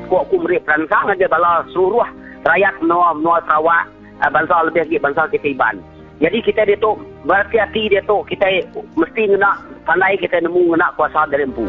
Kau 0.07 0.23
aku 0.23 0.39
beri 0.39 0.59
peransang 0.63 1.11
aja 1.11 1.27
bala 1.27 1.67
seluruh 1.75 2.07
rakyat 2.47 2.79
Noah 2.83 3.15
Noah 3.19 3.43
Sarawak 3.43 3.91
uh, 4.23 4.31
bangsa 4.31 4.63
lebih 4.67 4.87
lagi 4.87 4.97
bangsa 5.03 5.21
kita 5.31 5.47
Iban. 5.51 5.75
Jadi 6.17 6.37
kita 6.41 6.65
dia 6.65 6.79
tu 6.81 6.97
berhati-hati 7.27 7.93
dia 7.93 8.01
tu 8.07 8.25
kita 8.25 8.65
mesti 8.97 9.37
nak 9.37 9.61
pandai 9.85 10.17
kita 10.17 10.41
nemu 10.41 10.73
nak 10.79 10.95
kuasa 10.97 11.29
dari 11.29 11.45
empu. 11.45 11.67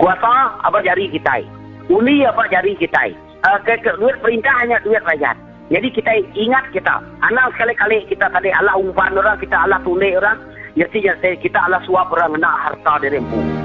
Kuasa 0.00 0.56
apa 0.64 0.78
jari 0.80 1.12
kita? 1.12 1.44
Uli 1.92 2.24
apa 2.24 2.48
jari 2.48 2.72
kita? 2.78 3.12
uh, 3.46 3.58
ke, 3.66 3.74
ke, 3.82 3.90
duit 3.98 4.16
perintah 4.22 4.54
hanya 4.62 4.78
duit 4.82 5.02
rakyat. 5.02 5.34
Jadi 5.72 5.88
kita 5.88 6.12
ingat 6.36 6.68
kita, 6.76 7.00
anak 7.24 7.48
sekali-kali 7.56 8.04
kita 8.04 8.28
tadi 8.28 8.52
Allah 8.52 8.76
umpan 8.76 9.16
orang, 9.16 9.40
kita 9.40 9.56
Allah 9.56 9.80
tunai 9.80 10.12
orang, 10.20 10.36
jadi 10.76 11.40
kita 11.40 11.58
Allah 11.58 11.80
suap 11.88 12.12
orang 12.12 12.36
nak 12.36 12.70
harta 12.70 13.00
dari 13.00 13.16
empu. 13.16 13.61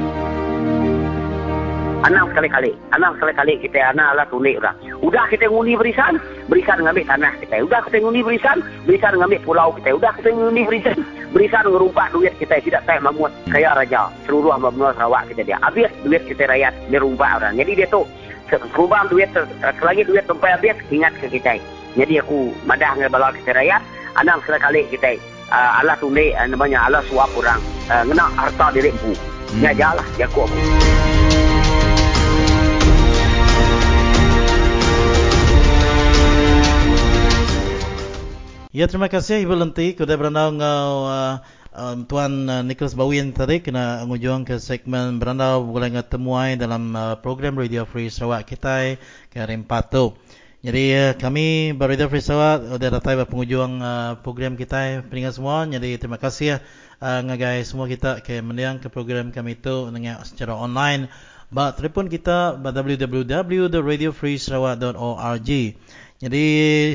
Anak 2.06 2.30
sekali-kali, 2.30 2.72
anak 2.94 3.18
sekali-kali 3.18 3.54
kita 3.58 3.80
anak 3.90 4.14
Allah 4.14 4.28
tunai 4.30 4.54
orang. 4.62 4.78
Udah 5.02 5.26
kita 5.34 5.50
nguni 5.50 5.74
berisan, 5.74 6.22
berisan 6.46 6.86
ngambil 6.86 7.06
tanah 7.10 7.34
kita. 7.42 7.66
Udah 7.66 7.82
kita 7.90 7.98
nguni 8.06 8.22
berisan, 8.22 8.58
berisan 8.86 9.18
ngambil 9.18 9.40
pulau 9.42 9.70
kita. 9.82 9.90
Udah 9.98 10.12
kita 10.22 10.30
nguni 10.30 10.62
berisan, 10.70 10.98
berisan 11.34 11.66
ngerumpak 11.66 12.14
duit 12.14 12.34
kita. 12.38 12.62
Tidak 12.62 12.82
saya 12.86 13.02
memuat 13.02 13.34
kaya 13.50 13.74
raja. 13.74 14.14
Seluruh 14.30 14.54
hamba 14.54 14.70
Sarawak 14.94 15.26
kita 15.34 15.42
dia. 15.42 15.58
Habis 15.66 15.90
duit 16.06 16.22
kita 16.30 16.46
rakyat, 16.46 16.74
dirumpak 16.94 17.42
orang. 17.42 17.58
Jadi 17.58 17.72
dia 17.82 17.88
tu, 17.90 18.06
perubahan 18.56 19.12
duit 19.12 19.28
selagi 19.62 20.08
duit 20.08 20.24
sampai 20.24 20.56
habis 20.56 20.76
ingat 20.88 21.12
ke 21.20 21.28
kita 21.28 21.60
jadi 22.00 22.24
aku 22.24 22.56
madah 22.64 22.96
dengan 22.96 23.12
bala 23.12 23.36
kita 23.36 23.52
rakyat 23.52 23.82
anak 24.16 24.40
sekali 24.48 24.88
kita 24.88 25.20
uh, 25.52 25.84
Allah 25.84 26.00
tunai 26.00 26.32
uh, 26.40 26.48
namanya 26.48 26.88
Allah 26.88 27.04
suap 27.12 27.28
orang 27.36 27.60
uh, 27.92 28.04
ngena 28.08 28.26
harta 28.40 28.72
diri 28.72 28.96
bu 29.04 29.12
hmm. 29.12 29.60
ya 29.60 29.72
jalah 29.76 30.08
jago 30.16 30.48
Ya 38.76 38.84
terima 38.84 39.08
kasih 39.08 39.48
Ibu 39.48 39.56
Lenti 39.56 39.96
kuda 39.96 40.20
berandau 40.20 40.52
ngau 40.52 41.08
uh, 41.08 41.40
um, 41.72 42.04
Tuan 42.04 42.52
uh, 42.52 42.60
Nicholas 42.68 43.00
Bawin 43.00 43.32
tadi 43.32 43.64
kena 43.64 44.04
ngujung 44.04 44.44
ke 44.44 44.60
segmen 44.60 45.24
berandau 45.24 45.64
boleh 45.64 45.88
temuai 46.04 46.60
dalam 46.60 46.92
uh, 46.92 47.16
program 47.16 47.56
Radio 47.56 47.88
Free 47.88 48.12
Sarawak 48.12 48.44
kita 48.44 49.00
ke 49.32 49.40
Rimpat 49.40 49.96
tu. 49.96 50.20
Jadi 50.68 51.16
kami 51.16 51.80
Radio 51.80 52.12
Free 52.12 52.20
Sarawak 52.20 52.76
sudah 52.76 52.90
datang 52.92 53.24
penghujung 53.24 53.80
uh, 53.80 54.20
program 54.20 54.60
kita 54.60 55.00
peningat 55.08 55.40
semua. 55.40 55.64
Jadi 55.64 55.96
terima 55.96 56.20
kasih 56.20 56.60
uh, 57.00 57.20
ngagai 57.24 57.64
semua 57.64 57.88
kita 57.88 58.20
ke 58.20 58.44
mendiang 58.44 58.84
ke 58.84 58.92
program 58.92 59.32
kami 59.32 59.56
itu 59.56 59.88
dengan 59.96 60.20
secara 60.28 60.60
online. 60.60 61.08
Ba 61.48 61.72
telefon 61.72 62.12
kita 62.12 62.60
www.radiofreesarawak.org. 62.60 65.50
Jadi 66.18 66.46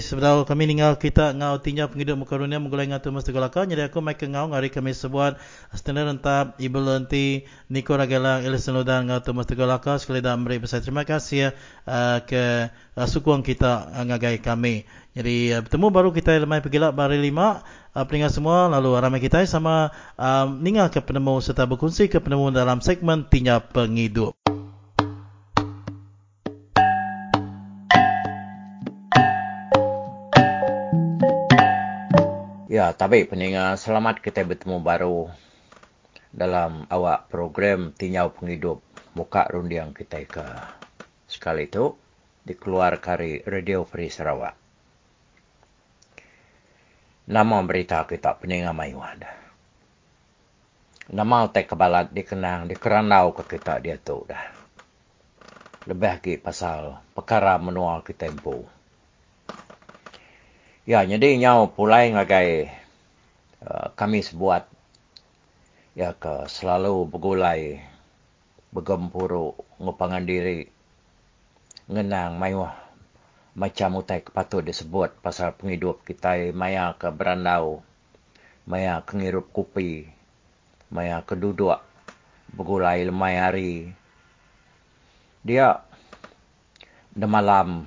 sebenarnya 0.03 0.43
kami 0.43 0.67
tinggal 0.67 0.99
kita 0.99 1.31
ngau 1.39 1.63
tinjau 1.63 1.87
penghidup 1.87 2.19
muka 2.19 2.35
dunia 2.35 2.59
menggulai 2.59 2.91
ngatu 2.91 3.15
mesti 3.15 3.31
golaka. 3.31 3.63
Jadi 3.63 3.87
aku 3.87 4.03
mai 4.03 4.19
ngau 4.19 4.51
ngari 4.51 4.67
kami 4.75 4.91
sebuat 4.91 5.39
standar 5.79 6.11
rentap 6.11 6.59
ibu 6.59 6.83
lenti 6.83 7.47
Niko 7.71 7.95
Ragala 7.95 8.43
Elison 8.43 8.75
Lodan 8.75 9.07
ngatu 9.07 9.31
mesti 9.31 9.55
golaka 9.55 9.95
sekali 10.03 10.19
dah 10.19 10.35
memberi 10.35 10.59
besar 10.59 10.83
terima 10.83 11.07
kasih 11.07 11.55
uh, 11.87 12.19
ke 12.27 12.75
uh, 12.99 13.07
sukuang 13.07 13.47
kita 13.47 13.95
uh, 13.95 14.03
ngagai 14.03 14.43
kami. 14.43 14.91
Jadi 15.15 15.55
bertemu 15.55 15.87
baru 15.95 16.11
kita 16.11 16.43
lemai 16.43 16.59
pergi 16.59 16.83
lah 16.83 16.91
bari 16.91 17.23
lima 17.23 17.63
peringkat 17.95 18.33
semua 18.35 18.67
lalu 18.67 18.99
ramai 18.99 19.23
kita 19.23 19.39
sama 19.47 19.95
uh, 20.19 20.51
ningal 20.51 20.91
ke 20.91 20.99
penemu 20.99 21.39
serta 21.39 21.71
berkongsi 21.71 22.11
ke 22.11 22.19
penemu 22.19 22.51
dalam 22.51 22.83
segmen 22.83 23.23
tinjau 23.31 23.63
penghidup. 23.71 24.35
Ya, 32.93 33.09
tapi 33.09 33.25
pendengar 33.25 33.81
selamat 33.81 34.21
kita 34.21 34.45
bertemu 34.45 34.77
baru 34.85 35.33
dalam 36.29 36.85
awak 36.93 37.33
program 37.33 37.89
Tinyau 37.97 38.37
Penghidup 38.37 38.85
Muka 39.17 39.49
Rundiang 39.49 39.97
kita 39.97 40.21
ke 40.29 40.45
sekali 41.25 41.73
itu 41.73 41.97
dikeluar 42.45 43.01
kari 43.01 43.49
Radio 43.49 43.89
Free 43.89 44.13
Sarawak. 44.13 44.53
Nama 47.33 47.65
berita 47.65 48.05
kita 48.05 48.37
pendengar 48.37 48.77
mayu 48.77 49.01
ada. 49.01 49.41
Nama 51.09 51.49
utai 51.49 51.65
kebalat 51.65 52.13
dikenang, 52.13 52.69
dikeranau 52.69 53.33
ke 53.33 53.57
kita 53.57 53.81
dia 53.81 53.97
tu 53.97 54.21
dah. 54.29 54.53
Lebih 55.89 56.21
lagi 56.21 56.37
pasal 56.37 57.01
perkara 57.17 57.57
menua 57.57 58.05
kita 58.05 58.29
impu. 58.29 58.69
Ya, 60.85 61.01
jadi 61.09 61.41
nyau 61.41 61.73
pulai 61.73 62.13
ngagai 62.13 62.82
uh, 63.67 63.89
kami 63.95 64.23
sebuat 64.23 64.67
ya 65.95 66.17
ke 66.17 66.49
selalu 66.49 67.07
bergulai 67.07 67.83
bergempuru 68.73 69.53
ngupangan 69.79 70.25
diri 70.25 70.65
ngenang 71.87 72.41
mayuh 72.41 72.73
macam 73.53 74.01
utai 74.01 74.25
kepatut 74.25 74.65
disebut 74.65 75.21
pasal 75.21 75.53
penghidup 75.53 76.01
kita 76.09 76.49
maya 76.57 76.97
ke 76.97 77.13
berandau 77.13 77.85
maya 78.65 79.05
ke 79.05 79.21
ngirup 79.21 79.53
kupi 79.53 80.09
maya 80.89 81.21
ke 81.21 81.37
duduk 81.37 81.77
bergulai 82.57 83.05
lemai 83.05 83.37
hari 83.37 83.73
dia 85.45 85.85
de 87.13 87.29
malam 87.29 87.85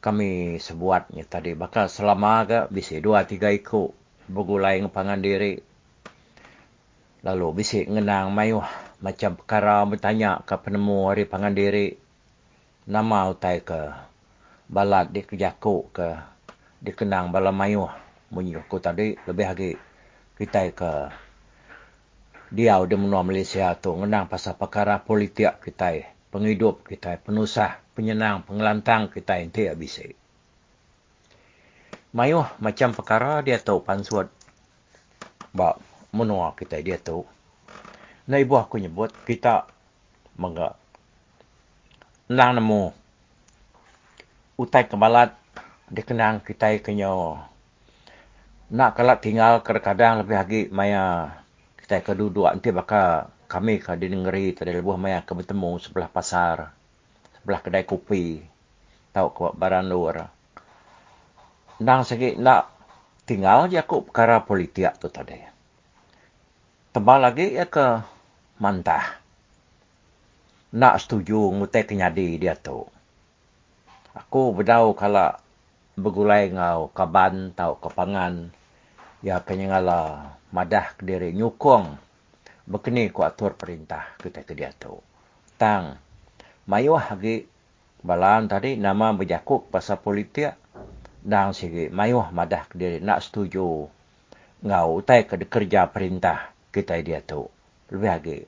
kami 0.00 0.56
sebuatnya 0.56 1.28
tadi. 1.28 1.52
Bakal 1.52 1.92
selama 1.92 2.40
agak 2.40 2.64
bisa 2.72 2.96
dua 3.04 3.28
tiga 3.28 3.52
ikut 3.52 3.92
bergulai 4.30 4.78
ngepangan 4.78 5.18
diri. 5.18 5.58
Lalu 7.26 7.46
bisa 7.58 7.82
ngenang 7.82 8.30
mayuh 8.30 8.64
macam 9.02 9.34
perkara 9.34 9.82
bertanya 9.84 10.40
ke 10.46 10.54
penemu 10.54 11.10
hari 11.10 11.26
pangan 11.26 11.52
diri. 11.52 11.98
Nama 12.86 13.28
utai 13.28 13.60
ke 13.60 13.90
balat 14.70 15.10
di 15.10 15.20
kejaku 15.26 15.90
ke 15.90 16.14
dikenang 16.80 17.34
bala 17.34 17.50
mayuh. 17.50 17.90
Munyi 18.30 18.54
aku 18.54 18.78
tadi 18.78 19.18
lebih 19.26 19.46
lagi 19.50 19.70
kita 20.38 20.70
ke 20.70 20.92
dia 22.54 22.78
udah 22.78 22.98
menua 22.98 23.26
Malaysia 23.26 23.74
tu 23.74 23.92
ngenang 23.98 24.30
pasal 24.30 24.54
perkara 24.54 25.02
politik 25.02 25.58
kita 25.60 26.18
penghidup 26.30 26.86
kita, 26.86 27.18
penusah, 27.20 27.82
penyenang, 27.92 28.46
pengelantang 28.46 29.10
kita 29.10 29.42
tidak 29.50 29.76
bisa. 29.76 30.06
Mayuh 32.10 32.42
macam 32.58 32.90
perkara 32.90 33.38
dia 33.38 33.62
tahu 33.62 33.86
pansuat. 33.86 34.26
Bak 35.54 35.78
menua 36.10 36.50
kita 36.58 36.82
dia 36.82 36.98
tahu. 36.98 37.22
Nah 38.26 38.38
ibu 38.42 38.58
aku 38.58 38.82
nyebut 38.82 39.14
kita 39.22 39.70
mengga 40.34 40.74
nang 42.26 42.58
nemu. 42.58 42.90
Utai 44.58 44.90
kebalat 44.90 45.34
dikenang 45.86 46.42
kita 46.42 46.82
kenyo 46.82 47.38
nak 48.70 48.94
kelak 48.94 49.18
tinggal 49.18 49.58
kadang 49.66 50.22
lebih 50.22 50.38
lagi 50.38 50.60
maya 50.70 51.26
kita 51.74 52.06
keduduk 52.06 52.46
nanti 52.46 52.70
bakal 52.70 53.26
kami 53.50 53.82
ke 53.82 53.98
di 53.98 54.06
negeri 54.06 54.54
tadi 54.54 54.70
lebuh 54.70 54.94
maya 54.94 55.26
ke 55.26 55.34
bertemu 55.34 55.74
sebelah 55.82 56.06
pasar 56.06 56.70
sebelah 57.38 57.60
kedai 57.62 57.86
kopi. 57.86 58.42
Tahu 59.10 59.28
ke 59.34 59.46
barang 59.58 59.86
luar 59.90 60.39
nang 61.80 62.04
segi 62.04 62.36
nak 62.36 62.68
tinggal 63.24 63.64
je 63.72 63.80
aku 63.80 64.04
perkara 64.04 64.44
politik 64.44 65.00
tu 65.00 65.08
tadi. 65.08 65.40
Tebal 66.92 67.24
lagi 67.24 67.56
ya 67.56 67.64
ke 67.64 68.04
mantah. 68.60 69.16
Nak 70.76 71.00
setuju 71.00 71.48
ngutai 71.56 71.88
kenyadi 71.88 72.36
dia 72.36 72.52
tu. 72.52 72.84
Aku 74.12 74.52
berdau 74.52 74.92
kalau 74.92 75.32
bergulai 75.96 76.52
ngau 76.52 76.92
kaban 76.92 77.56
tau 77.56 77.80
kepangan 77.80 78.52
ya 79.24 79.40
kenyangala 79.40 80.36
madah 80.52 81.00
ke 81.00 81.08
diri 81.08 81.32
nyukong. 81.32 81.96
Berkini 82.68 83.08
ku 83.08 83.24
atur 83.24 83.56
perintah 83.56 84.14
kita 84.20 84.44
ke 84.44 84.52
dia 84.52 84.70
tu. 84.76 85.00
Tang, 85.56 85.96
mayuah 86.68 87.16
lagi. 87.16 87.48
Balan 88.00 88.48
tadi 88.48 88.80
nama 88.80 89.12
berjakuk 89.12 89.68
pasal 89.68 90.00
politik 90.00 90.56
dan 91.20 91.52
segi 91.52 91.92
mayuah 91.92 92.32
madah 92.32 92.68
ke 92.68 92.74
diri 92.80 92.98
nak 92.98 93.20
setuju 93.24 93.88
ngau 94.60 94.88
utai 95.00 95.24
ke 95.24 95.40
kerja 95.48 95.88
perintah 95.88 96.52
kita 96.72 97.00
dia 97.00 97.20
tu. 97.24 97.48
Lebih 97.90 98.10
lagi 98.10 98.38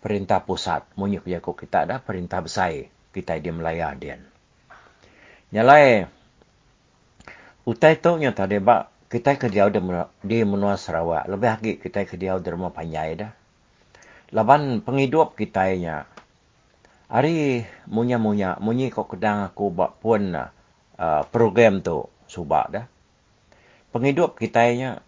perintah 0.00 0.40
pusat 0.40 0.84
munyi 0.96 1.20
berjakuk 1.20 1.60
kita 1.64 1.84
ada 1.88 1.96
perintah 2.00 2.40
besar 2.40 2.72
kita 3.12 3.36
di 3.38 3.50
Melaya 3.52 3.92
dia. 3.96 4.16
Nyalai 5.50 6.08
utai 7.68 7.94
tu 8.00 8.16
nya 8.16 8.32
tadi 8.32 8.56
bak 8.62 9.10
kita 9.10 9.36
ke 9.36 9.50
dia 9.50 9.66
di 9.68 10.38
menua 10.46 10.78
Sarawak. 10.80 11.28
Lebih 11.28 11.48
lagi 11.48 11.72
kita 11.76 12.06
ke 12.06 12.16
dia 12.16 12.38
di 12.38 12.48
rumah 12.48 12.72
Panjai 12.72 13.18
dah 13.18 13.32
laban 14.30 14.78
penghidup 14.78 15.34
kita 15.34 15.66
nya 15.74 16.06
hari 17.10 17.66
munya 17.90 18.14
munya 18.22 18.54
munyi 18.62 18.94
kok 18.94 19.10
kedang 19.10 19.42
aku 19.50 19.74
buat 19.74 19.98
pun 19.98 20.30
uh, 21.00 21.24
program 21.32 21.80
tu 21.80 22.04
subak 22.28 22.66
dah. 22.68 22.84
Penghidup 23.90 24.36
kita 24.36 24.68
nya 24.76 25.00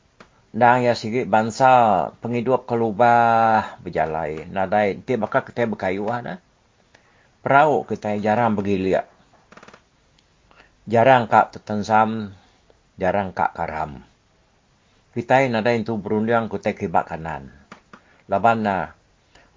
dan 0.50 0.80
ya 0.80 0.96
sigi 0.96 1.28
bangsa 1.28 2.10
penghidup 2.24 2.64
kelubah 2.64 3.78
berjalan 3.80 4.48
nadai 4.52 5.00
ti 5.00 5.16
bakal 5.16 5.48
kita 5.48 5.64
berkayuh 5.64 6.12
dah 6.12 6.36
perahu 7.40 7.88
kita 7.88 8.20
jarang 8.20 8.52
bergilia 8.52 9.08
jarang 10.84 11.30
kak 11.30 11.54
tertensam 11.56 12.34
jarang 12.98 13.30
kak 13.30 13.54
karam. 13.54 14.02
Kita 15.12 15.44
nadai 15.46 15.84
itu 15.84 15.94
berundang 16.00 16.48
kita 16.48 16.72
kibak 16.72 17.12
kanan. 17.12 17.52
Laban 18.26 18.64
na 18.64 18.96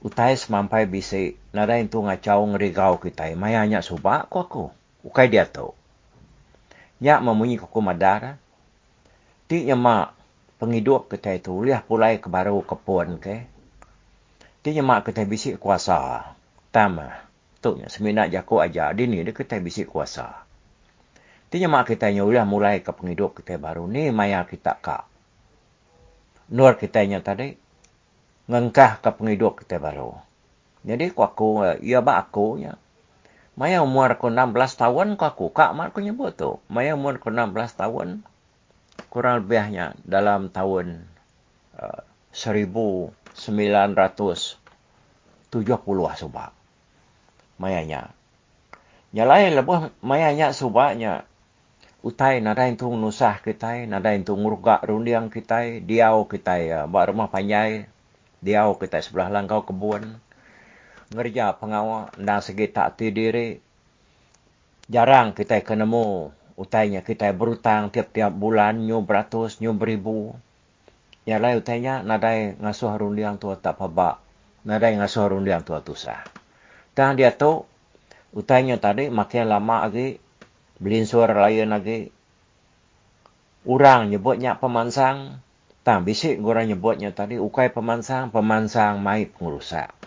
utai 0.04 0.36
semampai 0.36 0.86
bisa 0.86 1.32
nada 1.56 1.80
itu 1.80 2.02
ngacau 2.04 2.44
ngerigau 2.52 3.00
kita. 3.00 3.32
Maya 3.40 3.64
nyak 3.64 3.86
subak 3.86 4.28
ku 4.28 4.44
aku. 4.44 4.66
Ukai 5.06 5.32
dia 5.32 5.48
tu. 5.48 5.72
Nyak 7.04 7.20
memunyi 7.24 7.60
kuku 7.60 7.80
madara. 7.84 8.40
Ti 9.46 9.68
nyemak 9.68 10.16
penghidup 10.62 11.12
kita 11.12 11.36
itu. 11.36 11.52
Lihat 11.64 11.90
pulai 11.90 12.20
ke 12.24 12.32
baru 12.32 12.64
kepun 12.64 13.20
ke. 13.20 13.48
Ti 14.64 14.70
nyemak 14.72 15.12
kita 15.12 15.28
bisik 15.28 15.60
kuasa. 15.60 16.32
Tama. 16.72 17.12
Tu 17.60 17.76
nya 17.76 17.92
semina 17.92 18.28
jaku 18.32 18.64
aja. 18.64 18.96
Di 18.96 19.10
ni 19.10 19.22
dia 19.22 19.36
kita 19.36 19.60
bisik 19.60 19.92
kuasa. 19.92 20.46
Ti 21.52 21.56
nyemak 21.60 21.92
kita 21.92 22.10
nyulah 22.16 22.48
mulai 22.48 22.80
ke 22.80 22.92
penghidup 22.96 23.44
kita 23.44 23.60
baru. 23.60 23.86
Ni 23.86 24.10
maya 24.10 24.48
kita 24.48 24.80
kak. 24.80 25.04
Nur 26.56 26.78
kita 26.78 27.04
nya 27.04 27.20
tadi 27.20 27.58
ngengkah 28.46 29.02
ke 29.02 29.10
penghidup 29.10 29.66
kita 29.66 29.82
baru. 29.82 30.14
Jadi 30.86 31.10
ku 31.18 31.26
aku, 31.26 31.82
ya 31.82 32.06
ba 32.06 32.22
aku 32.22 32.62
ya. 32.62 32.78
Maya 33.56 33.80
umur 33.80 34.20
aku 34.20 34.28
16 34.28 34.52
tahun 34.76 35.16
ku 35.16 35.24
aku, 35.24 35.46
kak 35.56 35.72
mak 35.72 35.96
aku 35.96 36.04
nyebut 36.04 36.36
tu. 36.36 36.60
Maya 36.68 36.92
umur 36.92 37.24
aku 37.24 37.32
16 37.32 37.56
tahun, 37.80 38.20
ku 39.08 39.24
kurang 39.24 39.48
lebihnya 39.48 39.96
dalam 40.04 40.52
tahun 40.52 41.08
uh, 41.80 42.04
1970 42.36 43.00
subak. 46.20 46.52
Mayanya. 47.56 48.12
Nyalai 49.16 49.56
lebih 49.56 49.96
mayanya 50.04 50.52
subaknya. 50.52 51.24
Utai 52.04 52.44
nadain 52.44 52.76
tu 52.76 52.92
nusah 52.92 53.40
kita, 53.40 53.88
nadain 53.88 54.28
tu 54.28 54.36
ngurgak 54.36 54.84
rundiang 54.84 55.32
kita, 55.32 55.80
diau 55.80 56.28
kita 56.28 56.60
ya, 56.60 56.80
buat 56.92 57.08
rumah 57.08 57.32
panjai, 57.32 57.88
diau 58.44 58.76
kita 58.76 59.00
sebelah 59.00 59.32
langkau 59.32 59.64
kebun. 59.64 60.25
Ngerja 61.14 61.58
pengawal, 61.58 62.10
dan 62.18 62.42
segi 62.42 62.66
tak 62.72 62.98
diri. 62.98 63.62
Jarang 64.86 65.34
kita 65.34 65.62
kenemu 65.66 66.30
utainya 66.56 67.04
kita 67.04 67.34
berutang 67.36 67.92
tiap-tiap 67.92 68.32
bulan, 68.32 68.86
nyu 68.86 69.04
beratus, 69.04 69.60
nyu 69.60 69.76
beribu. 69.76 70.38
Ya 71.26 71.42
lai 71.42 71.58
utainya 71.58 72.06
nadai 72.06 72.54
ngasuh 72.62 73.02
rundiang 73.02 73.42
tua 73.42 73.58
tak 73.58 73.82
pabak. 73.82 74.22
Nadai 74.62 74.94
ngasuh 74.98 75.34
rundiang 75.34 75.66
tua 75.66 75.82
tusah. 75.82 76.22
Dan 76.94 77.18
dia 77.18 77.34
tu 77.34 77.66
utainya 78.32 78.78
tadi 78.78 79.10
makin 79.10 79.50
lama 79.50 79.90
lagi 79.90 80.22
belinsur 80.78 81.28
lain 81.28 81.74
lagi. 81.74 82.14
Orang 83.66 84.14
nyebutnya 84.14 84.62
pemansang. 84.62 85.42
Tang 85.86 86.02
bisik 86.02 86.42
orang 86.42 86.70
nyebutnya 86.70 87.14
tadi 87.14 87.38
ukai 87.38 87.70
pemansang, 87.70 88.34
pemansang 88.34 89.02
mai 89.02 89.30
pengurusak. 89.30 90.05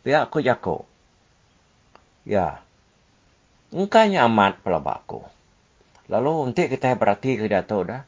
Pihak 0.00 0.32
aku 0.32 0.40
jako. 0.40 0.76
Ya. 2.24 2.64
Engkanya 3.70 4.24
amat 4.26 4.64
pelabakku. 4.64 5.28
Lalu 6.10 6.50
untuk 6.50 6.66
kita 6.66 6.96
berarti 6.98 7.38
ke 7.38 7.46
tahu 7.46 7.86
dah. 7.86 8.02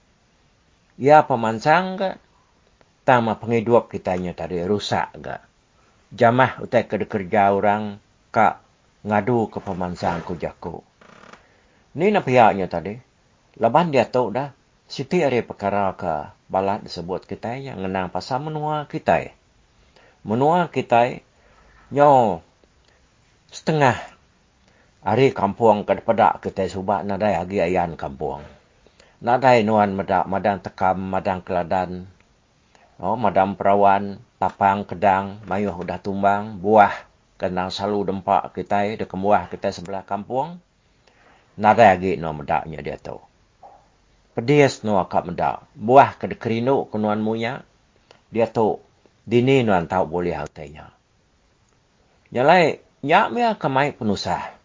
Ya 0.99 1.23
pemansang 1.23 2.01
ke? 2.01 2.11
Tama 3.03 3.39
penghidup 3.39 3.91
kita 3.91 4.15
tadi 4.35 4.63
rusak 4.63 5.11
ke? 5.19 5.37
Jamah 6.13 6.61
utai 6.63 6.87
ke 6.87 7.03
kerja 7.03 7.51
orang 7.51 7.99
kak 8.31 8.63
ngadu 9.03 9.51
ke 9.51 9.59
pemansang 9.59 10.23
ku 10.23 10.35
jaku. 10.39 10.83
Ni 11.99 12.09
nak 12.09 12.25
pihaknya 12.25 12.67
tadi. 12.71 12.97
Laban 13.61 13.93
dia 13.93 14.09
tahu 14.09 14.33
dah. 14.33 14.51
Siti 14.89 15.25
ada 15.25 15.41
perkara 15.41 15.93
ke 15.97 16.31
balat 16.53 16.85
disebut 16.85 17.25
kita 17.25 17.57
yang 17.57 17.81
mengenang 17.81 18.13
pasal 18.13 18.45
menua 18.45 18.85
kita. 18.89 19.33
Menua 20.21 20.69
kita 20.69 21.25
nyo 21.93 22.41
setengah 23.53 23.93
hari 25.05 25.29
kampung 25.37 25.85
ke 25.85 26.01
depan 26.01 26.41
kita 26.41 26.65
subak 26.65 27.05
nadai 27.05 27.37
agi 27.37 27.61
ayan 27.61 28.01
kampung. 28.01 28.41
Nadai 29.21 29.61
nuan 29.61 29.93
madak 29.93 30.25
madang 30.25 30.65
tekam, 30.65 30.97
madang 30.99 31.45
keladan, 31.45 32.09
oh, 32.97 33.15
madang 33.21 33.61
perawan, 33.61 34.25
tapang, 34.41 34.89
kedang, 34.89 35.45
mayuh 35.45 35.77
udah 35.77 36.01
tumbang, 36.01 36.57
buah, 36.65 36.97
kenang 37.37 37.69
selalu 37.69 38.09
dempak 38.09 38.57
kita, 38.57 38.97
dekat 38.97 39.13
buah 39.13 39.53
kita 39.53 39.69
sebelah 39.69 40.03
kampung. 40.09 40.65
Nadai 41.61 41.93
agi 41.93 42.13
nuan 42.17 42.41
madaknya 42.41 42.81
dia 42.81 42.97
tahu. 42.97 43.21
Pedias 44.33 44.81
no 44.81 44.97
akak 44.97 45.29
mendak. 45.29 45.69
Buah 45.77 46.17
ke 46.17 46.25
kerinu 46.41 46.89
ke 46.89 46.97
nuan 46.97 47.21
munya. 47.21 47.69
Dia 48.33 48.49
tu. 48.49 48.81
Dini 49.29 49.61
nuan 49.61 49.85
tahu 49.85 50.09
boleh 50.09 50.33
haltanya. 50.33 51.02
Nyalai. 52.33 52.81
Nyak 53.03 53.27
mea 53.35 53.51
kemai 53.59 53.93
penusah. 53.93 54.57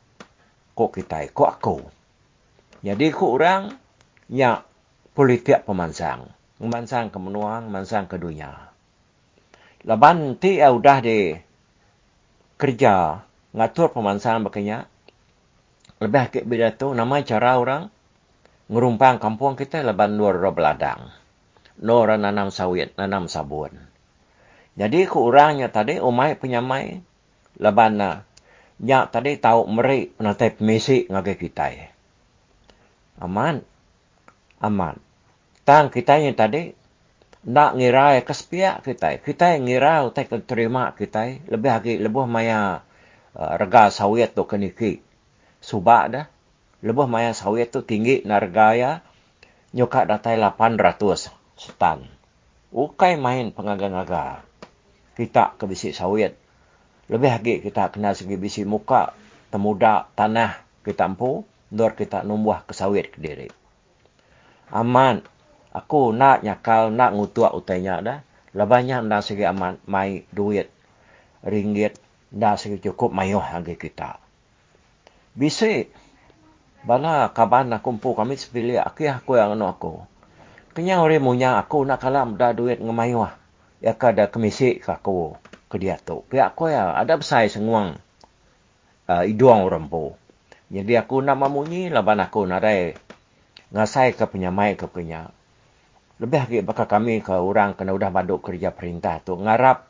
Kok 0.77 0.91
kita. 0.95 1.27
Kok 1.29 1.49
aku. 1.49 1.77
Jadi 2.81 3.05
kok 3.11 3.31
orang. 3.31 3.75
Nyak 4.31 4.63
politik 5.11 5.67
pemansang. 5.67 6.31
Pemansang 6.57 7.11
ke 7.11 7.17
menuang. 7.19 7.67
Pemansang 7.67 8.07
ke 8.07 8.15
dunia. 8.15 8.71
Laban 9.83 10.39
ti 10.39 10.63
ya 10.63 10.71
udah 10.71 10.97
di. 11.03 11.35
Kerja. 12.55 13.19
Ngatur 13.51 13.91
pemansang 13.91 14.47
bakanya. 14.47 14.87
Lebih 15.99 16.21
akik 16.31 16.45
beda 16.47 16.71
tu. 16.71 16.95
Nama 16.95 17.19
cara 17.25 17.59
orang 17.59 17.83
ngerumpang 18.67 19.17
kampung 19.23 19.55
kita 19.55 19.79
leban 19.83 20.19
luar 20.19 20.39
roh 20.39 20.51
beladang. 20.51 21.07
Nora 21.79 22.19
nanam 22.19 22.51
sawit, 22.51 22.97
nanam 22.99 23.31
sabun. 23.31 23.71
Jadi 24.77 25.09
ku 25.09 25.25
orangnya 25.25 25.69
tadi, 25.69 25.97
umai 25.97 26.37
penyamai, 26.37 27.01
leban 27.57 27.97
na, 27.97 28.11
nyak 28.81 29.13
tadi 29.13 29.37
tahu 29.41 29.65
meri 29.69 30.09
penatai 30.13 30.53
pemisi 30.53 31.09
ngage 31.09 31.35
kita. 31.37 31.67
Aman. 33.21 33.65
Aman. 34.61 34.97
Tang 35.65 35.91
kita 35.91 36.21
yang 36.21 36.37
tadi, 36.37 36.71
nak 37.47 37.75
ngirai 37.75 38.23
kesepiak 38.23 38.85
kita. 38.85 39.19
Kita 39.19 39.57
ngirai 39.57 40.05
utai 40.07 40.25
terima 40.45 40.93
kita. 40.93 41.43
Lebih 41.49 41.69
lagi, 41.69 41.93
lebih 41.97 42.25
maya 42.29 42.85
uh, 43.35 43.53
rega 43.57 43.89
sawit 43.89 44.31
tu 44.37 44.47
keniki. 44.47 45.03
Subak 45.59 46.03
dah 46.13 46.25
lebih 46.85 47.09
maya 47.09 47.33
sawit 47.33 47.73
tu 47.73 47.81
tinggi 47.81 48.21
nargaya 48.21 49.01
nyuka 49.73 50.05
datai 50.05 50.37
800 50.37 51.57
setan. 51.57 52.05
Ukai 52.69 53.17
main 53.17 53.49
pengaga-ngaga. 53.49 54.45
Kita 55.17 55.57
ke 55.57 55.65
bisik 55.65 55.97
sawit. 55.97 56.37
Lebih 57.07 57.31
lagi 57.31 57.55
kita 57.63 57.91
kena 57.91 58.11
segi 58.11 58.35
bisik 58.35 58.67
muka, 58.67 59.15
temuda, 59.47 60.11
tanah 60.15 60.59
kita 60.83 61.07
ampu, 61.07 61.47
nur 61.71 61.91
kita 61.95 62.23
numbuh 62.27 62.63
ke 62.67 62.75
sawit 62.75 63.11
ke 63.15 63.19
diri. 63.19 63.47
Aman. 64.71 65.23
Aku 65.71 66.09
nak 66.09 66.41
nyakal, 66.41 66.89
nak 66.89 67.13
ngutuak 67.13 67.53
utainya 67.53 68.01
dah. 68.01 68.19
Lebihnya 68.57 69.05
nak 69.05 69.21
segi 69.21 69.45
aman, 69.45 69.77
mai 69.85 70.25
duit, 70.33 70.73
ringgit, 71.45 72.01
nak 72.33 72.57
segi 72.57 72.81
cukup 72.81 73.13
mayuh 73.13 73.43
lagi 73.43 73.77
kita. 73.77 74.17
Bisik, 75.37 75.93
Bala 76.87 77.35
kaban 77.35 77.67
nak 77.67 77.83
kumpul 77.83 78.15
kami 78.15 78.39
sepilih 78.39 78.79
aku 78.79 79.11
aku 79.11 79.35
yang 79.35 79.59
anu 79.59 79.67
aku. 79.67 80.07
Kenya 80.71 81.03
orang 81.03 81.19
munya 81.19 81.59
aku 81.59 81.83
nak 81.83 81.99
kalam 81.99 82.39
dah 82.39 82.55
duit 82.55 82.79
ngemayu 82.79 83.27
ah. 83.27 83.35
Ya 83.83 83.91
ka 83.91 84.15
ada 84.15 84.31
komisi 84.31 84.79
ka 84.79 84.95
aku 85.67 85.75
ke 85.75 85.83
dia 85.83 85.99
tu. 85.99 86.23
Pihak 86.31 86.55
aku 86.55 86.71
ya 86.71 86.95
ada 86.95 87.19
besar 87.19 87.43
senguang 87.51 87.99
uh, 89.11 89.23
iduang 89.27 89.67
orang. 89.67 89.91
Jadi 90.71 90.95
aku 90.95 91.19
nak 91.19 91.35
mamunyi 91.35 91.91
laban 91.91 92.23
aku 92.23 92.47
nak 92.47 92.63
ada 92.63 92.95
ngasai 93.75 94.15
ke 94.15 94.23
penyamai 94.23 94.79
ke 94.79 94.87
punya. 94.87 95.27
Lebih 96.23 96.39
lagi 96.39 96.59
bakal 96.63 96.87
kami 96.87 97.19
ke 97.19 97.35
orang 97.35 97.75
kena 97.75 97.91
udah 97.91 98.09
baduk 98.09 98.47
kerja 98.47 98.71
perintah 98.71 99.19
tu. 99.19 99.35
Ngarap 99.35 99.85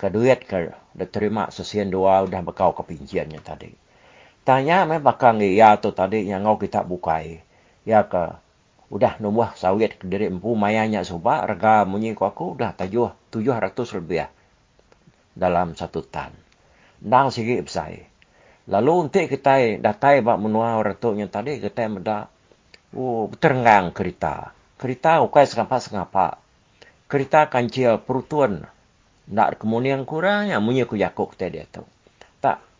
ke 0.00 0.08
duit 0.08 0.48
ke 0.48 0.72
terima 1.12 1.52
sesian 1.52 1.92
dua 1.92 2.24
udah 2.24 2.40
bekau 2.40 2.72
ke 2.72 2.82
pinciannya 2.82 3.40
tadi. 3.44 3.70
Tanya 4.42 4.88
me 4.88 4.98
bakang 4.98 5.38
ya 5.44 5.78
tu 5.78 5.94
tadi 5.94 6.24
yang 6.26 6.48
ngau 6.48 6.56
kita 6.58 6.82
bukai. 6.82 7.44
Ya 7.86 8.02
ke 8.08 8.36
udah 8.92 9.16
numbuh 9.22 9.54
sawit 9.56 9.96
ke 9.96 10.04
diri 10.04 10.28
empu 10.28 10.52
mayanya 10.52 11.06
suba 11.06 11.46
rega 11.48 11.88
munyi 11.88 12.12
ku 12.12 12.28
aku 12.28 12.58
udah 12.58 12.76
tajuh 12.76 13.14
tujuh 13.30 13.54
ratus 13.54 13.96
lebih 13.96 14.26
ya. 14.26 14.28
Dalam 15.32 15.74
satu 15.76 16.04
tan. 16.04 16.32
Nang 17.02 17.34
sigi 17.34 17.58
besai. 17.60 18.04
Lalu 18.70 19.10
untuk 19.10 19.26
kita 19.26 19.82
datai 19.82 20.22
bak 20.22 20.38
menua 20.38 20.78
orang 20.78 20.94
tu 20.94 21.12
yang 21.18 21.26
tadi 21.26 21.58
kita 21.58 21.90
meda 21.90 22.30
oh 22.94 23.26
terenggang 23.36 23.90
kereta. 23.90 24.54
Kereta 24.78 25.22
ukai 25.24 25.48
sengapa-sengapa. 25.48 26.38
Kereta 27.10 27.50
kancil 27.50 27.98
perutuan. 28.02 28.64
Nak 29.30 29.62
kemudian 29.62 30.06
kurang 30.06 30.50
yang 30.50 30.62
munyi 30.62 30.86
ku 30.86 30.94
yakuk 30.94 31.34
kita 31.34 31.46
dia 31.50 31.64
tu. 31.66 31.82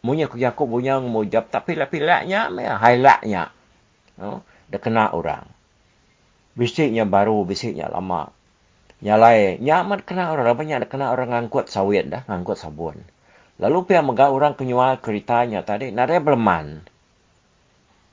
Munya 0.02 0.26
ku 0.26 0.34
Yakub 0.34 0.66
punya 0.66 0.98
mujab 0.98 1.46
tapi 1.46 1.78
pilak-pilaknya 1.78 2.50
highlightnya. 2.74 3.54
No? 4.18 4.42
Dia 4.66 4.82
kena 4.82 5.14
orang. 5.14 5.46
Bisiknya 6.58 7.06
baru, 7.06 7.46
bisiknya 7.46 7.86
lama. 7.86 8.34
Nyalai, 9.02 9.58
nyaman 9.58 10.00
kena 10.06 10.30
orang. 10.30 10.54
Banyak 10.54 10.86
kena 10.86 11.10
orang 11.10 11.34
ngangkut 11.34 11.66
sawit 11.66 12.06
dah, 12.06 12.22
ngangkut 12.30 12.54
sabun. 12.54 13.02
Lalu 13.58 13.78
pihak 13.90 14.06
megah 14.06 14.30
orang 14.30 14.54
kenyual 14.54 15.02
ceritanya 15.02 15.66
tadi, 15.66 15.90
nare 15.90 16.22
beleman. 16.22 16.86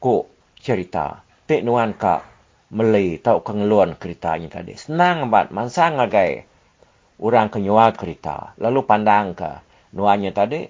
Ku 0.01 0.25
cerita. 0.57 1.21
Tik 1.45 1.61
nuan 1.61 1.93
ka 1.93 2.25
meli 2.73 3.21
tau 3.21 3.45
kengeluan 3.45 3.97
ceritanya 4.01 4.61
tadi. 4.61 4.73
Senang 4.77 5.29
abad, 5.29 5.53
mansang 5.53 6.01
agai. 6.01 6.45
Orang 7.21 7.53
kenyual 7.53 7.93
cerita. 7.93 8.57
Lalu 8.57 8.79
pandang 8.89 9.37
ke 9.37 9.51
nuannya 9.93 10.33
tadi, 10.33 10.61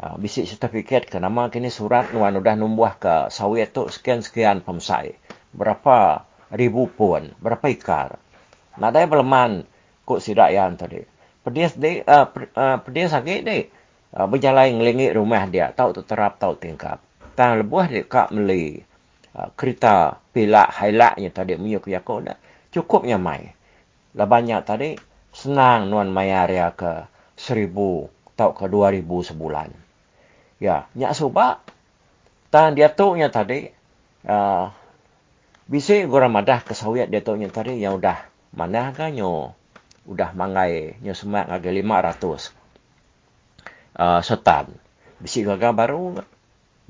Uh, 0.00 0.16
bisik 0.16 0.48
sertifikat 0.48 1.12
ke 1.12 1.20
nama 1.20 1.52
kini 1.52 1.68
surat 1.68 2.08
nuan 2.16 2.32
udah 2.32 2.56
numbuh 2.56 2.96
ke 2.96 3.28
sawit 3.28 3.76
tu 3.76 3.84
sekian-sekian 3.84 4.64
pemsai. 4.64 5.12
Berapa 5.52 6.24
ribu 6.56 6.88
pun, 6.88 7.36
berapa 7.36 7.68
ikar. 7.68 8.16
Nak 8.78 8.94
ada 8.94 9.08
beleman 9.08 9.66
kok 10.06 10.22
si 10.22 10.36
rakyat 10.36 10.78
tadi. 10.78 11.00
Pedias 11.40 11.72
de, 11.74 12.04
uh, 12.04 12.28
uh, 12.30 12.76
pedias 12.84 13.10
sakit 13.10 13.40
de. 13.42 13.58
Uh, 14.10 14.26
berjalan 14.26 14.78
ngelingi 14.78 15.14
rumah 15.14 15.46
dia. 15.48 15.72
Tahu 15.74 15.96
tu 15.96 16.02
terap, 16.06 16.38
tahu 16.38 16.58
tingkap. 16.58 17.02
Tang 17.34 17.56
lebuah 17.58 17.88
dia 17.88 18.04
kak 18.04 18.34
meli 18.34 18.82
uh, 19.34 19.48
kereta 19.56 20.20
pilak 20.34 20.70
hailaknya 20.76 21.30
tadi 21.32 21.56
menyuk 21.56 21.88
yakok 21.88 22.30
dah. 22.30 22.38
cukupnya 22.70 23.18
mai. 23.18 23.50
Lah 24.14 24.26
banyak 24.26 24.60
tadi 24.62 24.94
senang 25.30 25.90
nuan 25.90 26.10
mai 26.10 26.30
area 26.30 26.74
ke 26.74 27.06
seribu 27.38 28.10
atau 28.34 28.50
ke 28.54 28.66
dua 28.66 28.90
ribu 28.94 29.22
sebulan. 29.22 29.70
Ya, 30.60 30.90
nyak 30.92 31.16
subak. 31.16 31.64
Tan 32.50 32.74
dia 32.74 32.90
tu 32.90 33.14
nya 33.14 33.30
tadi 33.30 33.70
uh, 34.26 34.66
Bisi 35.70 36.02
gora 36.02 36.26
madah 36.26 36.66
kesawiat 36.66 37.14
dia 37.14 37.22
tu 37.22 37.38
nya 37.38 37.46
tadi 37.46 37.78
yang 37.78 37.94
udah 37.94 38.18
mana 38.50 38.90
kan 38.90 39.14
nyo 39.14 39.54
udah 40.10 40.34
mangai 40.34 40.98
nyo 41.00 41.14
semak 41.14 41.46
ngage 41.46 41.70
500 41.70 42.50
uh, 43.94 44.20
setan. 44.24 44.66
Bisi 45.20 45.44
gaga 45.46 45.70
baru 45.70 46.18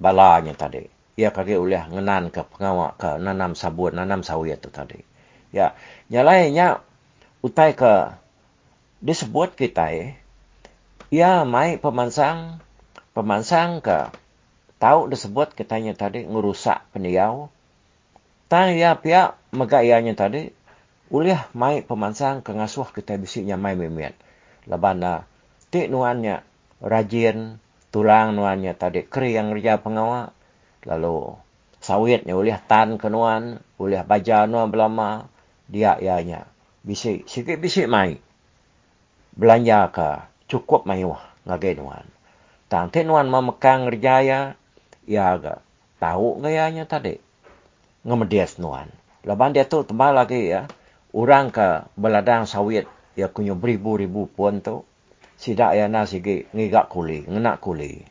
balanya 0.01 0.55
tadi. 0.57 0.87
Ia 1.21 1.35
kage 1.35 1.59
ulah 1.61 1.91
ngenan 1.91 2.33
ke 2.33 2.47
pengawak 2.47 2.97
ke 2.97 3.11
nanam 3.21 3.53
sabun, 3.53 3.99
nanam 3.99 4.25
sawiat 4.25 4.63
tu 4.63 4.73
tadi. 4.73 5.03
Ya, 5.51 5.75
nyalainya 6.09 6.81
utai 7.45 7.75
ke 7.75 8.15
disebut 9.03 9.59
kita 9.59 9.91
eh, 9.91 10.15
ia 11.11 11.43
mai 11.43 11.81
pemansang 11.81 12.63
pemansang 13.17 13.83
ke 13.83 14.13
tahu 14.79 15.11
disebut 15.11 15.57
kitanya 15.57 15.97
tadi 15.97 16.23
ngerusak 16.29 16.87
peniau 16.95 17.51
Tang 18.51 18.75
ya 18.75 18.99
pihak 18.99 19.39
megayanya 19.55 20.19
tadi, 20.19 20.51
uliah 21.11 21.51
mai 21.59 21.83
pemansang 21.83 22.41
ke 22.41 22.55
ngasuh 22.55 22.95
kita 22.95 23.19
bisiknya 23.19 23.59
mai 23.59 23.75
memiat. 23.75 24.15
Labana, 24.71 25.27
tik 25.75 25.91
nuannya 25.91 26.47
rajin, 26.79 27.59
tulang 27.91 28.39
nuannya 28.39 28.73
tadi, 28.79 29.05
keri 29.05 29.35
yang 29.35 29.51
kerja 29.51 29.83
pengawal. 29.83 30.31
Lalu, 30.87 31.35
sawitnya 31.83 32.39
uliah 32.39 32.63
tan 32.63 32.97
ke 32.97 33.11
nuan, 33.11 33.59
uliah 33.77 34.07
baja 34.07 34.47
nuan 34.47 34.71
belama, 34.71 35.27
dia 35.67 35.99
ianya. 35.99 36.47
Bisik, 36.81 37.29
sikit 37.29 37.61
bisik 37.61 37.91
mai. 37.91 38.17
Belanja 39.35 39.93
ke, 39.93 40.11
cukup 40.49 40.89
mai 40.89 41.05
wah, 41.05 41.21
ngagay 41.45 41.77
nuan. 41.77 42.07
Tang 42.71 42.89
tik 42.89 43.05
nuan 43.05 43.27
memekang 43.27 43.91
kerja 43.91 44.15
ya, 44.23 44.41
ia 45.05 45.25
agak 45.35 45.59
tahu 45.99 46.39
gayanya 46.41 46.87
tadi 46.87 47.19
ngemedias 48.07 48.57
nuan. 48.57 48.89
Laban 49.27 49.53
dia 49.53 49.69
tu 49.69 49.85
tebal 49.85 50.17
lagi 50.17 50.49
ya. 50.49 50.71
Orang 51.11 51.51
ke 51.51 51.91
beladang 51.99 52.47
sawit 52.47 52.87
ya 53.19 53.27
kunyo 53.27 53.59
beribu-ribu 53.59 54.31
pun 54.31 54.63
tu. 54.63 54.87
Sidak 55.41 55.73
ya 55.73 55.89
na 55.89 56.05
sigi 56.05 56.47
ngigak 56.53 56.93
kuli, 56.93 57.25
ngenak 57.25 57.65
kuli. 57.65 58.05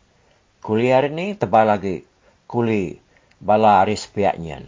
Kuli 0.59 0.87
hari 0.91 1.13
ni 1.13 1.37
tebal 1.37 1.69
lagi 1.69 2.03
kuli 2.49 2.99
bala 3.39 3.85
aris 3.85 4.09
piaknya. 4.09 4.65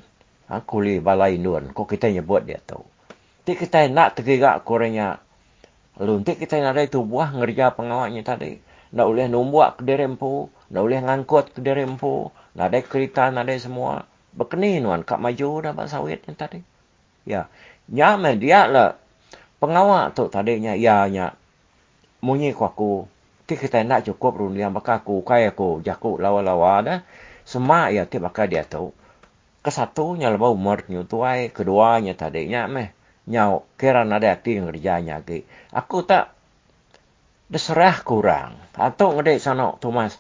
Ha, 0.48 0.64
kuli 0.64 1.04
bala 1.04 1.28
induan. 1.28 1.76
Kok 1.76 1.88
kita 1.90 2.08
nyebut 2.08 2.48
dia 2.48 2.62
tu. 2.64 2.80
Ti 3.44 3.58
kita 3.58 3.90
nak 3.90 4.16
tegigak 4.16 4.62
kurangnya. 4.64 5.20
Lalu 6.00 6.24
kita 6.24 6.62
nak 6.62 6.78
ada 6.78 6.88
itu 6.88 7.04
buah 7.04 7.36
ngerja 7.36 7.76
pengawaknya 7.76 8.22
tadi. 8.24 8.62
Nak 8.96 9.06
boleh 9.08 9.28
numbuak 9.28 9.80
ke 9.80 9.84
derempu. 9.84 10.48
Nak 10.72 10.82
boleh 10.86 11.02
ngangkut 11.04 11.58
ke 11.58 11.60
derempu. 11.60 12.32
Nak 12.56 12.66
ada 12.72 12.80
kereta, 12.80 13.28
nak 13.34 13.50
ada 13.50 13.58
semua 13.60 14.08
berkeninuan 14.32 15.04
kak 15.04 15.20
maju 15.20 15.50
dah 15.60 15.72
pak 15.76 15.88
sawit 15.92 16.24
yang 16.24 16.38
tadi. 16.40 16.60
Ya. 17.28 17.52
Nya 17.92 18.16
dia 18.40 18.72
lah 18.72 18.96
pengawal 19.60 20.16
tu 20.16 20.32
tadinya 20.32 20.74
ya 20.74 21.06
nya 21.12 21.36
munyi 22.24 22.56
ku 22.56 22.64
aku 22.64 23.06
ti 23.44 23.60
kita 23.60 23.84
nak 23.84 24.08
cukup 24.08 24.40
run 24.40 24.56
yang 24.56 24.72
bakal 24.72 25.04
aku 25.04 25.20
kaya 25.28 25.52
aku 25.52 25.84
jaku 25.84 26.16
lawa-lawa 26.16 26.74
dah. 26.82 27.00
Semua 27.44 27.92
ya 27.92 28.08
ti 28.08 28.16
bakal 28.16 28.48
dia 28.48 28.64
tu. 28.64 28.96
Kesatunya 29.62 30.32
lebih 30.32 30.56
umur 30.56 30.88
nyu 30.88 31.04
tuai, 31.04 31.52
keduanya 31.52 32.16
tadinya 32.16 32.66
meh 32.72 32.96
nyau 33.30 33.68
kira 33.78 34.08
ada 34.08 34.34
hati 34.34 34.58
kerjanya 34.58 35.22
ke. 35.22 35.46
Aku 35.76 36.08
tak 36.08 36.34
deserah 37.52 38.02
kurang. 38.02 38.58
Atau 38.74 39.14
ngedek 39.14 39.38
sana 39.44 39.76
Thomas. 39.78 40.18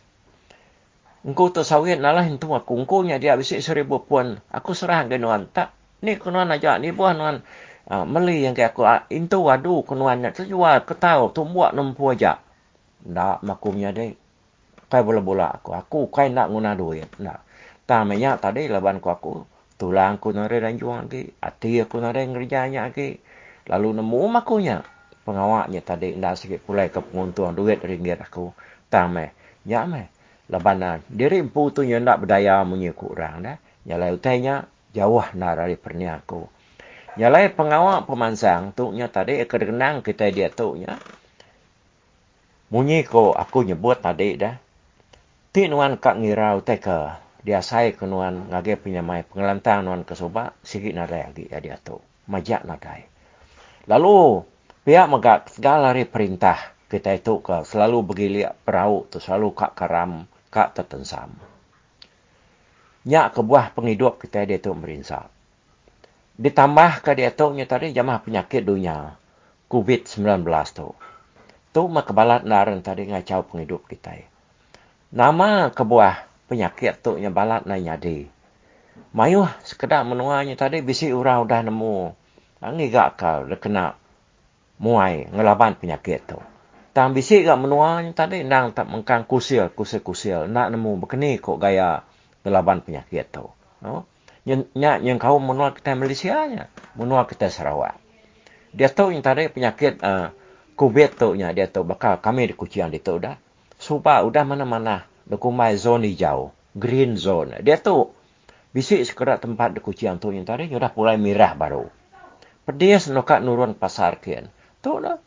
Engkau 1.23 1.53
tu 1.53 1.63
sawit 1.63 1.97
nalah 1.97 2.27
itu 2.27 2.45
aku. 2.51 2.75
Engkau 2.77 3.01
nya 3.07 3.17
dia 3.17 3.39
bisik 3.39 3.63
seribu 3.63 4.03
puan. 4.03 4.43
Aku 4.51 4.75
serah 4.75 5.07
nuan. 5.07 5.47
Tak. 5.49 5.80
Ni 6.01 6.17
kenuan 6.17 6.49
aja. 6.49 6.77
Ni 6.81 6.91
nuan. 6.91 7.41
Uh, 7.89 8.05
meli 8.05 8.45
yang 8.45 8.53
ke 8.53 8.65
aku. 8.65 8.85
Uh, 8.85 9.01
itu 9.09 9.37
wadu 9.41 9.81
kenuan. 9.85 10.21
Nak 10.21 10.41
terjual. 10.41 10.83
Ketau. 10.85 11.33
Tumbuak 11.33 11.71
nempu 11.73 12.11
aja. 12.11 12.41
Tak. 13.01 13.45
Makumnya 13.45 13.93
deh. 13.95 14.13
Kai 14.91 15.01
bola-bola 15.01 15.61
aku. 15.61 16.09
Kai 16.09 16.33
nak 16.33 16.51
guna 16.51 16.75
duit. 16.75 17.09
Tak. 17.15 17.39
Tak 17.85 18.01
banyak 18.05 18.35
tadi 18.41 18.61
laban 18.69 19.01
ku. 19.01 19.45
Tulang 19.79 20.21
aku 20.21 20.29
nare 20.35 20.61
dan 20.61 20.77
juang 20.77 21.09
lagi. 21.09 21.25
Hati 21.41 21.81
aku 21.81 21.97
nare 21.97 22.21
ngerjanya 22.27 22.91
lagi. 22.91 23.17
Lalu 23.65 24.01
nemu 24.01 24.21
makunya. 24.29 24.83
Pengawaknya 25.25 25.81
tadi. 25.81 26.13
Tak 26.17 26.35
sikit 26.37 26.59
pulai 26.65 26.93
ke 26.93 27.01
penguntuan 27.01 27.57
duit 27.57 27.81
ringgit 27.81 28.21
aku. 28.21 28.53
Tak 28.93 29.05
meh. 29.09 29.29
Ya 29.65 29.85
meh 29.85 30.09
labana 30.51 30.99
diri 31.07 31.39
empu 31.39 31.71
tu 31.71 31.81
yang 31.87 32.03
nak 32.03 32.27
berdaya 32.27 32.59
punya 32.67 32.91
kurang 32.91 33.47
dah 33.47 33.57
nyalai 33.87 34.11
utainya 34.11 34.67
jauh 34.91 35.25
nak 35.35 35.59
dari 35.59 35.75
perniaku 35.79 36.47
nyalai 37.19 37.51
pengawal 37.51 38.07
pemansang 38.07 38.71
tu 38.75 38.91
nya 38.95 39.11
tadi 39.11 39.43
kedenang 39.43 39.99
kita 40.03 40.31
dia 40.31 40.47
tu 40.47 40.79
nya 40.79 40.99
munyi 42.71 43.03
ko 43.03 43.35
aku 43.35 43.67
nyebut 43.67 43.99
tadi 43.99 44.39
dah. 44.39 44.55
Ti 45.51 45.67
nuan 45.67 45.99
kak 45.99 46.23
ngira 46.23 46.55
utai 46.55 46.79
ke 46.79 46.97
dia 47.43 47.59
sai 47.59 47.91
ke 47.91 48.07
nuan 48.07 48.47
ngage 48.47 48.79
punya 48.79 49.03
mai 49.03 49.27
pengelantang 49.27 49.83
nuan 49.83 50.07
ke 50.07 50.15
soba 50.15 50.55
sikit 50.63 50.95
nak 50.95 51.11
lagi 51.11 51.51
ya 51.51 51.59
dia 51.59 51.75
tu 51.75 51.99
majak 52.31 52.63
nadai. 52.63 53.03
Lalu 53.91 54.47
pihak 54.87 55.11
megak 55.11 55.51
segala 55.51 55.91
perintah 56.07 56.71
kita 56.87 57.19
itu 57.19 57.43
ke 57.43 57.67
selalu 57.67 58.07
bergilik 58.07 58.55
perahu 58.63 59.03
tu 59.11 59.19
selalu 59.19 59.51
kak 59.51 59.75
karam 59.75 60.23
kak 60.47 60.71
Nyak 63.01 63.33
kebuah 63.33 63.73
penghidup 63.73 64.21
kita 64.21 64.45
dia 64.45 64.61
tu 64.61 64.77
merinsak. 64.77 65.25
Ditambah 66.37 67.01
ke 67.01 67.17
dia 67.17 67.33
tu 67.33 67.49
nya 67.49 67.65
tadi 67.65 67.89
jamah 67.97 68.21
penyakit 68.21 68.61
dunia 68.61 69.17
COVID-19 69.73 70.45
tu. 70.69 70.93
Tu 71.73 71.81
mak 71.81 72.05
kebalat 72.05 72.45
naran 72.45 72.85
tadi 72.85 73.09
ngacau 73.09 73.41
penghidup 73.49 73.89
kita. 73.89 74.21
Nama 75.09 75.73
kebuah 75.73 76.29
penyakit 76.45 77.01
tu 77.01 77.17
nya 77.17 77.33
balat 77.33 77.65
na 77.65 77.81
nyadi. 77.81 78.29
Mayuh 79.17 79.49
sekedar 79.65 80.05
menuanya 80.05 80.53
tadi 80.53 80.85
bisi 80.85 81.09
urang 81.09 81.49
udah 81.49 81.61
nemu. 81.65 82.13
Angi 82.61 82.85
gak 82.93 83.17
kau 83.17 83.49
kena 83.57 83.97
muai 84.77 85.25
ngelaban 85.33 85.73
penyakit 85.73 86.21
tu. 86.29 86.39
Tang 86.93 87.17
bisi 87.17 87.41
gak 87.41 87.57
menua 87.57 88.05
tadi 88.13 88.45
nang 88.45 88.77
tak 88.77 88.85
mengkang 88.85 89.25
kusil 89.25 89.73
kusil 89.73 90.05
kusil 90.05 90.45
nak 90.45 90.69
nemu 90.69 91.01
begini 91.01 91.41
kok 91.41 91.57
gaya 91.57 92.05
gelaban 92.41 92.81
penyakit 92.81 93.29
tu. 93.29 93.49
No? 93.81 94.05
Nya 94.47 94.97
yang 94.97 95.21
kau 95.21 95.37
menua 95.37 95.73
kita 95.77 95.93
Malaysia 95.93 96.49
nya, 96.49 96.69
menua 96.97 97.29
kita 97.29 97.53
Sarawak. 97.53 98.01
Dia 98.73 98.89
tahu 98.89 99.13
yang 99.13 99.21
tadi 99.21 99.51
penyakit 99.51 100.01
uh, 100.01 100.33
COVID 100.73 101.09
tu 101.13 101.29
nya 101.37 101.53
dia 101.53 101.69
tahu 101.69 101.85
bakal 101.85 102.17
kami 102.17 102.49
di 102.49 102.55
kucian 102.57 102.89
itu 102.89 103.21
dah. 103.21 103.37
Supaya 103.77 104.25
udah 104.25 104.45
mana-mana 104.45 105.05
dokumai 105.29 105.77
zona 105.77 106.09
hijau, 106.09 106.53
green 106.73 107.17
zone. 107.17 107.61
Dia 107.61 107.77
tahu 107.77 108.09
bisi 108.73 109.01
sekedar 109.05 109.37
tempat 109.37 109.77
di 109.77 109.81
kucian 109.81 110.17
tu 110.17 110.33
yang 110.33 110.45
tadi 110.45 110.69
sudah 110.69 110.89
mulai 110.93 111.21
merah 111.21 111.53
baru. 111.53 111.85
Pedis 112.65 113.09
nokat 113.13 113.45
nurun 113.45 113.77
pasar 113.77 114.21
kian. 114.21 114.49
Tu 114.81 114.89
dah 115.01 115.17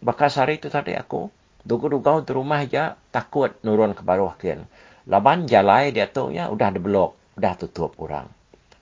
Bakas 0.00 0.40
hari 0.40 0.56
itu 0.56 0.72
tadi 0.72 0.96
aku. 0.96 1.28
Duga-duga 1.60 2.24
di 2.24 2.32
rumah 2.32 2.64
aja 2.64 2.96
takut 3.12 3.52
nurun 3.60 3.92
ke 3.92 4.00
bawah 4.00 4.32
kian. 4.40 4.64
Laban 5.10 5.50
jalai 5.50 5.90
dia 5.90 6.06
tu 6.06 6.30
ya 6.30 6.46
udah 6.46 6.70
ada 6.70 6.78
blok. 6.78 7.18
Udah 7.34 7.58
tutup 7.58 7.98
orang. 7.98 8.30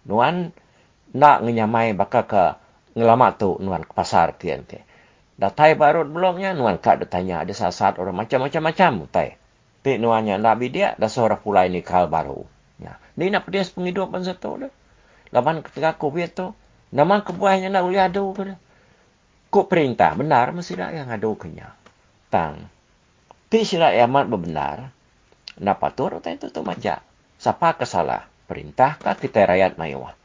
Nuan 0.05 0.53
nak 1.17 1.41
ngenyamai 1.41 1.97
bakal 1.97 2.29
ke 2.29 2.45
ngelamat 2.93 3.33
tu 3.41 3.57
nuan 3.65 3.81
ke 3.81 3.93
pasar 3.97 4.37
kian. 4.37 4.69
Ke. 4.69 4.85
Datai 5.41 5.73
baru 5.73 6.05
bloknya 6.05 6.53
nuan 6.53 6.77
kak 6.77 7.01
ditanya 7.01 7.41
ada 7.49 7.55
sasat 7.57 7.97
orang 7.97 8.13
macam-macam-macam. 8.13 9.09
Tai. 9.09 9.41
Tapi 9.79 9.97
nuannya 9.97 10.37
nak 10.37 10.61
dia 10.69 10.93
dah 11.01 11.09
seorang 11.09 11.41
pula 11.41 11.65
ini 11.65 11.81
kal 11.81 12.13
baru. 12.13 12.45
Ya. 12.77 13.01
Ni 13.17 13.33
nak 13.33 13.49
pedas 13.49 13.73
penghidupan 13.73 14.21
satu 14.21 14.69
dah. 14.69 14.73
Laban 15.33 15.65
ketika 15.65 15.97
COVID 15.97 16.29
tu. 16.37 16.53
Nama 16.93 17.25
kebuahnya 17.25 17.73
nak 17.73 17.89
boleh 17.89 18.05
adu. 18.05 18.37
Kok 19.49 19.65
perintah 19.65 20.13
benar 20.13 20.53
mesti 20.53 20.77
dah 20.77 20.93
yang 20.93 21.09
ada 21.09 21.31
kenya. 21.41 21.73
Tang. 22.29 22.69
Ti 23.49 23.65
sira 23.65 23.97
amat 24.05 24.29
benar. 24.29 24.93
Napa 25.59 25.91
tur 25.95 26.19
ta 26.23 26.31
itu 26.31 26.49
tu 26.51 26.63
maja. 26.63 27.03
Siapa 27.39 27.79
kesalah? 27.79 28.27
Perintah 28.49 28.97
kah 28.97 29.19
kita 29.19 29.45
rakyat 29.45 29.77
mayuah? 29.77 30.17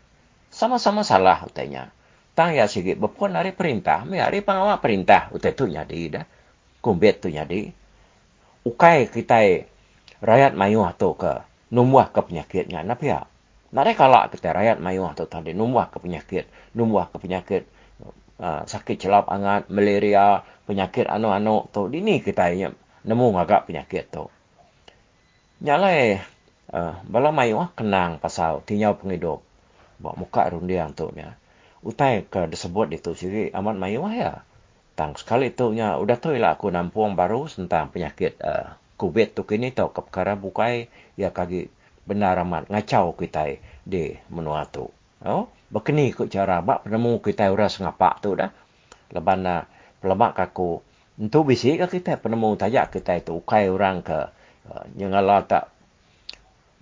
Sama-sama 0.53 1.03
salah 1.03 1.43
utanya. 1.43 1.91
Tang 2.33 2.55
ya 2.55 2.65
sigi 2.65 2.97
bepun 2.97 3.35
hari 3.37 3.53
perintah, 3.53 4.07
me 4.07 4.17
hari 4.17 4.41
pengawal 4.41 4.79
perintah 4.81 5.29
utai 5.35 5.53
tu 5.53 5.69
nyadi 5.69 6.01
dah. 6.17 6.25
Kumbet 6.79 7.21
tu 7.21 7.29
nyadi. 7.29 7.69
Ukai 8.63 9.11
kita 9.11 9.43
rakyat 10.23 10.55
mayuah 10.55 10.95
tu 10.95 11.13
ke 11.19 11.43
numuah 11.73 12.13
ke 12.13 12.21
penyakitnya. 12.23 12.85
Napa 12.85 13.03
ya? 13.03 13.19
Ada 13.73 13.97
kalak 13.97 14.37
kita 14.37 14.53
rakyat 14.53 14.77
mayuh 14.77 15.09
tu 15.17 15.25
tadi 15.25 15.57
numbuh 15.57 15.89
ke 15.89 15.97
penyakit, 15.97 16.45
numbuh 16.77 17.09
ke 17.09 17.17
penyakit 17.17 17.65
uh, 18.37 18.61
sakit 18.69 19.01
celap 19.01 19.25
angat, 19.33 19.65
malaria, 19.73 20.45
penyakit 20.69 21.09
anu-anu 21.09 21.65
tu. 21.73 21.89
Di 21.89 22.05
ni 22.05 22.21
kita 22.21 22.53
nemu 23.01 23.33
agak 23.33 23.65
penyakit 23.65 24.13
tu. 24.13 24.29
Nyalai 25.63 26.19
uh, 26.75 26.99
bala 27.07 27.31
mayuh 27.31 27.71
kenang 27.71 28.19
pasal 28.19 28.59
tinyau 28.67 28.99
penghidup. 28.99 29.39
Bawa 29.95 30.19
muka 30.19 30.51
rundiang 30.51 30.91
tu 30.91 31.07
nya. 31.15 31.39
Utai 31.79 32.27
ke 32.27 32.51
disebut 32.51 32.91
itu 32.91 33.15
siri 33.15 33.47
amat 33.55 33.79
mayuh 33.79 34.11
ya. 34.11 34.43
Tang 34.99 35.15
sekali 35.15 35.55
tu 35.55 35.71
nya 35.71 35.95
udah 35.95 36.19
tu 36.19 36.35
lah 36.35 36.59
aku 36.59 36.67
nampuang 36.67 37.15
baru 37.15 37.47
tentang 37.47 37.95
penyakit 37.95 38.35
uh, 38.43 38.75
COVID 38.99 39.39
tu 39.39 39.47
kini 39.47 39.71
tau 39.71 39.95
ke 39.95 40.03
perkara 40.03 40.35
bukai 40.35 40.91
ya 41.15 41.31
kagi 41.31 41.71
benar 42.03 42.43
amat 42.43 42.67
ngacau 42.67 43.15
kita 43.15 43.55
di 43.87 44.19
menua 44.27 44.67
tu. 44.67 44.91
Oh, 45.23 45.47
begini 45.71 46.11
kok 46.11 46.27
cara 46.27 46.59
bak 46.59 46.83
penemu 46.83 47.23
kita 47.23 47.47
uras 47.47 47.79
ngapak 47.79 48.19
tu 48.19 48.35
dah. 48.35 48.51
Leban 49.15 49.47
na 49.47 49.63
pelemak 50.03 50.35
kaku 50.35 50.83
untuk 51.15 51.47
bisi 51.47 51.79
ke 51.79 51.87
kita 51.87 52.19
penemu 52.19 52.59
tajak 52.59 52.99
kita 52.99 53.15
itu 53.15 53.39
ukai 53.39 53.71
orang 53.71 54.03
ke 54.03 54.27
uh, 54.69 54.85
yang 54.95 55.15
Allah 55.15 55.43
tak 55.43 55.63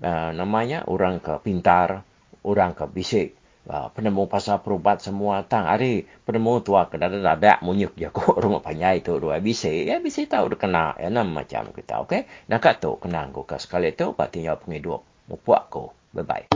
uh, 0.01 0.31
namanya 0.33 0.85
orang 0.89 1.21
ke 1.21 1.37
pintar, 1.41 2.05
orang 2.45 2.73
ke 2.73 2.85
bisik. 2.89 3.37
Uh, 3.61 3.93
penemu 3.93 4.25
pasal 4.25 4.57
perubat 4.65 5.05
semua 5.05 5.45
tang 5.45 5.69
hari 5.69 6.09
penemu 6.25 6.65
tua 6.65 6.89
ke 6.89 6.97
ada 6.97 7.13
ada 7.13 7.61
munyuk 7.61 7.93
ya 7.93 8.09
ko 8.09 8.33
rumah 8.41 8.57
panyai 8.57 9.05
tu 9.05 9.21
dua 9.21 9.37
bisa 9.37 9.69
ya 9.69 10.01
bisa 10.01 10.25
tahu 10.25 10.57
dah 10.57 10.59
kena 10.59 10.97
ya 10.97 11.13
nam 11.13 11.29
macam 11.29 11.69
kita 11.69 12.01
okey? 12.01 12.25
Nak 12.49 12.81
tu 12.81 12.97
kenang 12.97 13.29
ko 13.29 13.45
sekali 13.61 13.93
tu 13.93 14.17
patinya 14.17 14.57
pengidup 14.57 15.05
mupuak 15.29 15.69
ko 15.69 15.93
bye 16.09 16.25
bye 16.25 16.49